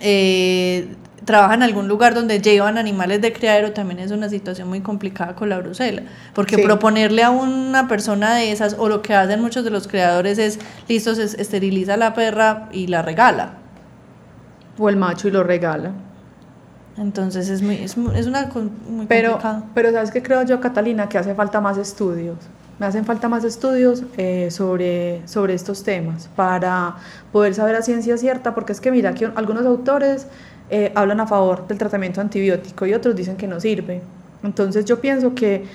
eh, 0.00 0.94
trabaja 1.24 1.54
en 1.54 1.62
algún 1.62 1.86
lugar 1.86 2.14
donde 2.14 2.40
llevan 2.40 2.78
animales 2.78 3.20
de 3.20 3.32
criadero 3.32 3.72
también 3.72 4.00
es 4.00 4.10
una 4.10 4.28
situación 4.28 4.68
muy 4.68 4.80
complicada 4.80 5.34
con 5.34 5.48
la 5.48 5.58
brusela, 5.58 6.02
porque 6.34 6.58
proponerle 6.58 7.22
a 7.22 7.30
una 7.30 7.86
persona 7.88 8.34
de 8.34 8.52
esas, 8.52 8.76
o 8.78 8.88
lo 8.88 9.02
que 9.02 9.14
hacen 9.14 9.40
muchos 9.40 9.64
de 9.64 9.70
los 9.70 9.86
creadores 9.86 10.38
es, 10.38 10.58
listo, 10.88 11.14
se 11.14 11.24
esteriliza 11.40 11.96
la 11.96 12.14
perra 12.14 12.68
y 12.72 12.86
la 12.86 13.02
regala. 13.02 13.54
O 14.78 14.88
el 14.88 14.96
macho 14.96 15.28
y 15.28 15.30
lo 15.30 15.44
regala. 15.44 15.92
Entonces 16.96 17.48
es, 17.48 17.62
muy, 17.62 17.76
es, 17.76 17.96
es 18.14 18.26
una 18.26 18.50
muy 18.88 19.06
pero, 19.06 19.38
Pero 19.74 19.92
¿sabes 19.92 20.10
qué 20.10 20.22
creo 20.22 20.42
yo, 20.44 20.60
Catalina? 20.60 21.08
Que 21.08 21.18
hace 21.18 21.34
falta 21.34 21.60
más 21.60 21.78
estudios. 21.78 22.38
Me 22.80 22.86
hacen 22.86 23.04
falta 23.04 23.28
más 23.28 23.44
estudios 23.44 24.04
eh, 24.16 24.50
sobre, 24.50 25.20
sobre 25.28 25.52
estos 25.52 25.84
temas 25.84 26.30
para 26.34 26.96
poder 27.30 27.52
saber 27.52 27.76
a 27.76 27.82
ciencia 27.82 28.16
cierta, 28.16 28.54
porque 28.54 28.72
es 28.72 28.80
que 28.80 28.90
mira, 28.90 29.12
que 29.12 29.26
algunos 29.26 29.66
autores 29.66 30.26
eh, 30.70 30.90
hablan 30.94 31.20
a 31.20 31.26
favor 31.26 31.68
del 31.68 31.76
tratamiento 31.76 32.22
antibiótico 32.22 32.86
y 32.86 32.94
otros 32.94 33.14
dicen 33.14 33.36
que 33.36 33.46
no 33.46 33.60
sirve. 33.60 34.00
Entonces 34.42 34.86
yo 34.86 34.98
pienso 34.98 35.34
que, 35.34 35.66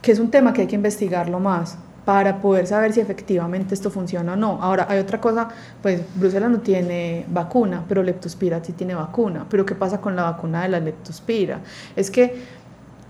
que 0.00 0.12
es 0.12 0.18
un 0.18 0.30
tema 0.30 0.54
que 0.54 0.62
hay 0.62 0.66
que 0.66 0.76
investigarlo 0.76 1.38
más 1.40 1.76
para 2.06 2.40
poder 2.40 2.66
saber 2.66 2.94
si 2.94 3.00
efectivamente 3.00 3.74
esto 3.74 3.90
funciona 3.90 4.32
o 4.32 4.36
no. 4.36 4.62
Ahora, 4.62 4.86
hay 4.88 4.98
otra 4.98 5.20
cosa, 5.20 5.48
pues 5.82 6.00
Bruselas 6.14 6.50
no 6.50 6.60
tiene 6.60 7.26
vacuna, 7.28 7.84
pero 7.86 8.02
leptospira 8.02 8.64
sí 8.64 8.72
tiene 8.72 8.94
vacuna. 8.94 9.44
Pero 9.50 9.66
¿qué 9.66 9.74
pasa 9.74 10.00
con 10.00 10.16
la 10.16 10.22
vacuna 10.22 10.62
de 10.62 10.68
la 10.70 10.80
leptospira? 10.80 11.60
Es 11.96 12.10
que 12.10 12.34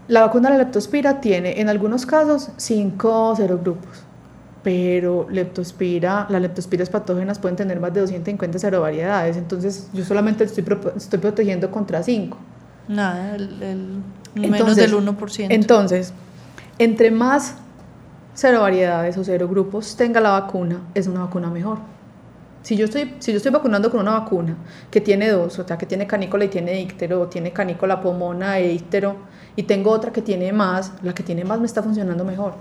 la 0.08 0.20
vacuna 0.20 0.50
de 0.50 0.58
la 0.58 0.64
leptospira 0.64 1.20
tiene 1.20 1.60
en 1.60 1.68
algunos 1.68 2.06
casos 2.06 2.50
cinco 2.56 3.34
serogrupos, 3.36 4.04
pero 4.62 5.26
leptospira, 5.28 6.26
las 6.28 6.40
leptospiras 6.40 6.90
patógenas 6.90 7.38
pueden 7.38 7.56
tener 7.56 7.80
más 7.80 7.92
de 7.92 8.00
250 8.00 8.58
serovariedades, 8.58 9.36
entonces 9.36 9.88
yo 9.92 10.04
solamente 10.04 10.44
estoy, 10.44 10.64
estoy 10.96 11.18
protegiendo 11.18 11.70
contra 11.70 12.02
5. 12.02 12.36
Nada, 12.88 13.34
el, 13.34 14.02
menos 14.34 14.76
del 14.76 14.94
1%. 14.94 15.46
Entonces, 15.50 16.12
entre 16.78 17.10
más 17.10 17.56
cero 18.34 18.60
variedades 18.60 19.16
o 19.16 19.24
cero 19.24 19.48
grupos 19.48 19.96
tenga 19.96 20.20
la 20.20 20.30
vacuna, 20.30 20.82
es 20.94 21.06
una 21.06 21.20
vacuna 21.20 21.50
mejor. 21.50 21.78
Si 22.66 22.76
yo, 22.76 22.86
estoy, 22.86 23.14
si 23.20 23.30
yo 23.30 23.36
estoy 23.36 23.52
vacunando 23.52 23.92
con 23.92 24.00
una 24.00 24.18
vacuna 24.18 24.56
que 24.90 25.00
tiene 25.00 25.30
dos, 25.30 25.56
o 25.56 25.64
sea, 25.64 25.78
que 25.78 25.86
tiene 25.86 26.04
canícola 26.08 26.46
y 26.46 26.48
tiene 26.48 26.80
íctero, 26.80 27.20
o 27.20 27.28
tiene 27.28 27.52
canícola, 27.52 28.00
pomona 28.00 28.58
e 28.58 28.72
íctero, 28.72 29.18
y 29.54 29.62
tengo 29.62 29.92
otra 29.92 30.12
que 30.12 30.20
tiene 30.20 30.52
más, 30.52 30.90
la 31.02 31.14
que 31.14 31.22
tiene 31.22 31.44
más 31.44 31.60
me 31.60 31.66
está 31.66 31.80
funcionando 31.80 32.24
mejor, 32.24 32.54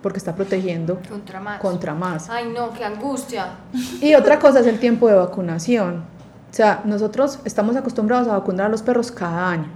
porque 0.00 0.16
está 0.16 0.34
protegiendo 0.34 0.98
contra 1.06 1.38
más. 1.38 1.60
Contra 1.60 1.92
más. 1.92 2.30
Ay, 2.30 2.48
no, 2.48 2.72
qué 2.72 2.82
angustia. 2.82 3.48
Y 4.00 4.14
otra 4.14 4.38
cosa 4.38 4.60
es 4.60 4.66
el 4.66 4.78
tiempo 4.78 5.06
de 5.06 5.16
vacunación. 5.16 5.96
O 6.50 6.54
sea, 6.54 6.80
nosotros 6.86 7.38
estamos 7.44 7.76
acostumbrados 7.76 8.28
a 8.28 8.38
vacunar 8.38 8.68
a 8.68 8.70
los 8.70 8.80
perros 8.80 9.12
cada 9.12 9.50
año. 9.50 9.68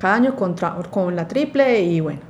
Cada 0.00 0.16
año 0.16 0.36
contra, 0.36 0.74
con 0.90 1.16
la 1.16 1.26
triple 1.26 1.80
y 1.80 2.00
bueno. 2.00 2.20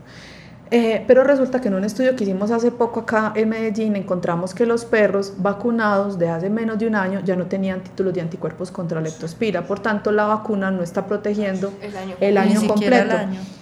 Eh, 0.74 1.04
pero 1.06 1.22
resulta 1.22 1.60
que 1.60 1.68
en 1.68 1.74
un 1.74 1.84
estudio 1.84 2.16
que 2.16 2.24
hicimos 2.24 2.50
hace 2.50 2.70
poco 2.70 3.00
acá 3.00 3.34
en 3.36 3.50
Medellín 3.50 3.94
encontramos 3.94 4.54
que 4.54 4.64
los 4.64 4.86
perros 4.86 5.34
vacunados 5.36 6.18
de 6.18 6.30
hace 6.30 6.48
menos 6.48 6.78
de 6.78 6.86
un 6.86 6.94
año 6.94 7.20
ya 7.22 7.36
no 7.36 7.44
tenían 7.44 7.82
títulos 7.82 8.14
de 8.14 8.22
anticuerpos 8.22 8.70
contra 8.70 8.98
leptospira, 9.02 9.66
por 9.66 9.80
tanto 9.80 10.10
la 10.12 10.24
vacuna 10.24 10.70
no 10.70 10.82
está 10.82 11.06
protegiendo 11.06 11.74
el 12.20 12.38
año, 12.38 12.66
completo. 12.66 13.14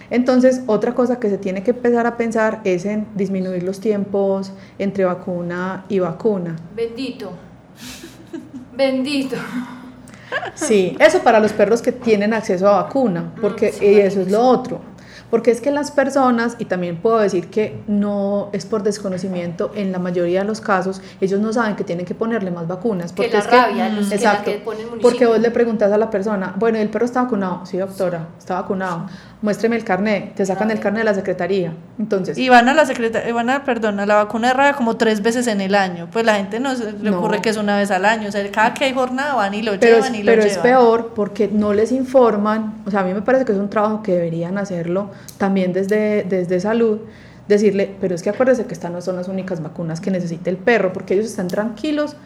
Entonces, 0.09 0.63
otra 0.69 0.95
cosa 0.95 1.19
que 1.19 1.29
se 1.29 1.39
tiene 1.39 1.65
que 1.65 1.73
empezar 1.73 2.07
a 2.07 2.17
pensar 2.17 2.61
es 2.63 2.85
en 2.85 3.09
disminuir 3.17 3.65
los 3.65 3.81
tiempos 3.81 4.53
entre 4.79 5.05
vacuna 5.05 5.87
y 5.89 5.99
vacuna. 5.99 6.55
Bendito. 6.77 7.33
Bendito. 8.77 9.37
Sí, 10.55 10.97
eso 11.01 11.19
para 11.25 11.41
los 11.41 11.53
perros 11.53 11.83
que 11.83 11.91
tienen 11.91 12.35
acceso 12.35 12.69
a 12.69 12.83
vacuna, 12.83 13.33
porque 13.41 13.75
eso 13.81 14.21
es 14.21 14.31
lo 14.31 14.43
otro. 14.43 14.81
Porque 15.31 15.51
es 15.51 15.61
que 15.61 15.71
las 15.71 15.91
personas, 15.91 16.57
y 16.59 16.65
también 16.65 16.97
puedo 16.97 17.19
decir 17.19 17.49
que 17.49 17.81
no 17.87 18.51
es 18.53 18.67
por 18.67 18.83
desconocimiento, 18.83 19.73
en 19.75 19.93
la 19.93 19.99
mayoría 19.99 20.41
de 20.41 20.47
los 20.47 20.61
casos, 20.61 21.01
ellos 21.21 21.41
no 21.41 21.53
saben 21.53 21.77
que 21.77 21.85
tienen 21.85 22.07
que 22.07 22.15
ponerle 22.15 22.51
más 22.51 22.67
vacunas. 22.67 23.13
Porque 23.13 23.31
que 23.31 23.37
la 23.37 23.43
es 23.43 23.51
rabia, 23.51 23.89
los 23.89 24.11
exacto, 24.13 24.51
que 24.51 24.59
ponen 24.59 24.87
porque 25.01 25.27
vos 25.27 25.39
le 25.39 25.51
preguntas 25.51 25.93
a 25.93 25.99
la 25.99 26.11
persona, 26.11 26.55
bueno, 26.59 26.79
¿el 26.79 26.89
perro 26.89 27.05
está 27.05 27.23
vacunado? 27.23 27.65
Sí, 27.65 27.77
doctora, 27.77 28.29
está 28.39 28.61
vacunado 28.61 29.07
muéstreme 29.43 29.77
el 29.77 29.85
carnet, 29.85 30.35
te 30.35 30.45
sacan 30.45 30.71
el 30.71 30.81
carnet 30.81 31.01
de 31.01 31.05
la 31.05 31.15
secretaría. 31.15 31.73
Entonces, 31.99 32.37
y 32.37 32.49
van 32.49 32.69
a 32.69 32.75
la 32.75 32.85
secretaría, 32.85 33.33
van 33.33 33.49
a, 33.49 33.65
perdón, 33.65 34.01
a 34.01 34.07
la 34.07 34.17
vacuna 34.17 34.49
de 34.49 34.55
rabia 34.55 34.73
como 34.75 34.97
tres 34.97 35.23
veces 35.23 35.47
en 35.47 35.61
el 35.61 35.75
año. 35.75 36.09
Pues 36.13 36.25
la 36.25 36.35
gente 36.35 36.61
no 36.61 36.75
se 36.75 36.93
le 36.93 37.11
ocurre 37.11 37.41
que 37.41 37.49
es 37.49 37.57
una 37.57 37.77
vez 37.77 37.91
al 37.91 38.05
año, 38.05 38.29
o 38.29 38.33
sea, 38.33 38.49
cada 38.51 38.75
que 38.75 38.85
hay 38.85 38.93
jornada 38.93 39.35
van 39.35 39.55
y 39.55 39.63
lo 39.63 39.75
llevan 39.75 40.15
y 40.15 40.23
lo 40.23 40.33
Pero 40.33 40.43
es 40.43 40.59
peor 40.59 41.13
porque 41.15 41.49
no 41.49 41.73
les 41.73 41.93
informan, 41.93 42.83
o 42.87 42.91
sea, 42.91 43.01
a 43.01 43.05
mí 43.05 43.15
me 43.15 43.23
parece 43.23 43.45
que 43.45 43.53
es 43.53 43.59
un 43.59 43.71
trabajo 43.71 44.03
que 44.03 44.13
deberían 44.13 44.59
hacerlo 44.59 45.11
también 45.39 45.73
desde, 45.73 46.25
desde 46.25 46.61
salud, 46.61 47.01
decirle, 47.49 47.95
pero 48.01 48.15
es 48.15 48.23
que 48.23 48.31
acuérdese 48.31 48.67
que 48.67 48.75
estas 48.75 48.91
no 48.91 49.01
son 49.01 49.17
las 49.17 49.29
únicas 49.29 49.63
vacunas 49.63 50.01
que 50.01 50.11
necesita 50.11 50.51
el 50.51 50.57
perro, 50.57 50.93
porque 50.93 51.15
ellos 51.15 51.27
están 51.27 51.49
tranquilos 51.49 52.17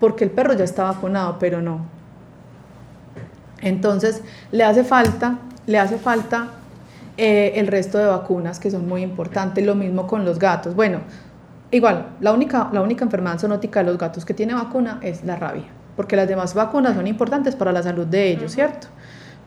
porque 0.00 0.24
el 0.24 0.30
perro 0.30 0.52
ya 0.54 0.64
está 0.64 0.84
vacunado, 0.84 1.38
pero 1.40 1.60
no. 1.60 1.86
Entonces, 3.60 4.22
le 4.52 4.62
hace 4.62 4.84
falta 4.84 5.38
le 5.68 5.78
hace 5.78 5.98
falta 5.98 6.48
eh, 7.18 7.52
el 7.56 7.66
resto 7.66 7.98
de 7.98 8.06
vacunas 8.06 8.58
que 8.58 8.70
son 8.70 8.88
muy 8.88 9.02
importantes, 9.02 9.64
lo 9.64 9.74
mismo 9.74 10.06
con 10.06 10.24
los 10.24 10.38
gatos. 10.38 10.74
Bueno, 10.74 11.00
igual, 11.70 12.06
la 12.20 12.32
única, 12.32 12.70
la 12.72 12.80
única 12.80 13.04
enfermedad 13.04 13.38
zoonótica 13.38 13.80
de 13.80 13.86
los 13.86 13.98
gatos 13.98 14.24
que 14.24 14.32
tiene 14.32 14.54
vacuna 14.54 14.98
es 15.02 15.24
la 15.24 15.36
rabia, 15.36 15.66
porque 15.94 16.16
las 16.16 16.26
demás 16.26 16.54
vacunas 16.54 16.96
son 16.96 17.06
importantes 17.06 17.54
para 17.54 17.70
la 17.70 17.82
salud 17.82 18.06
de 18.06 18.30
ellos, 18.30 18.52
¿cierto? 18.52 18.88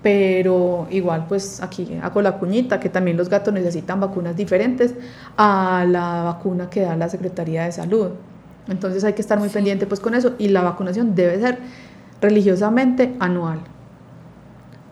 Pero 0.01 0.87
igual, 0.89 1.25
pues 1.27 1.61
aquí 1.61 1.99
hago 2.01 2.21
la 2.21 2.39
cuñita 2.39 2.79
que 2.79 2.89
también 2.89 3.17
los 3.17 3.29
gatos 3.29 3.53
necesitan 3.53 3.99
vacunas 3.99 4.35
diferentes 4.35 4.95
a 5.37 5.85
la 5.87 6.23
vacuna 6.23 6.69
que 6.69 6.81
da 6.81 6.95
la 6.95 7.07
Secretaría 7.07 7.65
de 7.65 7.71
Salud. 7.71 8.09
Entonces 8.67 9.03
hay 9.03 9.13
que 9.13 9.21
estar 9.21 9.37
muy 9.39 9.49
pendiente 9.49 9.85
pues 9.85 9.99
con 9.99 10.15
eso 10.15 10.33
y 10.39 10.47
la 10.47 10.61
vacunación 10.63 11.13
debe 11.13 11.39
ser 11.39 11.59
religiosamente 12.19 13.15
anual. 13.19 13.59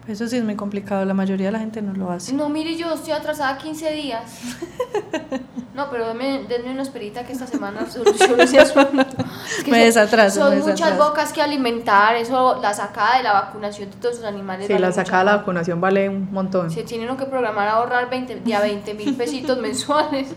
Eso 0.10 0.28
sí 0.28 0.38
es 0.38 0.44
muy 0.44 0.56
complicado, 0.56 1.06
la 1.06 1.14
mayoría 1.14 1.46
de 1.48 1.52
la 1.52 1.60
gente 1.60 1.84
no 1.84 1.94
lo 1.94 2.10
hace. 2.10 2.34
No, 2.34 2.50
mire, 2.50 2.76
yo 2.76 2.92
estoy 2.94 3.14
atrasada 3.14 3.58
15 3.58 3.92
días. 3.92 4.24
No, 5.80 5.90
pero 5.90 6.08
denme, 6.08 6.46
una 6.70 6.82
esperita 6.82 7.24
que 7.24 7.32
esta 7.32 7.48
semana 7.48 7.90
solucione 7.90 8.44
ese 8.44 8.60
asunto. 8.60 9.06
me 9.68 9.86
desatraso. 9.86 10.42
Son 10.42 10.60
muchas 10.60 10.98
bocas 10.98 11.32
que 11.32 11.42
alimentar, 11.42 12.18
eso, 12.18 12.60
la 12.62 12.74
sacada 12.74 13.16
de 13.18 13.24
la 13.24 13.32
vacunación 13.32 13.90
de 13.90 13.96
todos 13.96 14.18
los 14.18 14.26
animales. 14.26 14.68
Sí, 14.68 14.78
la 14.78 14.92
sacada 14.92 15.20
de 15.20 15.26
la 15.26 15.38
vacunación 15.38 15.80
vale 15.80 16.10
un 16.10 16.34
montón. 16.34 16.70
Se 16.70 16.84
tiene 16.84 17.06
uno 17.06 17.16
que 17.16 17.24
programar 17.26 17.70
ahorrar 17.70 18.10
20, 18.10 18.42
ya 18.44 18.60
20 18.60 18.94
mil 18.94 19.16
pesitos 19.16 19.58
mensuales 19.62 20.28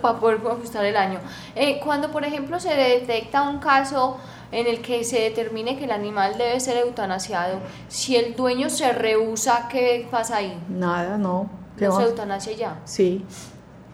para 0.00 0.20
poder 0.20 0.38
ajustar 0.46 0.84
el 0.84 0.96
año. 0.96 1.18
Eh, 1.56 1.80
cuando, 1.82 2.12
por 2.12 2.24
ejemplo, 2.24 2.60
se 2.60 2.72
detecta 2.72 3.42
un 3.42 3.58
caso 3.58 4.18
en 4.52 4.66
el 4.66 4.82
que 4.82 5.02
se 5.02 5.20
determine 5.20 5.78
que 5.78 5.84
el 5.84 5.90
animal 5.90 6.36
debe 6.38 6.60
ser 6.60 6.76
eutanasiado, 6.76 7.58
si 7.88 8.16
el 8.16 8.36
dueño 8.36 8.70
se 8.70 8.92
rehúsa, 8.92 9.68
¿qué 9.70 10.06
pasa 10.10 10.36
ahí? 10.36 10.56
Nada, 10.68 11.18
no. 11.18 11.50
¿No 11.80 11.96
se 11.98 12.04
eutanasia 12.04 12.52
ya? 12.52 12.80
Sí, 12.84 13.24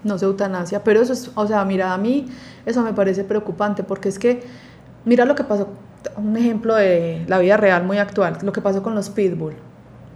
no 0.04 0.18
se 0.18 0.26
eutanasia, 0.26 0.82
pero 0.82 1.00
eso 1.00 1.12
es, 1.12 1.30
o 1.34 1.46
sea, 1.46 1.64
mira, 1.64 1.94
a 1.94 1.98
mí 1.98 2.26
eso 2.66 2.82
me 2.82 2.92
parece 2.92 3.24
preocupante 3.24 3.84
porque 3.84 4.08
es 4.08 4.18
que, 4.18 4.42
mira 5.04 5.24
lo 5.24 5.34
que 5.34 5.44
pasó, 5.44 5.68
un 6.16 6.36
ejemplo 6.36 6.74
de 6.74 7.24
la 7.28 7.38
vida 7.38 7.56
real 7.56 7.84
muy 7.84 7.98
actual, 7.98 8.38
lo 8.42 8.52
que 8.52 8.60
pasó 8.60 8.82
con 8.82 8.94
los 8.94 9.10
pitbull. 9.10 9.54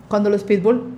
Cuando 0.09 0.28
los 0.28 0.45
pitbull, 0.45 0.93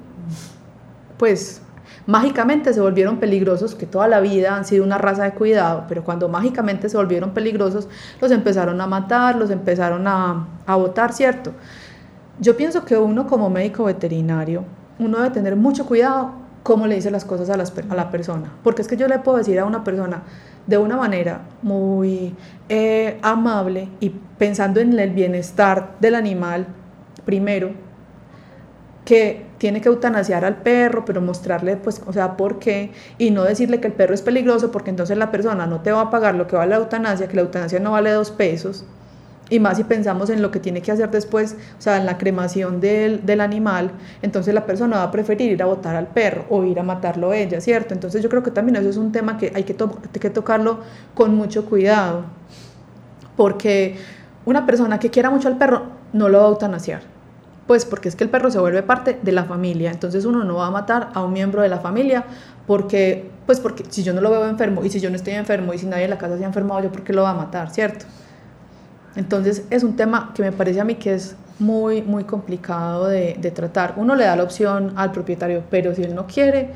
pues 1.19 1.61
mágicamente 2.07 2.73
se 2.73 2.81
volvieron 2.81 3.19
peligrosos, 3.19 3.75
que 3.75 3.87
toda 3.87 4.09
la 4.09 4.21
vida 4.21 4.57
han 4.57 4.65
sido 4.65 4.85
una 4.85 4.99
raza 4.99 5.25
de 5.25 5.33
cuidado, 5.33 5.85
pero 5.89 6.05
cuando 6.05 6.29
mágicamente 6.29 6.89
se 6.89 6.97
volvieron 6.97 7.31
peligrosos, 7.31 7.89
los 8.21 8.31
empezaron 8.31 8.81
a 8.81 8.87
matar, 8.87 9.37
los 9.37 9.51
empezaron 9.51 10.07
a, 10.07 10.47
a 10.67 10.77
botar, 10.77 11.13
¿cierto? 11.13 11.53
Yo 12.41 12.57
pienso 12.57 12.85
que 12.85 12.97
uno 12.97 13.27
como 13.27 13.49
médico 13.51 13.85
veterinario, 13.85 14.65
uno 14.99 15.19
debe 15.19 15.31
tener 15.31 15.57
mucho 15.57 15.87
cuidado 15.87 16.33
cómo 16.63 16.87
le 16.87 16.97
dice 16.97 17.11
las 17.11 17.25
cosas 17.25 17.51
a, 17.51 17.55
a 17.55 17.95
la 17.95 18.11
persona, 18.11 18.51
porque 18.63 18.83
es 18.83 18.89
que 18.89 18.97
yo 18.97 19.07
le 19.07 19.19
puedo 19.19 19.39
decir 19.39 19.59
a 19.59 19.65
una 19.65 19.85
persona 19.85 20.23
de 20.67 20.79
una 20.79 20.97
manera 20.97 21.43
muy 21.63 22.35
eh, 22.69 23.19
amable 23.23 23.89
y 24.01 24.11
pensando 24.39 24.81
en 24.81 24.99
el 24.99 25.11
bienestar 25.11 25.97
del 26.01 26.15
animal 26.15 26.67
primero, 27.25 27.73
que 29.05 29.45
tiene 29.59 29.81
que 29.81 29.89
eutanasiar 29.89 30.45
al 30.45 30.57
perro, 30.57 31.05
pero 31.05 31.21
mostrarle, 31.21 31.77
pues, 31.77 32.03
o 32.07 32.13
sea, 32.13 32.37
por 32.37 32.59
qué, 32.59 32.93
y 33.19 33.31
no 33.31 33.45
decirle 33.45 33.81
que 33.81 33.89
el 33.89 33.93
perro 33.93 34.15
es 34.15 34.23
peligroso, 34.23 34.71
porque 34.71 34.91
entonces 34.91 35.17
la 35.19 35.31
persona 35.31 35.67
no 35.67 35.81
te 35.81 35.93
va 35.93 36.03
a 36.03 36.11
pagar 36.11 36.35
lo 36.35 36.47
que 36.47 36.57
vale 36.57 36.71
la 36.71 36.77
eutanasia, 36.77 37.29
que 37.29 37.37
la 37.37 37.43
eutanasia 37.43 37.81
no 37.81 37.93
vale 37.93 38.11
dos 38.11 38.31
pesos, 38.31 38.85
y 39.51 39.61
más 39.61 39.77
si 39.77 39.85
pensamos 39.85 40.31
en 40.31 40.41
lo 40.41 40.51
que 40.51 40.59
tiene 40.59 40.81
que 40.81 40.91
hacer 40.91 41.11
después, 41.11 41.57
o 41.79 41.83
sea, 41.83 41.99
en 41.99 42.07
la 42.07 42.17
cremación 42.17 42.81
del, 42.81 43.27
del 43.27 43.43
animal, 43.43 43.91
entonces 44.23 44.55
la 44.55 44.65
persona 44.65 44.97
va 44.97 45.03
a 45.05 45.11
preferir 45.11 45.53
ir 45.53 45.63
a 45.63 45.67
botar 45.67 45.97
al 45.97 46.07
perro 46.07 46.47
o 46.49 46.65
ir 46.65 46.81
a 46.81 46.83
matarlo 46.83 47.35
ella, 47.35 47.61
¿cierto? 47.61 47.93
Entonces 47.93 48.23
yo 48.23 48.31
creo 48.31 48.43
que 48.43 48.51
también 48.51 48.77
eso 48.77 48.89
es 48.89 48.97
un 48.97 49.13
tema 49.13 49.37
que 49.37 49.53
hay 49.55 49.65
que, 49.65 49.77
que 50.19 50.31
tocarlo 50.31 50.79
con 51.15 51.35
mucho 51.35 51.67
cuidado, 51.67 52.25
porque 53.37 53.97
una 54.47 54.65
persona 54.65 54.99
que 54.99 55.11
quiera 55.11 55.29
mucho 55.29 55.49
al 55.49 55.59
perro 55.59 55.89
no 56.15 56.31
lo 56.31 56.39
va 56.39 56.45
a 56.47 56.49
eutanasiar 56.49 57.14
pues 57.67 57.85
porque 57.85 58.09
es 58.09 58.17
que 58.17 58.25
el 58.25 58.31
perro 58.31 58.51
se 58.51 58.59
vuelve 58.59 58.83
parte 58.83 59.19
de 59.23 59.33
la 59.33 59.45
familia, 59.45 59.91
entonces 59.91 60.25
uno 60.25 60.45
no 60.45 60.57
va 60.57 60.67
a 60.67 60.71
matar 60.71 61.11
a 61.15 61.23
un 61.23 61.33
miembro 61.33 61.63
de 61.63 61.69
la 61.69 61.79
familia 61.79 62.25
porque, 62.67 63.31
pues 63.47 63.61
porque 63.61 63.85
si 63.89 64.03
yo 64.03 64.13
no 64.13 64.21
lo 64.21 64.31
veo 64.31 64.49
enfermo 64.49 64.85
y 64.85 64.91
si 64.91 65.01
yo 65.01 65.11
no 65.11 65.17
estoy 65.17 65.35
enfermo 65.35 65.73
y 65.73 65.79
si 65.79 65.87
nadie 65.87 66.05
en 66.05 66.11
la 66.11 66.19
casa 66.19 66.37
se 66.37 66.45
ha 66.45 66.47
enfermado, 66.47 66.83
yo 66.83 66.93
por 66.93 67.03
qué 67.03 67.13
lo 67.13 67.23
va 67.23 67.31
a 67.31 67.35
matar, 67.35 67.71
¿cierto? 67.71 68.07
Entonces 69.17 69.65
es 69.71 69.83
un 69.85 69.97
tema 69.97 70.33
que 70.35 70.43
me 70.43 70.53
parece 70.53 70.81
a 70.81 70.85
mí 70.85 70.97
que 70.97 71.15
es 71.15 71.37
muy, 71.59 72.03
muy 72.03 72.25
complicado 72.25 73.07
de, 73.07 73.37
de 73.39 73.51
tratar. 73.51 73.95
Uno 73.97 74.15
le 74.15 74.25
da 74.25 74.35
la 74.37 74.43
opción 74.43 74.93
al 74.97 75.13
propietario, 75.13 75.63
pero 75.71 75.95
si 75.95 76.03
él 76.03 76.15
no 76.15 76.27
quiere, 76.27 76.71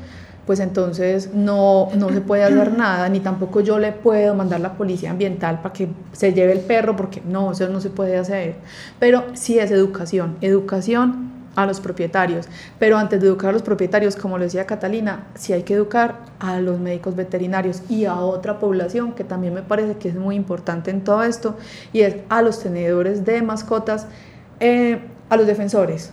pues 0.49 0.59
entonces 0.61 1.29
no, 1.31 1.89
no 1.95 2.09
se 2.09 2.21
puede 2.21 2.43
hacer 2.43 2.73
nada, 2.77 3.07
ni 3.07 3.19
tampoco 3.19 3.61
yo 3.61 3.77
le 3.77 3.91
puedo 3.91 4.33
mandar 4.33 4.59
la 4.59 4.73
policía 4.73 5.11
ambiental 5.11 5.61
para 5.61 5.73
que 5.73 5.89
se 6.11 6.33
lleve 6.33 6.53
el 6.53 6.61
perro, 6.61 6.95
porque 6.95 7.21
no, 7.23 7.51
eso 7.51 7.69
no 7.69 7.79
se 7.79 7.91
puede 7.91 8.17
hacer. 8.17 8.55
Pero 8.97 9.25
sí 9.33 9.59
es 9.59 9.69
educación, 9.69 10.37
educación 10.41 11.29
a 11.55 11.67
los 11.67 11.79
propietarios. 11.79 12.47
Pero 12.79 12.97
antes 12.97 13.21
de 13.21 13.27
educar 13.27 13.51
a 13.51 13.53
los 13.53 13.61
propietarios, 13.61 14.15
como 14.15 14.39
lo 14.39 14.43
decía 14.43 14.65
Catalina, 14.65 15.27
sí 15.35 15.53
hay 15.53 15.61
que 15.61 15.75
educar 15.75 16.15
a 16.39 16.59
los 16.59 16.79
médicos 16.79 17.15
veterinarios 17.15 17.83
y 17.87 18.05
a 18.05 18.15
otra 18.15 18.57
población 18.57 19.11
que 19.11 19.23
también 19.23 19.53
me 19.53 19.61
parece 19.61 19.97
que 19.97 20.09
es 20.09 20.15
muy 20.15 20.35
importante 20.35 20.89
en 20.89 21.03
todo 21.03 21.21
esto, 21.21 21.57
y 21.93 22.01
es 22.01 22.15
a 22.29 22.41
los 22.41 22.59
tenedores 22.59 23.23
de 23.23 23.43
mascotas, 23.43 24.07
eh, 24.59 24.99
a 25.29 25.37
los 25.37 25.45
defensores, 25.45 26.11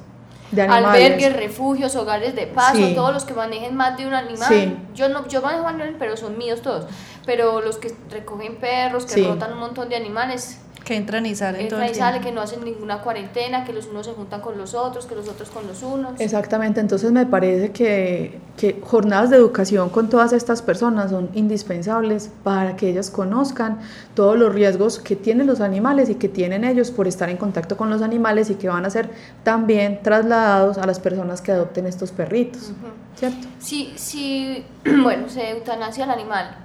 albergues, 0.69 1.35
refugios, 1.37 1.97
hogares 1.97 2.35
de 2.35 2.47
paso, 2.47 2.79
todos 2.95 3.13
los 3.13 3.25
que 3.25 3.35
manejen 3.35 3.75
más 3.75 3.97
de 3.97 4.07
un 4.07 4.15
animal. 4.15 4.79
Yo 4.95 5.09
no, 5.09 5.27
yo 5.29 5.43
manejo 5.43 5.67
animales, 5.67 5.97
pero 5.99 6.17
son 6.17 6.39
míos 6.39 6.63
todos. 6.63 6.87
Pero 7.25 7.61
los 7.61 7.79
que 7.79 7.95
recogen 8.11 8.57
perros, 8.57 9.07
que 9.07 9.23
rotan 9.27 9.53
un 9.53 9.59
montón 9.59 9.89
de 9.89 9.97
animales, 9.97 10.61
que 10.87 10.95
entran 10.95 11.27
y 11.27 11.35
salen. 11.35 11.63
Entran 11.63 11.91
y 11.91 11.95
salen, 11.95 12.23
que 12.23 12.31
no 12.31 12.41
hacen 12.41 12.65
ninguna 12.65 13.03
cuarentena, 13.03 13.65
que 13.65 13.73
los 13.73 13.89
unos 13.89 14.07
se 14.07 14.13
juntan 14.13 14.41
con 14.41 14.57
los 14.57 14.73
otros, 14.73 15.07
que 15.07 15.17
los 15.17 15.29
otros 15.29 15.51
con 15.51 15.67
los 15.67 15.83
unos. 15.83 16.21
Exactamente, 16.21 16.79
entonces 16.79 17.11
me 17.11 17.27
parece 17.27 17.73
que, 17.73 18.39
que 18.57 18.81
jornadas 18.85 19.31
de 19.31 19.37
educación 19.37 19.91
con 19.91 20.09
todas 20.09 20.33
estas 20.33 20.63
personas 20.63 21.11
son 21.11 21.29
indispensables 21.35 22.31
para 22.45 22.77
que 22.77 22.89
ellas 22.89 23.11
conozcan 23.11 23.81
todos 24.15 24.39
los 24.39 24.55
riesgos 24.55 25.01
que 25.01 25.17
tienen 25.17 25.49
los 25.49 25.61
animales 25.61 26.09
y 26.09 26.15
que 26.15 26.29
tienen 26.29 26.63
ellos 26.63 26.93
por 26.93 27.09
estar 27.09 27.29
en 27.31 27.37
contacto 27.37 27.77
con 27.77 27.91
los 27.91 28.01
animales 28.01 28.49
y 28.51 28.55
que 28.55 28.69
van 28.69 28.87
a 28.87 28.91
ser 28.91 29.11
también 29.43 30.03
trasladados 30.05 30.79
a 30.79 30.87
las 30.87 31.01
personas 31.01 31.41
que 31.41 31.51
adopten 31.51 31.89
estos 31.89 32.13
perritos, 32.13 32.71
¿cierto? 33.17 33.49
Sí, 33.59 33.93
sí, 33.97 34.65
bueno, 35.03 35.29
se 35.29 35.51
eutanasia 35.51 36.05
al 36.05 36.13
animal. 36.13 36.59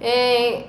Eh, 0.00 0.66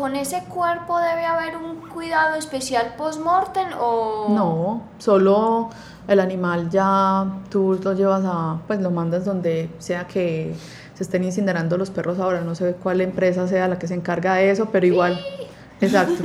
¿Con 0.00 0.16
ese 0.16 0.44
cuerpo 0.48 0.98
debe 0.98 1.26
haber 1.26 1.58
un 1.58 1.76
cuidado 1.76 2.34
especial 2.36 2.94
post-mortem 2.96 3.68
o...? 3.78 4.28
No, 4.30 4.84
solo 4.96 5.68
el 6.08 6.20
animal 6.20 6.70
ya 6.70 7.26
tú 7.50 7.78
lo 7.84 7.92
llevas 7.92 8.22
a, 8.24 8.62
pues 8.66 8.80
lo 8.80 8.90
mandas 8.90 9.26
donde 9.26 9.68
sea 9.76 10.06
que 10.06 10.54
se 10.94 11.02
estén 11.02 11.22
incinerando 11.22 11.76
los 11.76 11.90
perros 11.90 12.18
ahora, 12.18 12.40
no 12.40 12.54
sé 12.54 12.76
cuál 12.82 13.02
empresa 13.02 13.46
sea 13.46 13.68
la 13.68 13.78
que 13.78 13.88
se 13.88 13.92
encarga 13.92 14.36
de 14.36 14.50
eso, 14.50 14.70
pero 14.72 14.86
igual, 14.86 15.20
exacto. 15.82 16.24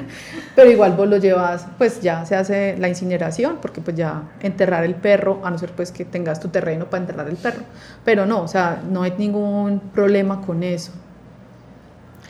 pero 0.56 0.70
igual 0.70 0.92
vos 0.92 1.08
lo 1.08 1.18
llevas, 1.18 1.66
pues 1.76 2.00
ya 2.00 2.24
se 2.24 2.36
hace 2.36 2.78
la 2.78 2.88
incineración, 2.88 3.58
porque 3.60 3.82
pues 3.82 3.98
ya 3.98 4.30
enterrar 4.40 4.82
el 4.84 4.94
perro, 4.94 5.42
a 5.44 5.50
no 5.50 5.58
ser 5.58 5.72
pues 5.72 5.92
que 5.92 6.06
tengas 6.06 6.40
tu 6.40 6.48
terreno 6.48 6.86
para 6.86 7.02
enterrar 7.02 7.28
el 7.28 7.36
perro, 7.36 7.64
pero 8.02 8.24
no, 8.24 8.40
o 8.40 8.48
sea, 8.48 8.80
no 8.90 9.02
hay 9.02 9.12
ningún 9.18 9.78
problema 9.92 10.40
con 10.40 10.62
eso. 10.62 10.92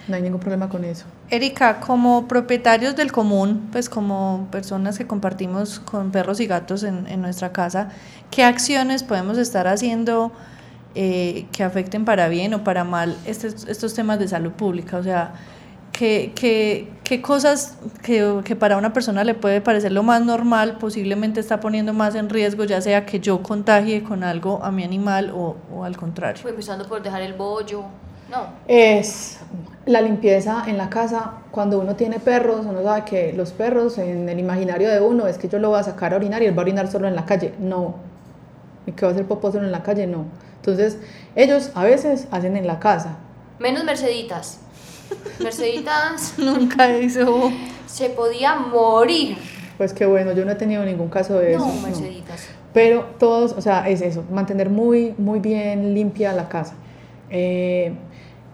No 0.09 0.15
hay 0.15 0.23
ningún 0.23 0.41
problema 0.41 0.69
con 0.69 0.85
eso. 0.85 1.05
Erika, 1.31 1.81
como 1.81 2.29
propietarios 2.29 2.95
del 2.95 3.11
común, 3.11 3.69
pues 3.73 3.89
como 3.89 4.47
personas 4.53 4.99
que 4.99 5.07
compartimos 5.07 5.81
con 5.81 6.13
perros 6.13 6.39
y 6.41 6.47
gatos 6.47 6.85
en, 6.85 7.07
en 7.09 7.21
nuestra 7.21 7.53
casa, 7.53 7.89
¿qué 8.31 8.45
acciones 8.45 9.03
podemos 9.03 9.37
estar 9.37 9.67
haciendo 9.67 10.33
eh, 10.95 11.47
que 11.51 11.65
afecten 11.65 12.05
para 12.05 12.29
bien 12.29 12.55
o 12.55 12.63
para 12.63 12.85
mal 12.85 13.17
estos, 13.27 13.67
estos 13.67 13.95
temas 13.95 14.21
de 14.21 14.29
salud 14.29 14.53
pública? 14.53 14.97
O 14.99 15.03
sea, 15.03 15.35
¿qué, 15.91 16.33
qué, 16.37 16.89
qué 17.03 17.21
cosas 17.21 17.77
que, 18.03 18.43
que, 18.45 18.55
para 18.55 18.77
una 18.77 18.93
persona 18.93 19.25
le 19.25 19.35
puede 19.35 19.61
parecer 19.61 19.91
lo 19.91 20.05
más 20.05 20.25
normal 20.25 20.79
posiblemente 20.79 21.41
está 21.41 21.59
poniendo 21.59 21.93
más 21.93 22.15
en 22.15 22.29
riesgo, 22.29 22.63
ya 22.63 22.81
sea 22.81 23.07
que 23.07 23.19
yo 23.19 23.43
contagie 23.43 24.05
con 24.05 24.23
algo 24.23 24.63
a 24.63 24.71
mi 24.71 24.85
animal 24.85 25.33
o, 25.35 25.57
o 25.75 25.83
al 25.83 25.97
contrario? 25.97 26.41
Pues 26.43 26.53
empezando 26.53 26.87
por 26.87 27.03
dejar 27.03 27.23
el 27.23 27.35
bollo. 27.35 27.87
No. 28.31 28.47
Es 28.67 29.39
la 29.87 30.01
limpieza 30.01 30.65
en 30.67 30.79
la 30.79 30.91
casa, 30.91 31.35
cuando 31.53 31.79
uno 31.79 31.95
tiene 31.95 32.19
perros, 32.19 32.67
uno 32.67 32.83
sabe 32.83 33.05
que 33.05 33.33
los 33.33 33.53
perros 33.53 33.99
en 33.99 34.29
el 34.29 34.39
imaginario 34.39 34.91
de 34.91 35.01
uno 35.01 35.29
es 35.29 35.39
que 35.39 35.49
yo 35.49 35.59
lo 35.59 35.71
voy 35.71 35.79
a 35.79 35.85
sacar 35.85 36.13
a 36.13 36.17
orinar 36.17 36.43
y 36.43 36.47
él 36.47 36.59
va 36.59 36.63
a 36.63 36.65
orinar 36.65 36.91
solo 36.91 37.07
en 37.07 37.15
la 37.15 37.25
calle. 37.25 37.55
No. 37.59 37.95
¿Y 38.85 38.93
que 38.93 39.07
va 39.07 39.13
a 39.13 39.15
hacer 39.15 39.27
popó 39.27 39.53
solo 39.53 39.65
en 39.65 39.73
la 39.73 39.83
calle? 39.83 40.07
No. 40.07 40.25
Entonces, 40.57 40.99
ellos 41.37 41.71
a 41.75 41.85
veces 41.85 42.27
hacen 42.33 42.57
en 42.57 42.67
la 42.67 42.81
casa. 42.81 43.17
Menos 43.61 43.85
Merceditas. 43.85 44.59
Merceditas. 45.39 46.35
Nunca 46.37 46.99
hizo. 46.99 47.53
Se 47.87 48.11
podía 48.11 48.57
morir. 48.57 49.39
Pues 49.79 49.93
qué 49.93 50.07
bueno, 50.07 50.33
yo 50.33 50.45
no 50.45 50.51
he 50.51 50.57
tenido 50.57 50.85
ningún 50.85 51.09
caso 51.09 51.39
de 51.39 51.55
eso. 51.55 51.67
No, 51.67 51.73
Merceditas. 51.83 52.49
Pero 52.73 53.05
todos, 53.19 53.53
o 53.53 53.61
sea, 53.61 53.89
es 53.89 54.01
eso, 54.03 54.25
mantener 54.31 54.69
muy, 54.69 55.15
muy 55.17 55.39
bien 55.39 55.95
limpia 55.95 56.33
la 56.33 56.49
casa. 56.49 56.75
Eh, 57.31 57.95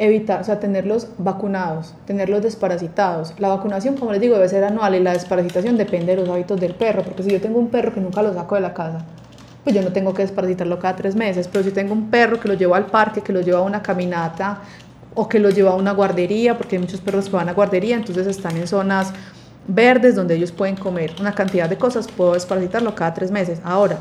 evitar, 0.03 0.41
o 0.41 0.45
sea, 0.45 0.59
tenerlos 0.59 1.09
vacunados, 1.19 1.95
tenerlos 2.07 2.43
desparasitados. 2.43 3.35
La 3.39 3.49
vacunación, 3.49 3.97
como 3.97 4.13
les 4.13 4.21
digo, 4.21 4.35
debe 4.35 4.49
ser 4.49 4.65
anual 4.65 4.95
y 4.97 5.01
la 5.01 5.13
desparasitación 5.13 5.77
depende 5.77 6.17
de 6.17 6.23
los 6.23 6.29
hábitos 6.29 6.61
del 6.61 6.75
perro, 6.75 7.03
porque 7.03 7.23
si 7.23 7.31
yo 7.31 7.41
tengo 7.41 7.59
un 7.59 7.69
perro 7.69 7.95
que 7.95 8.01
nunca 8.01 8.21
lo 8.21 8.35
saco 8.35 8.57
de 8.57 8.63
la 8.63 8.75
casa, 8.75 9.05
pues 9.63 9.77
yo 9.77 9.83
no 9.83 9.93
tengo 9.93 10.13
que 10.13 10.23
desparasitarlo 10.23 10.81
cada 10.81 10.97
tres 10.97 11.15
meses, 11.15 11.49
pero 11.49 11.63
si 11.63 11.71
tengo 11.71 11.93
un 11.93 12.11
perro 12.11 12.41
que 12.41 12.49
lo 12.49 12.55
llevo 12.55 12.75
al 12.75 12.87
parque, 12.87 13.21
que 13.21 13.33
lo 13.33 13.43
lleva 13.43 13.61
a 13.61 13.63
una 13.63 13.81
caminata 13.81 14.61
o 15.15 15.29
que 15.29 15.39
lo 15.39 15.51
lleva 15.51 15.71
a 15.71 15.77
una 15.77 15.93
guardería, 15.93 16.59
porque 16.59 16.77
hay 16.77 16.83
muchos 16.83 17.01
perros 17.01 17.29
que 17.29 17.37
van 17.37 17.49
a 17.49 17.53
guardería, 17.53 17.95
entonces 17.95 18.27
están 18.27 18.57
en 18.57 18.67
zonas 18.67 19.13
verdes 19.69 20.17
donde 20.17 20.35
ellos 20.35 20.51
pueden 20.51 20.75
comer 20.75 21.13
una 21.21 21.33
cantidad 21.33 21.69
de 21.69 21.77
cosas, 21.77 22.09
puedo 22.09 22.33
desparasitarlo 22.33 22.95
cada 22.97 23.15
tres 23.15 23.31
meses. 23.31 23.61
Ahora, 23.63 23.99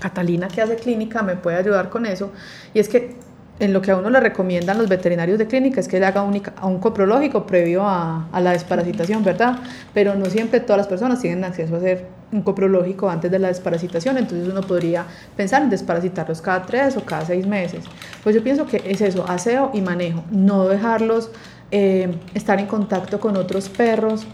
Catalina 0.00 0.48
que 0.48 0.60
hace 0.60 0.76
clínica 0.76 1.22
me 1.22 1.36
puede 1.36 1.56
ayudar 1.56 1.88
con 1.88 2.04
eso, 2.04 2.30
y 2.74 2.78
es 2.78 2.90
que 2.90 3.16
en 3.60 3.72
lo 3.72 3.82
que 3.82 3.90
a 3.90 3.96
uno 3.96 4.10
le 4.10 4.20
recomiendan 4.20 4.78
los 4.78 4.88
veterinarios 4.88 5.38
de 5.38 5.46
clínica 5.46 5.80
es 5.80 5.88
que 5.88 5.98
le 5.98 6.06
haga 6.06 6.22
un, 6.22 6.40
un 6.62 6.78
coprológico 6.78 7.46
previo 7.46 7.82
a, 7.82 8.28
a, 8.30 8.40
la 8.40 8.52
desparasitación, 8.52 9.24
¿verdad? 9.24 9.58
Pero 9.92 10.14
no 10.14 10.26
siempre 10.26 10.60
todas 10.60 10.78
las 10.78 10.86
personas 10.86 11.20
tienen 11.20 11.44
acceso 11.44 11.74
a 11.74 11.78
hacer 11.78 12.06
un 12.30 12.42
coprológico 12.42 13.08
antes 13.08 13.30
de 13.30 13.38
la 13.38 13.48
desparasitación, 13.48 14.18
entonces 14.18 14.48
uno 14.48 14.60
podría 14.60 15.06
pensar 15.36 15.62
en 15.62 15.70
desparasitarlos 15.70 16.40
cada 16.40 16.62
tres 16.62 16.96
o 16.96 17.04
cada 17.04 17.24
seis 17.24 17.46
meses. 17.46 17.84
Pues 18.22 18.34
yo 18.34 18.42
pienso 18.42 18.66
que 18.66 18.82
es 18.84 19.00
eso, 19.00 19.24
aseo 19.28 19.70
y 19.72 19.80
manejo, 19.80 20.22
no 20.30 20.68
dejarlos 20.68 21.30
eh, 21.70 22.14
estar 22.34 22.58
en 22.60 22.66
contacto 22.66 23.18
con 23.18 23.36
otros 23.36 23.68
perros 23.68 24.26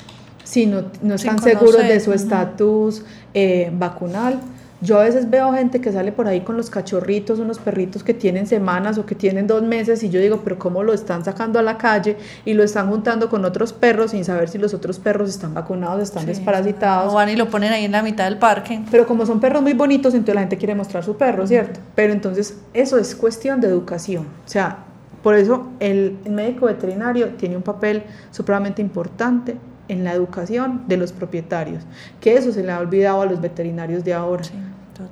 si 0.45 0.67
no, 0.67 0.85
no 1.03 1.15
están 1.15 1.41
seguros 1.41 1.79
de 1.79 1.99
su 2.01 2.13
estatus 2.13 3.03
eh, 3.33 3.71
vacunal 3.73 4.41
yo 4.85 5.01
a 5.01 5.05
veces 5.05 5.31
veo 5.31 5.53
gente 5.53 5.81
que 5.81 5.91
sale 5.91 6.13
por 6.13 6.29
ahí 6.29 6.43
con 6.43 6.57
los 6.57 6.69
cachorritos, 6.69 7.39
unos 7.39 7.59
perritos 7.59 8.05
que 8.05 8.13
tienen 8.13 8.47
semanas 8.47 8.99
o 8.99 9.07
que 9.07 9.15
tienen 9.15 9.47
dos 9.47 9.63
meses 9.63 10.03
y 10.03 10.11
yo 10.11 10.21
digo, 10.21 10.43
pero 10.45 10.59
¿cómo 10.59 10.83
lo 10.83 10.93
están 10.93 11.25
sacando 11.25 11.59
a 11.59 11.63
la 11.63 11.79
calle 11.79 12.17
y 12.45 12.53
lo 12.53 12.63
están 12.63 12.89
juntando 12.91 13.31
con 13.31 13.45
otros 13.45 13.73
perros 13.73 14.11
sin 14.11 14.25
saber 14.25 14.49
si 14.49 14.59
los 14.59 14.75
otros 14.75 14.99
perros 14.99 15.31
están 15.31 15.55
vacunados, 15.55 16.03
están 16.03 16.27
desparasitados? 16.27 17.13
O 17.13 17.17
van 17.17 17.31
y 17.31 17.37
lo 17.37 17.49
ponen 17.49 17.73
ahí 17.73 17.87
en 17.87 17.93
la 17.93 18.03
mitad 18.03 18.25
del 18.25 18.39
parque. 18.39 18.83
Pero 18.91 19.07
como 19.07 19.25
son 19.25 19.41
perros 19.41 19.63
muy 19.63 19.73
bonitos, 19.73 20.13
entonces 20.13 20.35
la 20.35 20.43
gente 20.43 20.59
quiere 20.59 20.75
mostrar 20.75 21.03
su 21.03 21.17
perro, 21.17 21.47
¿cierto? 21.47 21.81
Pero 21.95 22.13
entonces 22.13 22.59
eso 22.75 22.99
es 22.99 23.15
cuestión 23.15 23.61
de 23.61 23.69
educación. 23.69 24.27
O 24.45 24.49
sea, 24.49 24.85
por 25.23 25.35
eso 25.35 25.69
el 25.81 26.19
médico 26.29 26.67
veterinario 26.67 27.31
tiene 27.31 27.57
un 27.57 27.63
papel 27.63 28.03
supremamente 28.31 28.83
importante 28.83 29.57
en 29.89 30.05
la 30.05 30.13
educación 30.13 30.83
de 30.89 30.97
los 30.97 31.13
propietarios, 31.13 31.85
que 32.21 32.37
eso 32.37 32.53
se 32.53 32.63
le 32.63 32.73
ha 32.73 32.79
olvidado 32.79 33.23
a 33.23 33.27
los 33.27 33.41
veterinarios 33.41 34.05
de 34.05 34.15
ahora 34.15 34.45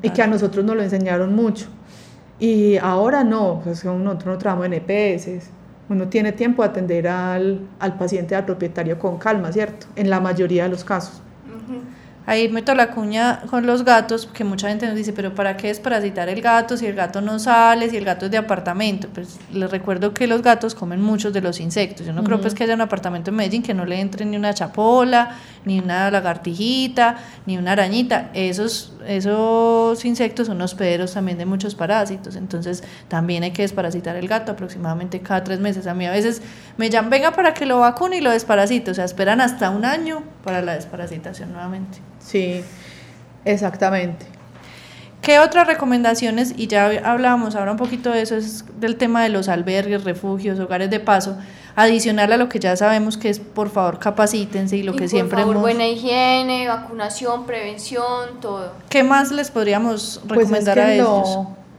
y 0.03 0.11
que 0.11 0.23
a 0.23 0.27
nosotros 0.27 0.65
nos 0.65 0.77
lo 0.77 0.83
enseñaron 0.83 1.35
mucho. 1.35 1.67
Y 2.39 2.77
ahora 2.79 3.25
no, 3.25 3.61
pues 3.63 3.85
nosotros 3.85 4.27
no 4.27 4.39
trabajamos 4.39 4.67
en 4.67 4.73
EPS, 4.75 5.49
uno 5.89 6.09
tiene 6.09 6.33
tiempo 6.33 6.63
de 6.63 6.69
atender 6.69 7.09
al, 7.09 7.61
al 7.79 7.97
paciente, 7.97 8.35
al 8.35 8.45
propietario 8.45 8.99
con 8.99 9.19
calma, 9.19 9.53
¿cierto? 9.53 9.87
En 9.97 10.11
la 10.11 10.21
mayoría 10.21 10.65
de 10.65 10.71
los 10.71 10.85
casos. 10.85 11.21
Ahí 12.25 12.49
meto 12.49 12.73
la 12.77 12.93
cuña 12.93 13.41
con 13.51 13.67
los 13.67 13.85
gatos, 13.85 14.29
que 14.33 14.45
mucha 14.45 14.69
gente 14.69 14.87
nos 14.87 14.95
dice, 14.95 15.13
pero 15.13 15.35
¿para 15.35 15.57
qué 15.57 15.71
es 15.71 15.81
parasitar 15.81 16.29
el 16.29 16.41
gato 16.41 16.77
si 16.77 16.87
el 16.87 16.95
gato 16.95 17.21
no 17.21 17.41
sale, 17.41 17.91
si 17.91 17.97
el 17.97 18.05
gato 18.05 18.27
es 18.27 18.31
de 18.31 18.39
apartamento? 18.39 19.09
Pues 19.13 19.41
les 19.53 19.69
recuerdo 19.69 20.15
que 20.15 20.29
los 20.29 20.41
gatos 20.41 20.77
comen 20.77 21.03
muchos 21.03 21.33
de 21.33 21.41
los 21.41 21.59
insectos. 21.59 22.07
Yo 22.07 22.13
no 22.13 22.23
creo 22.23 22.41
pues 22.41 22.55
que 22.55 22.63
haya 22.63 22.75
un 22.75 22.81
apartamento 22.81 23.31
en 23.31 23.37
Medellín 23.37 23.63
que 23.65 23.75
no 23.75 23.85
le 23.85 23.99
entre 23.99 24.25
ni 24.25 24.37
una 24.37 24.55
chapola, 24.55 25.37
ni 25.65 25.81
una 25.81 26.13
lagartijita, 26.13 27.17
ni 27.45 27.59
una 27.59 27.73
arañita. 27.73 28.31
Esos, 28.35 28.93
esos 29.05 30.05
insectos 30.05 30.47
son 30.47 30.63
hospederos 30.63 31.15
también 31.15 31.39
de 31.39 31.45
muchos 31.45 31.75
parásitos. 31.75 32.37
Entonces 32.37 32.85
también 33.09 33.43
hay 33.43 33.51
que 33.51 33.63
desparasitar 33.63 34.15
el 34.15 34.29
gato 34.29 34.53
aproximadamente 34.53 35.19
cada 35.21 35.43
tres 35.43 35.59
meses. 35.59 35.89
A 35.89 35.95
mí 35.95 36.07
a 36.07 36.13
veces 36.13 36.41
me 36.77 36.89
llaman, 36.89 37.11
venga 37.11 37.33
para 37.33 37.53
que 37.53 37.67
lo 37.67 37.81
vacune 37.81 38.19
y 38.19 38.21
lo 38.21 38.31
desparasite. 38.31 38.93
O 38.93 38.95
sea, 38.95 39.05
esperan 39.05 39.41
hasta 39.41 39.71
un 39.71 39.85
año 39.85 40.23
para 40.45 40.63
la 40.63 40.75
desparasitación 40.75 41.53
nuevamente. 41.53 42.12
Sí, 42.25 42.63
exactamente. 43.45 44.27
¿Qué 45.23 45.39
otras 45.39 45.69
recomendaciones, 45.69 46.55
y 46.57 46.67
ya 46.67 46.87
hablábamos 47.05 47.55
ahora 47.55 47.71
un 47.71 47.77
poquito 47.77 48.11
de 48.11 48.23
eso, 48.23 48.37
es 48.37 48.65
del 48.81 48.97
tema 48.97 49.23
de 49.23 49.29
los 49.29 49.49
albergues, 49.49 50.03
refugios, 50.03 50.59
hogares 50.59 50.91
de 50.91 50.99
paso, 50.99 51.39
adicional 51.77 52.33
a 52.33 52.37
lo 52.37 52.49
que 52.49 52.59
ya 52.59 52.75
sabemos 52.75 53.17
que 53.17 53.31
es, 53.31 53.39
por 53.39 53.71
favor, 53.71 54.01
capacítense 54.01 54.77
y 54.77 54.83
lo 54.83 54.95
que 54.95 55.07
siempre 55.07 55.43
favor, 55.43 55.59
buena 55.59 55.87
higiene, 55.87 56.67
vacunación, 56.67 57.47
prevención, 57.47 58.41
todo. 58.41 58.73
¿Qué 58.89 59.05
más 59.05 59.31
les 59.31 59.53
podríamos 59.53 60.21
pues 60.27 60.41
recomendar 60.41 60.79
a 60.81 60.93
ellos? 60.93 61.39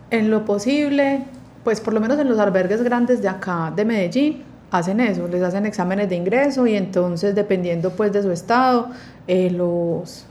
en 0.10 0.30
lo 0.30 0.46
posible, 0.46 1.24
pues 1.64 1.82
por 1.82 1.94
lo 1.94 2.00
menos 2.00 2.20
en 2.20 2.30
los 2.30 2.38
albergues 2.40 2.84
grandes 2.84 3.22
de 3.22 3.28
acá, 3.28 3.74
de 3.76 3.84
Medellín, 3.84 4.44
hacen 4.70 5.00
eso, 5.00 5.28
les 5.28 5.42
hacen 5.42 5.66
exámenes 5.66 6.08
de 6.08 6.16
ingreso 6.16 6.66
y 6.68 6.76
entonces 6.76 7.36
dependiendo 7.36 7.90
pues 7.92 8.14
de 8.14 8.22
su 8.22 8.32
estado, 8.32 8.90
eh, 9.28 9.50
los 9.50 10.26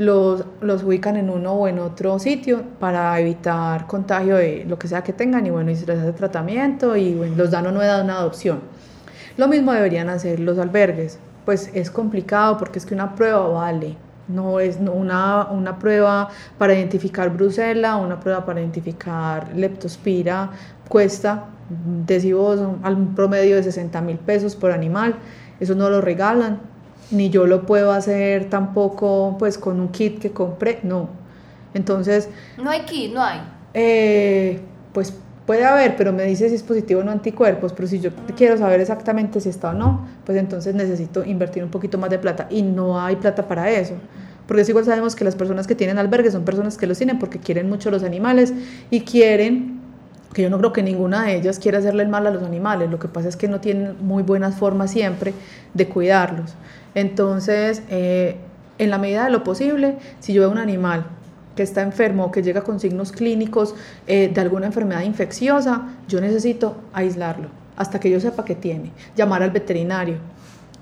los, 0.00 0.44
los 0.62 0.82
ubican 0.82 1.18
en 1.18 1.28
uno 1.28 1.52
o 1.52 1.68
en 1.68 1.78
otro 1.78 2.18
sitio 2.18 2.62
para 2.78 3.20
evitar 3.20 3.86
contagio 3.86 4.36
de 4.36 4.64
lo 4.66 4.78
que 4.78 4.88
sea 4.88 5.02
que 5.02 5.12
tengan 5.12 5.46
y 5.46 5.50
bueno, 5.50 5.70
y 5.70 5.76
se 5.76 5.86
les 5.86 5.98
hace 5.98 6.14
tratamiento 6.14 6.96
y 6.96 7.14
los 7.36 7.50
dan 7.50 7.66
o 7.66 7.70
no 7.70 7.80
dan 7.80 8.06
una 8.06 8.16
adopción. 8.16 8.60
Lo 9.36 9.46
mismo 9.46 9.72
deberían 9.72 10.08
hacer 10.08 10.40
los 10.40 10.58
albergues, 10.58 11.18
pues 11.44 11.70
es 11.74 11.90
complicado 11.90 12.56
porque 12.56 12.78
es 12.78 12.86
que 12.86 12.94
una 12.94 13.14
prueba 13.14 13.46
vale, 13.48 13.94
no 14.26 14.58
es 14.58 14.78
una, 14.78 15.48
una 15.50 15.78
prueba 15.78 16.30
para 16.56 16.72
identificar 16.72 17.28
brucela, 17.28 17.96
una 17.96 18.18
prueba 18.18 18.46
para 18.46 18.60
identificar 18.60 19.54
leptospira, 19.54 20.50
cuesta, 20.88 21.44
decimos, 22.06 22.58
un 22.58 23.14
promedio 23.14 23.56
de 23.56 23.64
60 23.64 24.00
mil 24.00 24.16
pesos 24.16 24.56
por 24.56 24.72
animal, 24.72 25.16
eso 25.60 25.74
no 25.74 25.90
lo 25.90 26.00
regalan, 26.00 26.69
ni 27.10 27.30
yo 27.30 27.46
lo 27.46 27.66
puedo 27.66 27.92
hacer 27.92 28.48
tampoco 28.48 29.36
pues 29.38 29.58
con 29.58 29.80
un 29.80 29.88
kit 29.88 30.18
que 30.18 30.30
compré, 30.30 30.80
no. 30.82 31.08
Entonces... 31.74 32.28
No 32.62 32.70
hay 32.70 32.82
kit, 32.82 33.12
no 33.12 33.22
hay. 33.22 33.40
Eh, 33.74 34.60
pues 34.92 35.14
puede 35.46 35.64
haber, 35.64 35.96
pero 35.96 36.12
me 36.12 36.24
dice 36.24 36.48
si 36.48 36.54
es 36.54 36.62
positivo 36.62 37.00
o 37.00 37.04
no 37.04 37.10
anticuerpos, 37.10 37.72
pero 37.72 37.88
si 37.88 38.00
yo 38.00 38.10
mm. 38.10 38.34
quiero 38.36 38.56
saber 38.56 38.80
exactamente 38.80 39.40
si 39.40 39.48
está 39.48 39.70
o 39.70 39.74
no, 39.74 40.06
pues 40.24 40.38
entonces 40.38 40.74
necesito 40.74 41.24
invertir 41.24 41.64
un 41.64 41.70
poquito 41.70 41.98
más 41.98 42.10
de 42.10 42.18
plata 42.18 42.46
y 42.50 42.62
no 42.62 43.00
hay 43.00 43.16
plata 43.16 43.46
para 43.48 43.70
eso. 43.70 43.94
Porque 44.46 44.62
es 44.62 44.68
igual 44.68 44.84
sabemos 44.84 45.14
que 45.14 45.24
las 45.24 45.36
personas 45.36 45.66
que 45.66 45.74
tienen 45.74 45.98
albergues 45.98 46.32
son 46.32 46.44
personas 46.44 46.76
que 46.76 46.86
los 46.86 46.98
tienen 46.98 47.18
porque 47.18 47.38
quieren 47.38 47.68
mucho 47.68 47.90
los 47.90 48.02
animales 48.02 48.52
y 48.90 49.00
quieren 49.02 49.80
que 50.32 50.42
yo 50.42 50.50
no 50.50 50.58
creo 50.58 50.72
que 50.72 50.82
ninguna 50.82 51.24
de 51.24 51.36
ellas 51.36 51.58
quiera 51.58 51.78
hacerle 51.78 52.04
el 52.04 52.08
mal 52.08 52.26
a 52.26 52.30
los 52.30 52.42
animales, 52.42 52.88
lo 52.88 52.98
que 52.98 53.08
pasa 53.08 53.28
es 53.28 53.36
que 53.36 53.48
no 53.48 53.60
tienen 53.60 53.96
muy 54.00 54.22
buenas 54.22 54.54
formas 54.56 54.92
siempre 54.92 55.34
de 55.74 55.88
cuidarlos. 55.88 56.54
Entonces, 56.94 57.82
eh, 57.88 58.36
en 58.78 58.90
la 58.90 58.98
medida 58.98 59.24
de 59.24 59.30
lo 59.30 59.44
posible, 59.44 59.98
si 60.20 60.32
yo 60.32 60.42
veo 60.42 60.50
un 60.50 60.58
animal 60.58 61.06
que 61.54 61.62
está 61.62 61.82
enfermo 61.82 62.24
o 62.24 62.30
que 62.30 62.42
llega 62.42 62.62
con 62.62 62.80
signos 62.80 63.12
clínicos 63.12 63.74
eh, 64.06 64.30
de 64.32 64.40
alguna 64.40 64.66
enfermedad 64.66 65.02
infecciosa, 65.02 65.88
yo 66.08 66.20
necesito 66.20 66.76
aislarlo 66.92 67.48
hasta 67.76 67.98
que 67.98 68.10
yo 68.10 68.20
sepa 68.20 68.44
que 68.44 68.54
tiene, 68.54 68.92
llamar 69.16 69.42
al 69.42 69.50
veterinario, 69.50 70.16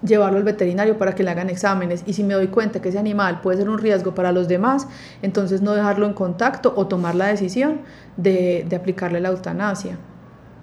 llevarlo 0.03 0.39
al 0.39 0.45
veterinario 0.45 0.99
para 0.99 1.15
que 1.15 1.23
le 1.23 1.31
hagan 1.31 1.49
exámenes 1.49 2.03
y 2.07 2.13
si 2.13 2.25
me 2.25 2.35
doy 2.35 2.49
cuenta 2.49 2.81
que 2.81 2.89
ese 2.89 2.99
animal 2.99 3.41
puede 3.41 3.59
ser 3.59 3.69
un 3.69 3.79
riesgo 3.79 4.15
para 4.15 4.33
los 4.33 4.49
demás, 4.49 4.89
entonces 5.23 5.63
no 5.63 5.75
dejarlo 5.75 6.07
en 6.07 6.13
contacto 6.13 6.73
o 6.77 6.87
tomar 6.87 7.15
la 7.15 7.27
decisión 7.27 7.81
de, 8.17 8.65
de 8.69 8.77
aplicarle 8.77 9.21
la 9.21 9.29
eutanasia. 9.29 9.97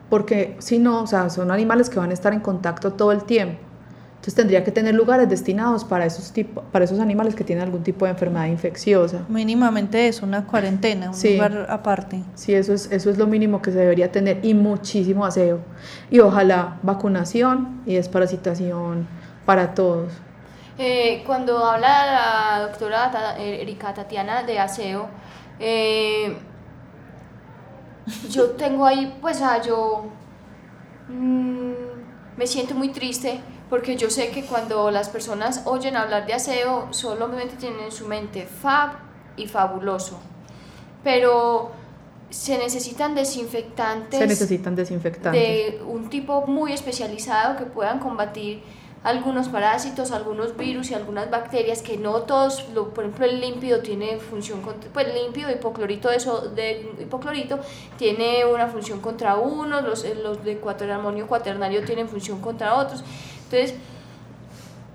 Porque 0.09 0.55
si 0.59 0.77
no, 0.77 1.03
o 1.03 1.07
sea, 1.07 1.29
son 1.29 1.51
animales 1.51 1.89
que 1.89 1.99
van 1.99 2.11
a 2.11 2.13
estar 2.13 2.33
en 2.33 2.39
contacto 2.39 2.93
todo 2.93 3.11
el 3.11 3.23
tiempo. 3.23 3.64
Entonces 4.25 4.41
tendría 4.41 4.63
que 4.63 4.71
tener 4.71 4.95
lugares 4.95 5.29
destinados 5.29 5.83
para 5.83 6.03
esos, 6.03 6.31
tipo, 6.31 6.63
para 6.71 6.85
esos 6.85 6.99
animales 6.99 7.35
que 7.35 7.43
tienen 7.43 7.63
algún 7.63 7.83
tipo 7.83 8.05
de 8.05 8.11
enfermedad 8.11 8.47
infecciosa. 8.47 9.23
Mínimamente 9.29 10.07
es 10.07 10.23
una 10.23 10.47
cuarentena, 10.47 11.11
un 11.11 11.33
lugar 11.33 11.67
aparte. 11.69 12.23
Sí, 12.33 12.55
eso 12.55 12.73
es, 12.73 12.91
eso 12.91 13.11
es 13.11 13.19
lo 13.19 13.27
mínimo 13.27 13.61
que 13.61 13.71
se 13.71 13.77
debería 13.77 14.11
tener 14.11 14.43
y 14.43 14.55
muchísimo 14.55 15.27
aseo. 15.27 15.59
Y 16.09 16.21
ojalá 16.21 16.79
vacunación 16.81 17.83
y 17.85 17.93
desparasitación 17.93 19.07
para 19.45 19.75
todos. 19.75 20.11
Eh, 20.79 21.21
cuando 21.27 21.63
habla 21.63 22.07
la 22.07 22.59
doctora 22.61 23.35
Erika 23.37 23.93
Tatiana 23.93 24.41
de 24.41 24.57
aseo, 24.57 25.07
eh, 25.59 26.35
yo 28.31 28.49
tengo 28.53 28.87
ahí, 28.87 29.15
pues, 29.21 29.39
a 29.43 29.61
yo 29.61 30.05
mm, 31.09 31.73
me 32.37 32.47
siento 32.47 32.73
muy 32.73 32.89
triste 32.89 33.39
porque 33.69 33.95
yo 33.95 34.09
sé 34.09 34.29
que 34.29 34.43
cuando 34.43 34.91
las 34.91 35.09
personas 35.09 35.63
oyen 35.65 35.97
hablar 35.97 36.25
de 36.25 36.33
aseo, 36.33 36.87
solamente 36.91 37.55
tienen 37.55 37.79
en 37.81 37.91
su 37.91 38.07
mente 38.07 38.45
fab 38.45 38.91
y 39.37 39.47
fabuloso. 39.47 40.19
Pero 41.03 41.71
se 42.29 42.57
necesitan 42.57 43.15
desinfectantes. 43.15 44.19
Se 44.19 44.27
necesitan 44.27 44.75
desinfectantes. 44.75 45.41
De 45.41 45.81
un 45.85 46.09
tipo 46.09 46.45
muy 46.47 46.73
especializado 46.73 47.57
que 47.57 47.65
puedan 47.65 47.99
combatir 47.99 48.61
algunos 49.05 49.49
parásitos, 49.49 50.11
algunos 50.11 50.57
virus 50.57 50.89
y 50.89 50.95
algunas 50.95 51.29
bacterias 51.29 51.83
que 51.83 51.95
no 51.95 52.23
todos, 52.23 52.67
lo, 52.73 52.89
por 52.91 53.03
ejemplo 53.03 53.25
el 53.25 53.39
límpido 53.39 53.81
tiene 53.81 54.17
función 54.17 54.61
contra, 54.61 54.89
pues 54.91 55.13
límpido, 55.13 55.51
hipoclorito 55.51 56.09
de, 56.09 56.17
de 56.55 57.03
hipoclorito 57.03 57.59
tiene 57.99 58.45
una 58.45 58.67
función 58.67 59.01
contra 59.01 59.35
unos, 59.35 59.83
los, 59.83 60.03
los 60.23 60.43
de 60.43 60.57
cuaternario 60.57 61.27
cuaternario 61.27 61.85
tienen 61.85 62.09
función 62.09 62.41
contra 62.41 62.73
otros. 62.73 63.03
Entonces, 63.45 63.75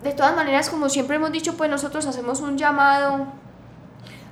de 0.02 0.12
todas 0.12 0.34
maneras, 0.34 0.70
como 0.70 0.88
siempre 0.88 1.16
hemos 1.16 1.32
dicho, 1.32 1.54
pues 1.56 1.70
nosotros 1.70 2.06
hacemos 2.06 2.40
un 2.40 2.56
llamado 2.56 3.26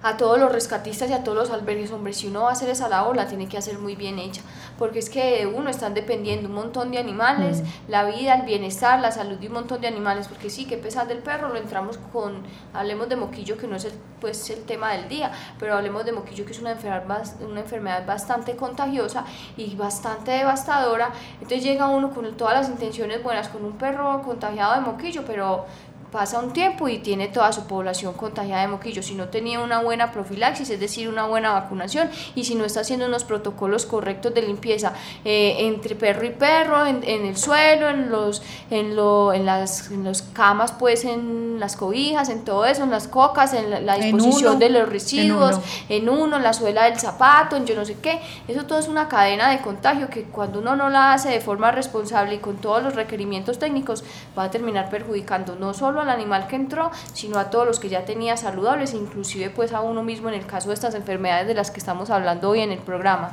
a 0.02 0.16
todos 0.16 0.38
los 0.38 0.52
rescatistas 0.52 1.10
y 1.10 1.12
a 1.12 1.24
todos 1.24 1.36
los 1.36 1.50
albergues, 1.50 1.90
hombre, 1.90 2.12
si 2.12 2.28
uno 2.28 2.42
va 2.42 2.50
a 2.50 2.52
hacer 2.52 2.68
esa 2.68 2.88
labor, 2.88 3.16
la 3.16 3.26
tiene 3.26 3.48
que 3.48 3.58
hacer 3.58 3.78
muy 3.78 3.96
bien 3.96 4.18
hecha, 4.18 4.42
porque 4.78 5.00
es 5.00 5.10
que 5.10 5.38
de 5.38 5.46
uno 5.46 5.70
están 5.70 5.94
dependiendo 5.94 6.48
un 6.48 6.54
montón 6.54 6.90
de 6.90 6.98
animales, 6.98 7.62
mm. 7.62 7.90
la 7.90 8.04
vida, 8.04 8.34
el 8.34 8.42
bienestar, 8.42 9.00
la 9.00 9.10
salud 9.10 9.36
de 9.36 9.48
un 9.48 9.54
montón 9.54 9.80
de 9.80 9.88
animales, 9.88 10.28
porque 10.28 10.50
sí, 10.50 10.66
que 10.66 10.76
pesar 10.76 11.08
del 11.08 11.18
perro, 11.18 11.48
lo 11.48 11.56
entramos 11.56 11.98
con, 12.12 12.42
hablemos 12.72 13.08
de 13.08 13.16
moquillo, 13.16 13.56
que 13.56 13.66
no 13.66 13.76
es 13.76 13.86
el, 13.86 13.92
pues, 14.20 14.48
el 14.50 14.64
tema 14.64 14.92
del 14.92 15.08
día, 15.08 15.32
pero 15.58 15.74
hablemos 15.74 16.04
de 16.04 16.12
moquillo, 16.12 16.44
que 16.44 16.52
es 16.52 16.60
una 16.60 16.72
enfermedad, 16.72 17.24
una 17.40 17.60
enfermedad 17.60 18.06
bastante 18.06 18.54
contagiosa 18.54 19.24
y 19.56 19.74
bastante 19.74 20.30
devastadora, 20.30 21.10
entonces 21.34 21.62
llega 21.62 21.88
uno 21.88 22.10
con 22.10 22.28
todas 22.36 22.54
las 22.54 22.68
intenciones 22.68 23.22
buenas, 23.22 23.48
con 23.48 23.64
un 23.64 23.72
perro 23.72 24.22
contagiado 24.22 24.74
de 24.74 24.80
moquillo, 24.80 25.24
pero 25.26 25.66
pasa 26.10 26.38
un 26.38 26.52
tiempo 26.52 26.88
y 26.88 26.98
tiene 26.98 27.28
toda 27.28 27.52
su 27.52 27.66
población 27.66 28.14
contagiada 28.14 28.62
de 28.62 28.68
moquillo. 28.68 29.02
Si 29.02 29.14
no 29.14 29.28
tenía 29.28 29.60
una 29.60 29.80
buena 29.80 30.12
profilaxis, 30.12 30.70
es 30.70 30.80
decir, 30.80 31.08
una 31.08 31.26
buena 31.26 31.52
vacunación, 31.52 32.10
y 32.34 32.44
si 32.44 32.54
no 32.54 32.64
está 32.64 32.80
haciendo 32.80 33.06
unos 33.06 33.24
protocolos 33.24 33.86
correctos 33.86 34.34
de 34.34 34.42
limpieza 34.42 34.92
eh, 35.24 35.56
entre 35.60 35.94
perro 35.94 36.24
y 36.24 36.30
perro, 36.30 36.86
en, 36.86 37.04
el 37.04 37.36
suelo, 37.36 37.88
en 37.88 38.10
los, 38.10 38.42
en, 38.70 38.96
lo, 38.96 39.32
en 39.32 39.44
las 39.44 39.90
en 39.90 40.04
los 40.04 40.22
camas, 40.22 40.72
pues 40.72 41.04
en 41.04 41.60
las 41.60 41.76
cobijas, 41.76 42.28
en 42.28 42.44
todo 42.44 42.64
eso, 42.64 42.84
en 42.84 42.90
las 42.90 43.08
cocas, 43.08 43.52
en 43.54 43.86
la, 43.86 43.96
disposición 43.96 44.58
de 44.58 44.70
los 44.70 44.88
residuos, 44.88 45.60
en 45.88 46.08
uno. 46.08 46.36
en 46.36 46.42
la 46.42 46.52
suela 46.52 46.84
del 46.84 46.98
zapato, 46.98 47.56
en 47.56 47.66
yo 47.66 47.74
no 47.74 47.84
sé 47.84 47.96
qué. 48.00 48.20
Eso 48.46 48.64
todo 48.64 48.78
es 48.78 48.88
una 48.88 49.08
cadena 49.08 49.50
de 49.50 49.60
contagio 49.60 50.08
que 50.08 50.24
cuando 50.24 50.60
uno 50.60 50.76
no 50.76 50.88
la 50.88 51.12
hace 51.12 51.30
de 51.30 51.40
forma 51.40 51.70
responsable 51.70 52.36
y 52.36 52.38
con 52.38 52.56
todos 52.56 52.82
los 52.82 52.94
requerimientos 52.94 53.58
técnicos, 53.58 54.04
va 54.38 54.44
a 54.44 54.50
terminar 54.50 54.90
perjudicando 54.90 55.56
no 55.56 55.74
solo 55.74 55.97
al 56.00 56.10
animal 56.10 56.46
que 56.46 56.56
entró, 56.56 56.90
sino 57.12 57.38
a 57.38 57.50
todos 57.50 57.66
los 57.66 57.80
que 57.80 57.88
ya 57.88 58.04
tenía 58.04 58.36
saludables, 58.36 58.94
inclusive 58.94 59.50
pues 59.50 59.72
a 59.72 59.80
uno 59.80 60.02
mismo 60.02 60.28
en 60.28 60.34
el 60.34 60.46
caso 60.46 60.68
de 60.68 60.74
estas 60.74 60.94
enfermedades 60.94 61.46
de 61.46 61.54
las 61.54 61.70
que 61.70 61.78
estamos 61.78 62.10
hablando 62.10 62.50
hoy 62.50 62.60
en 62.60 62.72
el 62.72 62.78
programa. 62.78 63.32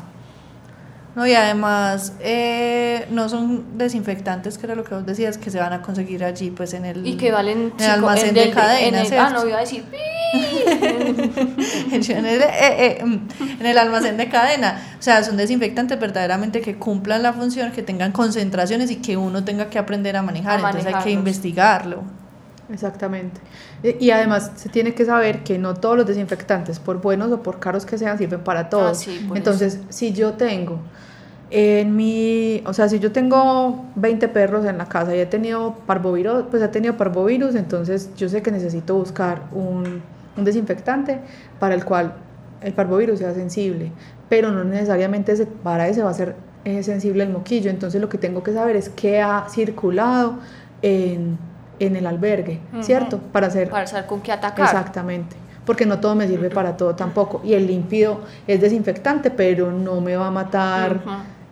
No, 1.16 1.26
y 1.26 1.34
además 1.34 2.12
eh, 2.20 3.08
no 3.10 3.30
son 3.30 3.78
desinfectantes, 3.78 4.58
que 4.58 4.66
era 4.66 4.76
lo 4.76 4.84
que 4.84 4.96
vos 4.96 5.06
decías, 5.06 5.38
que 5.38 5.50
se 5.50 5.58
van 5.60 5.72
a 5.72 5.82
conseguir 5.82 6.26
allí, 6.26 6.52
pues 6.52 6.74
en 6.74 6.84
el, 6.84 7.08
y 7.08 7.16
que 7.16 7.32
valen, 7.32 7.72
en 7.78 7.86
el 7.86 7.90
almacén 7.90 8.34
de 8.34 8.50
cadena. 8.50 9.02
En 9.02 9.14
el, 9.14 9.18
ah, 9.18 9.30
no 9.30 9.48
iba 9.48 9.58
a 9.58 9.62
decir. 9.62 9.86
en, 10.34 12.26
el, 12.26 12.42
eh, 12.42 12.48
eh, 12.52 13.06
mm, 13.06 13.62
en 13.62 13.66
el 13.66 13.78
almacén 13.78 14.18
de 14.18 14.28
cadena. 14.28 14.98
O 15.00 15.02
sea, 15.02 15.24
son 15.24 15.38
desinfectantes 15.38 15.98
verdaderamente 15.98 16.60
que 16.60 16.76
cumplan 16.76 17.24
la 17.24 17.32
función, 17.32 17.72
que 17.72 17.82
tengan 17.82 18.12
concentraciones 18.12 18.92
y 18.92 18.98
que 18.98 19.16
uno 19.16 19.46
tenga 19.46 19.70
que 19.70 19.80
aprender 19.80 20.18
a 20.18 20.22
manejar. 20.22 20.60
Entonces 20.60 20.94
hay 20.94 21.02
que 21.02 21.12
investigarlo. 21.12 22.04
Exactamente. 22.72 23.42
Y 24.00 24.10
además 24.10 24.52
se 24.56 24.70
tiene 24.70 24.94
que 24.94 25.06
saber 25.06 25.44
que 25.44 25.58
no 25.58 25.76
todos 25.76 25.98
los 25.98 26.08
desinfectantes, 26.08 26.80
por 26.80 27.02
buenos 27.02 27.32
o 27.32 27.44
por 27.44 27.60
caros 27.60 27.86
que 27.86 27.98
sean, 27.98 28.18
sirven 28.18 28.42
para 28.42 28.70
todos. 28.70 29.08
Ah, 29.08 29.34
entonces, 29.36 29.80
si 29.90 30.14
yo 30.14 30.34
tengo 30.34 30.80
en 31.52 31.96
mi, 31.96 32.64
o 32.66 32.74
sea, 32.74 32.90
si 32.90 33.00
yo 33.00 33.12
tengo 33.12 33.86
20 33.96 34.28
perros 34.30 34.66
en 34.66 34.78
la 34.78 34.86
casa 34.88 35.16
y 35.16 35.20
he 35.20 35.26
tenido 35.26 35.76
parvovirus, 35.86 36.46
pues 36.50 36.64
he 36.64 36.68
tenido 36.68 36.98
parvovirus, 36.98 37.56
entonces 37.56 38.10
yo 38.18 38.30
sé 38.30 38.42
que 38.42 38.52
necesito 38.52 38.96
buscar 38.96 39.44
un, 39.52 40.02
un 40.36 40.44
desinfectante 40.44 41.20
para 41.60 41.76
el 41.76 41.86
cual 41.86 42.16
el 42.62 42.74
parvovirus 42.74 43.20
sea 43.20 43.34
sensible, 43.34 43.92
pero 44.28 44.52
no 44.52 44.64
necesariamente 44.64 45.34
ese, 45.34 45.46
para 45.46 45.88
ese 45.88 46.02
va 46.02 46.10
a 46.10 46.14
ser 46.16 46.36
eh, 46.66 46.82
sensible 46.82 47.24
el 47.24 47.30
moquillo. 47.30 47.70
Entonces 47.70 48.02
lo 48.02 48.10
que 48.10 48.18
tengo 48.18 48.42
que 48.42 48.52
saber 48.52 48.76
es 48.76 48.90
qué 48.90 49.22
ha 49.22 49.46
circulado 49.50 50.40
en 50.82 51.38
en 51.80 51.96
el 51.96 52.08
albergue, 52.08 52.60
¿cierto? 52.82 53.20
Para 53.20 53.48
hacer... 53.48 53.70
Para 53.70 53.88
saber 53.88 54.06
con 54.06 54.22
qué 54.22 54.32
atacar. 54.32 54.66
Exactamente. 54.66 55.36
porque 55.66 55.86
no 55.86 56.00
todo 56.00 56.14
me 56.16 56.28
sirve 56.28 56.50
para 56.50 56.78
todo 56.78 56.96
tampoco. 56.96 57.42
Y 57.44 57.54
el 57.54 57.68
límpido 57.68 58.22
es 58.48 58.62
desinfectante, 58.62 59.32
pero 59.32 59.72
no 59.72 60.00
me 60.00 60.16
va 60.16 60.28
a 60.28 60.32
matar 60.32 61.02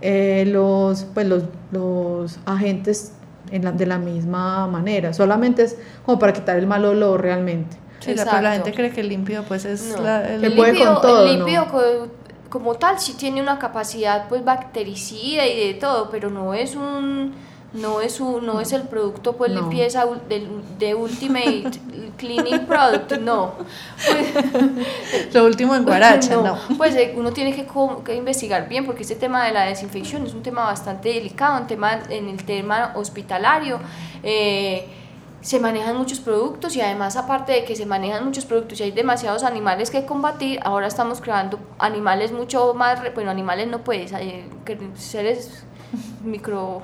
eh, 0.02 0.44
los, 0.48 1.06
pues 1.06 1.28
los, 1.28 1.44
los 1.72 2.40
agentes 2.46 3.14
de 3.50 3.86
la 3.86 3.98
misma 3.98 4.68
manera. 4.68 5.14
Solamente 5.14 5.64
es 5.64 5.78
como 6.06 6.20
para 6.20 6.34
quitar 6.34 6.58
el 6.58 6.68
mal 6.68 6.86
olor 6.86 7.22
realmente. 7.22 7.78
Sí, 8.00 8.14
la, 8.16 8.54
gente 8.54 8.74
cree 8.74 8.92
que 8.92 9.02
el 9.02 9.10
límpido 9.10 9.44
pues 9.44 9.64
es 9.64 9.96
el, 9.96 10.44
el, 10.44 10.56
puede 10.56 10.78
con 10.78 11.02
todo, 11.02 11.26
el 11.26 11.38
límpido 11.38 11.68
como 12.50 12.76
tal 12.76 13.00
sí 13.00 13.14
tiene 13.14 13.42
una 13.42 13.58
capacidad 13.58 14.28
pues 14.28 14.44
bactericida 14.44 15.48
y 15.48 15.68
de 15.68 15.80
todo, 15.80 16.10
pero 16.12 16.30
no 16.30 16.54
es 16.54 16.76
un 16.76 17.34
no 17.74 18.02
es 18.02 18.20
un, 18.20 18.46
no 18.46 18.62
es 18.62 18.72
el 18.72 18.84
producto 18.84 19.34
pues 19.34 19.52
limpieza 19.52 20.06
de, 20.30 20.48
de 20.78 20.96
Ultimate 20.96 21.72
Cleaning 22.18 22.66
Product, 22.66 23.14
no. 23.20 23.54
Pues, 24.06 25.34
Lo 25.34 25.46
último 25.46 25.76
en 25.76 25.84
Guaracha, 25.84 26.36
no. 26.36 26.58
Pues 26.78 26.96
eh, 26.96 27.14
uno 27.18 27.32
tiene 27.32 27.56
que, 27.56 27.66
que, 28.06 28.16
investigar 28.16 28.70
bien 28.70 28.86
porque 28.86 29.02
este 29.02 29.16
tema 29.16 29.46
de 29.46 29.54
la 29.54 29.66
desinfección 29.66 30.26
es 30.26 30.34
un 30.34 30.44
tema 30.44 30.66
bastante 30.66 31.10
delicado, 31.10 31.62
un 31.62 31.68
tema 31.68 32.00
en 32.10 32.30
el 32.30 32.44
tema 32.46 32.94
hospitalario. 32.96 33.80
Eh, 34.22 34.88
se 35.42 35.60
manejan 35.60 35.98
muchos 35.98 36.22
productos 36.22 36.76
y 36.76 36.82
además 36.82 37.18
aparte 37.18 37.52
de 37.52 37.66
que 37.66 37.76
se 37.76 37.86
manejan 37.86 38.24
muchos 38.24 38.46
productos 38.46 38.80
y 38.80 38.84
hay 38.84 38.92
demasiados 38.92 39.44
animales 39.44 39.92
que 39.92 40.06
combatir, 40.06 40.60
ahora 40.64 40.88
estamos 40.88 41.20
creando 41.20 41.60
animales 41.80 42.32
mucho 42.32 42.74
más, 42.74 43.02
bueno, 43.14 43.30
animales 43.30 43.68
no 43.68 43.84
puedes, 43.84 44.14
hay 44.14 44.50
seres 44.96 45.66
micro 46.24 46.82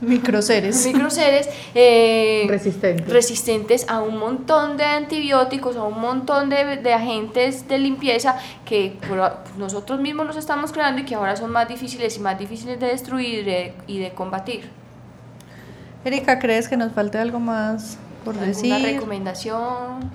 microseres 0.00 0.86
microseres 0.92 1.48
eh, 1.74 2.46
resistentes. 2.48 3.08
resistentes 3.08 3.88
a 3.88 4.02
un 4.02 4.18
montón 4.18 4.76
de 4.76 4.84
antibióticos 4.84 5.76
a 5.76 5.84
un 5.84 6.00
montón 6.00 6.50
de, 6.50 6.76
de 6.76 6.92
agentes 6.92 7.68
de 7.68 7.78
limpieza 7.78 8.36
que 8.64 8.96
nosotros 9.58 10.00
mismos 10.00 10.26
los 10.26 10.36
estamos 10.36 10.72
creando 10.72 11.02
y 11.02 11.04
que 11.04 11.14
ahora 11.14 11.36
son 11.36 11.50
más 11.50 11.68
difíciles 11.68 12.16
y 12.16 12.20
más 12.20 12.38
difíciles 12.38 12.80
de 12.80 12.86
destruir 12.86 13.74
y 13.86 13.98
de 13.98 14.10
combatir 14.12 14.80
Erika, 16.04 16.38
¿crees 16.38 16.68
que 16.68 16.76
nos 16.76 16.92
falte 16.92 17.18
algo 17.18 17.38
más 17.40 17.98
por 18.24 18.34
decir? 18.34 18.74
¿Una 18.74 18.84
recomendación? 18.84 20.10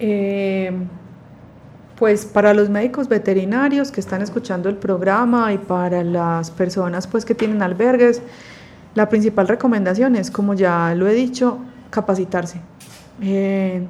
Eh, 0.00 0.72
pues 1.96 2.26
para 2.26 2.52
los 2.54 2.68
médicos 2.68 3.08
veterinarios 3.08 3.92
que 3.92 4.00
están 4.00 4.20
escuchando 4.22 4.68
el 4.68 4.76
programa 4.76 5.52
y 5.52 5.58
para 5.58 6.02
las 6.02 6.50
personas 6.50 7.06
pues 7.06 7.24
que 7.24 7.36
tienen 7.36 7.62
albergues, 7.62 8.20
la 8.94 9.08
principal 9.08 9.48
recomendación 9.48 10.16
es, 10.16 10.30
como 10.30 10.54
ya 10.54 10.94
lo 10.94 11.08
he 11.08 11.14
dicho, 11.14 11.58
capacitarse. 11.90 12.60
Eh, 13.20 13.86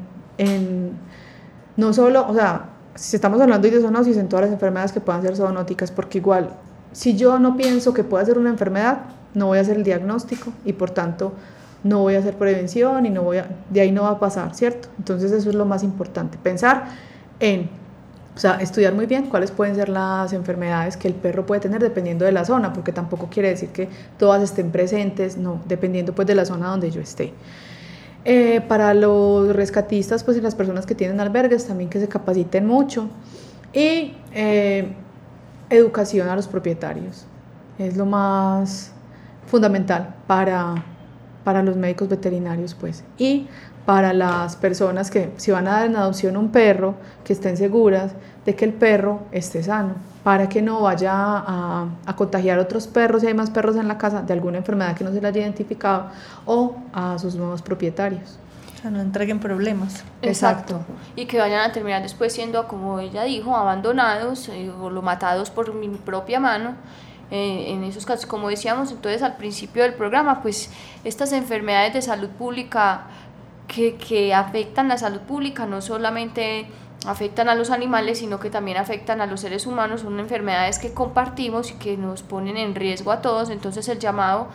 no 1.77 1.93
solo, 1.93 2.27
o 2.29 2.35
sea, 2.35 2.67
si 2.95 3.17
estamos 3.17 3.41
hablando 3.41 3.69
de 3.69 3.81
zoonosis 3.81 4.17
en 4.17 4.29
todas 4.29 4.47
las 4.47 4.53
enfermedades 4.53 4.93
que 4.93 5.01
puedan 5.01 5.23
ser 5.23 5.37
zoonóticas, 5.37 5.91
porque 5.91 6.19
igual, 6.19 6.51
si 6.93 7.17
yo 7.17 7.39
no 7.39 7.57
pienso 7.57 7.95
que 7.95 8.05
pueda 8.05 8.25
ser 8.25 8.39
una 8.39 8.51
enfermedad, 8.51 8.99
no 9.35 9.47
voy 9.47 9.59
a 9.59 9.63
hacer 9.63 9.77
el 9.77 9.85
diagnóstico 9.85 10.53
y 10.65 10.75
por 10.75 10.91
tanto 10.91 11.33
no 11.85 12.01
voy 12.01 12.15
a 12.15 12.19
hacer 12.19 12.37
prevención 12.37 13.07
y 13.07 13.11
no 13.11 13.23
voy 13.23 13.39
a, 13.39 13.47
de 13.71 13.81
ahí 13.81 13.91
no 13.91 14.03
va 14.03 14.11
a 14.11 14.19
pasar, 14.21 14.55
¿cierto? 14.55 14.89
Entonces 14.99 15.33
eso 15.33 15.49
es 15.49 15.55
lo 15.55 15.65
más 15.65 15.83
importante, 15.83 16.39
pensar 16.43 16.85
en, 17.41 17.71
o 18.35 18.39
sea, 18.39 18.57
estudiar 18.57 18.95
muy 18.95 19.07
bien 19.07 19.27
cuáles 19.27 19.51
pueden 19.51 19.75
ser 19.75 19.91
las 19.91 20.33
enfermedades 20.33 20.97
que 20.97 21.07
el 21.07 21.15
perro 21.15 21.45
puede 21.45 21.61
tener 21.61 21.83
dependiendo 21.83 22.25
de 22.25 22.33
la 22.33 22.45
zona, 22.45 22.73
porque 22.73 22.91
tampoco 22.91 23.29
quiere 23.29 23.51
decir 23.51 23.69
que 23.69 23.89
todas 24.19 24.43
estén 24.43 24.71
presentes, 24.71 25.37
no, 25.37 25.61
dependiendo 25.67 26.15
pues 26.15 26.27
de 26.27 26.35
la 26.35 26.47
zona 26.47 26.69
donde 26.69 26.91
yo 26.91 27.01
esté. 27.01 27.33
Eh, 28.25 28.61
para 28.69 28.95
los 28.95 29.55
rescatistas, 29.55 30.25
pues 30.25 30.37
y 30.39 30.41
las 30.41 30.55
personas 30.55 30.87
que 30.87 30.95
tienen 30.95 31.21
albergues, 31.21 31.67
también 31.67 31.91
que 31.91 32.01
se 32.01 32.09
capaciten 32.09 32.67
mucho. 32.67 33.09
Y 33.75 34.15
eh, 34.33 34.95
educación 35.69 36.29
a 36.29 36.37
los 36.37 36.47
propietarios. 36.47 37.27
Es 37.79 37.97
lo 37.97 38.07
más 38.07 38.93
fundamental 39.47 40.15
para, 40.27 40.75
para 41.45 41.63
los 41.63 41.77
médicos 41.77 42.09
veterinarios, 42.09 42.75
pues. 42.75 43.05
Y 43.19 43.49
para 43.85 44.13
las 44.13 44.57
personas 44.57 45.11
que 45.11 45.33
si 45.37 45.51
van 45.51 45.67
a 45.67 45.73
dar 45.73 45.87
en 45.87 45.97
adopción 45.97 46.37
un 46.37 46.51
perro, 46.51 46.95
que 47.25 47.33
estén 47.33 47.57
seguras 47.57 48.13
de 48.45 48.55
que 48.55 48.65
el 48.65 48.73
perro 48.73 49.23
esté 49.33 49.63
sano, 49.63 49.95
para 50.23 50.49
que 50.49 50.63
no 50.63 50.83
vaya 50.83 51.13
a, 51.15 51.89
a, 52.07 52.17
contagiar 52.17 52.59
a 52.59 52.63
otros 52.63 52.87
perros, 52.87 53.23
si 53.23 53.29
hay 53.29 53.35
más 53.35 53.51
perros 53.51 53.77
en 53.77 53.89
la 53.89 53.99
casa, 53.99 54.23
de 54.23 54.33
alguna 54.33 54.59
enfermedad 54.59 54.97
que 54.97 55.05
no 55.05 55.13
se 55.13 55.21
le 55.21 55.29
haya 55.29 55.41
identificado, 55.41 56.07
o 56.47 56.77
a 56.93 57.19
sus 57.19 57.35
nuevos 57.35 57.63
propietarios. 57.63 58.39
O 58.77 58.83
sea, 58.83 58.91
no 58.91 59.01
entreguen 59.01 59.39
problemas. 59.39 60.05
Exacto. 60.23 60.81
Y 61.17 61.27
que 61.27 61.39
vayan 61.39 61.69
a 61.69 61.73
terminar 61.73 62.03
después 62.03 62.33
siendo, 62.33 62.67
como 62.69 63.01
ella 63.01 63.25
dijo, 63.25 63.57
abandonados 63.57 64.49
eh, 64.49 64.71
o 64.71 64.91
lo 64.91 65.03
matados 65.03 65.51
por 65.51 65.75
mi 65.75 65.89
propia 65.89 66.41
mano 66.41 66.75
en 67.35 67.83
esos 67.85 68.05
casos. 68.05 68.27
Como 68.27 68.51
decíamos 68.51 68.91
entonces 68.91 69.23
al 69.23 69.37
principio 69.37 69.85
del 69.85 69.95
programa, 69.95 70.43
pues 70.43 70.71
estas 71.03 71.33
enfermedades 71.33 71.95
de 71.95 72.03
salud 72.03 72.29
pública 72.29 73.07
que, 73.69 73.97
que 73.97 74.35
afectan 74.35 74.89
la 74.89 74.99
salud 74.99 75.21
pública 75.21 75.67
no 75.67 75.81
solamente 75.81 76.67
afectan 77.07 77.49
a 77.49 77.55
los 77.55 77.71
animales, 77.71 78.19
sino 78.19 78.39
que 78.39 78.51
también 78.51 78.77
afectan 78.77 79.21
a 79.21 79.27
los 79.27 79.41
seres 79.41 79.67
humanos, 79.67 80.03
son 80.03 80.21
enfermedades 80.21 80.79
que 80.79 80.93
compartimos 80.93 81.71
y 81.71 81.75
que 81.75 81.97
nos 81.97 82.23
ponen 82.23 82.57
en 82.57 82.75
riesgo 82.75 83.11
a 83.11 83.21
todos, 83.21 83.51
entonces 83.51 83.89
el 83.89 83.99
llamado 83.99 84.49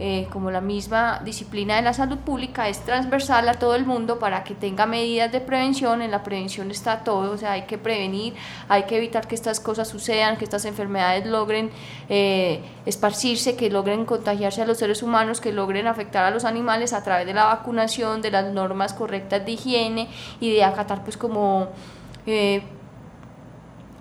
eh, 0.00 0.26
como 0.30 0.50
la 0.50 0.60
misma 0.60 1.20
disciplina 1.24 1.76
de 1.76 1.82
la 1.82 1.92
salud 1.92 2.18
pública, 2.18 2.68
es 2.68 2.80
transversal 2.80 3.48
a 3.48 3.54
todo 3.54 3.76
el 3.76 3.86
mundo 3.86 4.18
para 4.18 4.42
que 4.42 4.54
tenga 4.54 4.86
medidas 4.86 5.30
de 5.30 5.40
prevención. 5.40 6.02
En 6.02 6.10
la 6.10 6.24
prevención 6.24 6.70
está 6.70 7.04
todo, 7.04 7.32
o 7.32 7.38
sea, 7.38 7.52
hay 7.52 7.62
que 7.62 7.78
prevenir, 7.78 8.34
hay 8.68 8.84
que 8.84 8.96
evitar 8.96 9.28
que 9.28 9.36
estas 9.36 9.60
cosas 9.60 9.86
sucedan, 9.88 10.36
que 10.36 10.44
estas 10.44 10.64
enfermedades 10.64 11.26
logren 11.26 11.70
eh, 12.08 12.60
esparcirse, 12.86 13.56
que 13.56 13.70
logren 13.70 14.04
contagiarse 14.04 14.62
a 14.62 14.66
los 14.66 14.78
seres 14.78 15.02
humanos, 15.02 15.40
que 15.40 15.52
logren 15.52 15.86
afectar 15.86 16.24
a 16.24 16.30
los 16.30 16.44
animales 16.44 16.92
a 16.92 17.04
través 17.04 17.26
de 17.26 17.34
la 17.34 17.44
vacunación, 17.44 18.20
de 18.20 18.32
las 18.32 18.52
normas 18.52 18.94
correctas 18.94 19.44
de 19.46 19.52
higiene 19.52 20.08
y 20.40 20.52
de 20.52 20.64
acatar 20.64 21.04
pues 21.04 21.16
como... 21.16 21.68
Eh, 22.26 22.62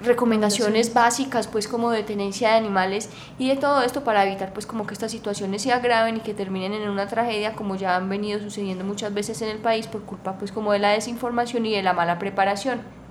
recomendaciones 0.05 0.93
básicas 0.93 1.47
pues 1.47 1.67
como 1.67 1.91
de 1.91 2.03
tenencia 2.03 2.49
de 2.49 2.55
animales 2.55 3.09
y 3.37 3.49
de 3.49 3.55
todo 3.55 3.81
esto 3.81 4.03
para 4.03 4.25
evitar 4.25 4.53
pues 4.53 4.65
como 4.65 4.85
que 4.87 4.93
estas 4.93 5.11
situaciones 5.11 5.61
se 5.61 5.71
agraven 5.71 6.17
y 6.17 6.19
que 6.21 6.33
terminen 6.33 6.73
en 6.73 6.89
una 6.89 7.07
tragedia 7.07 7.53
como 7.53 7.75
ya 7.75 7.95
han 7.95 8.09
venido 8.09 8.39
sucediendo 8.39 8.83
muchas 8.83 9.13
veces 9.13 9.41
en 9.41 9.49
el 9.49 9.57
país 9.57 9.87
por 9.87 10.03
culpa 10.03 10.37
pues 10.37 10.51
como 10.51 10.71
de 10.71 10.79
la 10.79 10.89
desinformación 10.89 11.65
y 11.65 11.75
de 11.75 11.83
la 11.83 11.93
mala 11.93 12.19
preparación. 12.19 13.02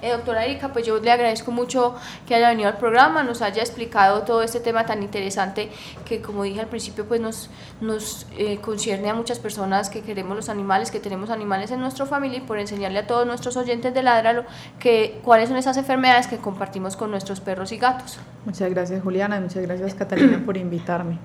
Eh, 0.00 0.10
doctora 0.10 0.44
Erika, 0.44 0.72
pues 0.72 0.86
yo 0.86 0.98
le 0.98 1.10
agradezco 1.10 1.50
mucho 1.50 1.94
que 2.26 2.34
haya 2.34 2.48
venido 2.48 2.68
al 2.68 2.76
programa, 2.76 3.22
nos 3.22 3.42
haya 3.42 3.62
explicado 3.62 4.22
todo 4.22 4.42
este 4.42 4.60
tema 4.60 4.86
tan 4.86 5.02
interesante 5.02 5.70
que 6.04 6.20
como 6.20 6.42
dije 6.42 6.60
al 6.60 6.66
principio 6.66 7.06
pues 7.06 7.20
nos, 7.20 7.50
nos 7.80 8.26
eh, 8.36 8.58
concierne 8.60 9.10
a 9.10 9.14
muchas 9.14 9.38
personas 9.38 9.90
que 9.90 10.02
queremos 10.02 10.36
los 10.36 10.48
animales, 10.48 10.90
que 10.90 11.00
tenemos 11.00 11.30
animales 11.30 11.70
en 11.70 11.80
nuestra 11.80 12.06
familia 12.06 12.38
y 12.38 12.42
por 12.42 12.58
enseñarle 12.58 13.00
a 13.00 13.06
todos 13.06 13.26
nuestros 13.26 13.56
oyentes 13.56 13.94
de 13.94 14.02
Ladralo 14.02 14.44
que 14.78 15.20
cuáles 15.24 15.48
son 15.48 15.58
esas 15.58 15.76
enfermedades 15.76 16.26
que 16.26 16.38
compartimos 16.38 16.96
con 16.96 17.10
nuestros 17.10 17.40
perros 17.40 17.72
y 17.72 17.78
gatos. 17.78 18.18
Muchas 18.44 18.70
gracias 18.70 19.02
Juliana 19.02 19.36
y 19.36 19.40
muchas 19.40 19.62
gracias 19.62 19.94
Catalina 19.94 20.42
por 20.44 20.56
invitarme. 20.56 21.18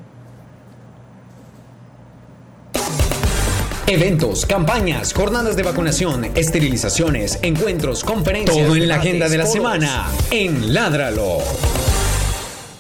Eventos, 3.90 4.46
campañas, 4.46 5.14
jornadas 5.14 5.56
de 5.56 5.64
vacunación, 5.64 6.26
esterilizaciones, 6.36 7.40
encuentros, 7.42 8.04
conferencias. 8.04 8.68
Todo 8.68 8.76
en 8.76 8.86
la 8.90 8.96
agenda 8.96 9.30
de 9.30 9.38
la 9.38 9.46
semana 9.46 10.08
en 10.30 10.74
Ládralo. 10.74 11.38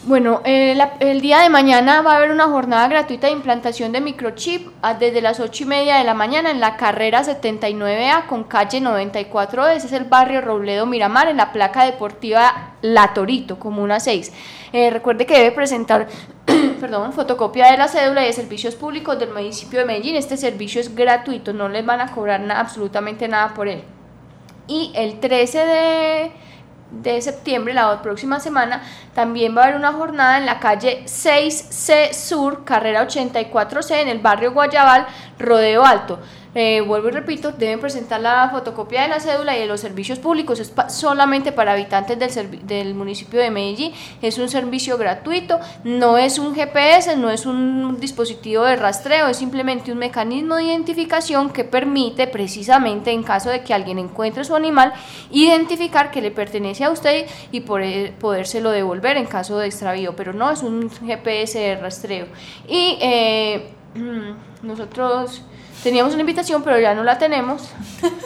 Bueno, 0.08 0.40
eh, 0.46 0.78
el 1.02 1.20
día 1.20 1.40
de 1.40 1.50
mañana 1.50 2.02
va 2.02 2.14
a 2.14 2.16
haber 2.16 2.32
una 2.32 2.46
jornada 2.46 2.88
gratuita 2.88 3.28
de 3.28 3.34
implantación 3.34 3.92
de 3.92 4.00
microchip 4.00 4.70
ah, 4.82 4.94
desde 4.94 5.20
las 5.20 5.42
8 5.42 5.64
y 5.64 5.68
media 5.68 5.98
de 5.98 6.06
la 6.06 6.14
mañana 6.14 6.50
en 6.50 6.62
la 6.62 6.78
carrera 6.78 7.26
79A 7.26 8.26
con 8.26 8.46
calle 8.46 8.80
94. 8.80 9.68
Ese 9.68 9.88
es 9.88 9.92
el 9.92 10.06
barrio 10.06 10.40
Robledo 10.40 10.86
Miramar 10.86 11.28
en 11.28 11.36
la 11.36 11.52
placa 11.52 11.84
deportiva 11.84 12.76
La 12.82 13.14
Torito, 13.14 13.60
Comuna 13.60 14.00
6. 14.00 14.32
Eh, 14.72 14.92
recuerde 14.92 15.26
que 15.26 15.40
debe 15.40 15.52
presentar 15.52 16.08
perdón, 16.80 17.12
fotocopia 17.12 17.70
de 17.70 17.78
la 17.78 17.90
cédula 17.90 18.24
y 18.24 18.28
de 18.28 18.34
servicios 18.34 18.76
públicos 18.76 19.20
del 19.20 19.34
municipio 19.34 19.80
de 19.80 19.86
Medellín. 19.86 20.16
Este 20.16 20.38
servicio 20.38 20.80
es 20.80 20.96
gratuito, 20.96 21.52
no 21.52 21.68
les 21.68 21.86
van 21.86 22.00
a 22.00 22.14
cobrar 22.14 22.50
absolutamente 22.50 23.28
nada 23.28 23.54
por 23.54 23.68
él. 23.68 23.84
Y 24.68 24.90
el 24.96 25.20
13 25.20 25.66
de, 25.66 26.32
de 26.92 27.22
septiembre, 27.22 27.74
la 27.74 28.02
próxima 28.02 28.40
semana, 28.40 28.82
también 29.14 29.56
va 29.56 29.62
a 29.62 29.64
haber 29.66 29.78
una 29.78 29.94
jornada 29.94 30.38
en 30.38 30.46
la 30.46 30.60
calle 30.60 31.04
6C 31.06 32.14
Sur, 32.14 32.64
carrera 32.64 33.08
84C, 33.08 34.02
en 34.02 34.08
el 34.08 34.20
barrio 34.20 34.54
Guayabal, 34.54 35.08
Rodeo 35.38 35.86
Alto. 35.86 36.20
Eh, 36.56 36.82
vuelvo 36.82 37.10
y 37.10 37.12
repito, 37.12 37.52
deben 37.52 37.80
presentar 37.80 38.22
la 38.22 38.50
fotocopia 38.52 39.04
de 39.04 39.10
la 39.10 39.20
cédula 39.20 39.56
y 39.56 39.62
de 39.62 39.66
los 39.68 39.82
servicios 39.82 40.20
públicos. 40.20 40.60
Es 40.60 40.74
solamente 40.90 41.52
para 41.52 41.74
habitantes 41.74 42.36
del, 42.36 42.66
del 42.66 42.94
municipio 42.96 43.40
de 43.40 43.52
Medellín. 43.52 43.92
Es 44.22 44.38
un 44.38 44.50
servicio 44.50 44.98
gratuito, 44.98 45.60
no 45.84 46.18
es 46.18 46.40
un 46.40 46.56
GPS, 46.56 47.16
no 47.18 47.30
es 47.30 47.46
un 47.46 48.00
dispositivo 48.00 48.64
de 48.64 48.76
rastreo, 48.76 49.28
es 49.28 49.38
simplemente 49.38 49.92
un 49.92 49.98
mecanismo 49.98 50.56
de 50.56 50.64
identificación 50.64 51.50
que 51.52 51.64
permite 51.64 52.28
precisamente 52.28 53.12
en 53.12 53.24
caso 53.24 53.50
de 53.50 53.64
que 53.64 53.74
alguien 53.74 54.00
encuentre 54.00 54.44
su 54.44 54.56
animal, 54.56 54.94
identificar 55.32 56.12
que 56.12 56.22
le 56.22 56.32
pertenece 56.32 56.84
a 56.84 56.92
usted 56.92 57.28
y 57.52 57.62
poder, 57.62 58.14
podérselo 58.16 58.72
devolver 58.72 59.18
en 59.18 59.26
caso 59.26 59.58
de 59.60 59.68
extravío, 59.68 60.16
pero 60.16 60.34
no 60.34 60.52
es 60.52 60.64
un 60.64 60.90
GPS 60.90 61.60
de 61.60 61.76
rastreo. 61.76 62.28
Y 62.68 62.98
eh, 63.02 63.70
nosotros 64.62 65.44
Teníamos 65.88 66.16
una 66.16 66.24
invitación, 66.24 66.64
pero 66.64 66.78
ya 66.82 66.94
no 66.94 67.06
la 67.06 67.18
tenemos. 67.18 67.70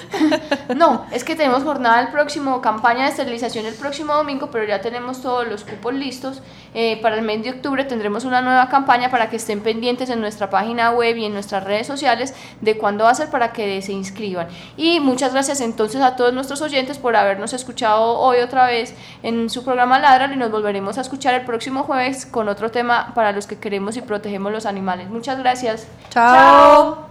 no, 0.76 1.06
es 1.12 1.24
que 1.24 1.36
tenemos 1.36 1.62
jornada 1.62 2.02
el 2.02 2.08
próximo, 2.08 2.60
campaña 2.60 3.04
de 3.04 3.12
esterilización 3.12 3.68
el 3.68 3.76
próximo 3.76 4.16
domingo, 4.16 4.50
pero 4.52 4.66
ya 4.66 4.82
tenemos 4.82 5.22
todos 5.22 5.48
los 5.48 5.64
cupos 5.64 5.94
listos. 5.94 6.42
Eh, 6.74 7.00
para 7.04 7.18
el 7.18 7.22
mes 7.22 7.44
de 7.44 7.52
octubre 7.52 7.84
tendremos 7.84 8.26
una 8.26 8.42
nueva 8.42 8.68
campaña 8.70 9.12
para 9.12 9.30
que 9.30 9.36
estén 9.36 9.62
pendientes 9.62 10.10
en 10.10 10.22
nuestra 10.22 10.50
página 10.50 10.90
web 10.90 11.16
y 11.18 11.26
en 11.26 11.34
nuestras 11.34 11.64
redes 11.64 11.86
sociales 11.86 12.34
de 12.62 12.80
cuándo 12.80 13.04
va 13.04 13.12
a 13.12 13.14
ser 13.14 13.30
para 13.30 13.54
que 13.54 13.80
se 13.84 13.92
inscriban. 13.92 14.48
Y 14.76 15.00
muchas 15.00 15.32
gracias 15.32 15.62
entonces 15.62 16.02
a 16.02 16.16
todos 16.16 16.34
nuestros 16.34 16.64
oyentes 16.64 16.98
por 16.98 17.16
habernos 17.16 17.54
escuchado 17.54 18.18
hoy 18.18 18.40
otra 18.40 18.66
vez 18.66 18.96
en 19.22 19.52
su 19.52 19.64
programa 19.64 20.00
Ladral 20.00 20.34
y 20.34 20.36
nos 20.36 20.50
volveremos 20.50 20.98
a 20.98 21.02
escuchar 21.02 21.36
el 21.36 21.46
próximo 21.46 21.84
jueves 21.84 22.26
con 22.26 22.50
otro 22.50 22.72
tema 22.72 23.12
para 23.14 23.34
los 23.34 23.46
que 23.46 23.60
queremos 23.60 23.98
y 23.98 24.02
protegemos 24.02 24.52
los 24.52 24.66
animales. 24.66 25.12
Muchas 25.12 25.38
gracias. 25.38 25.86
Chao. 26.10 26.34
Chao. 26.34 27.11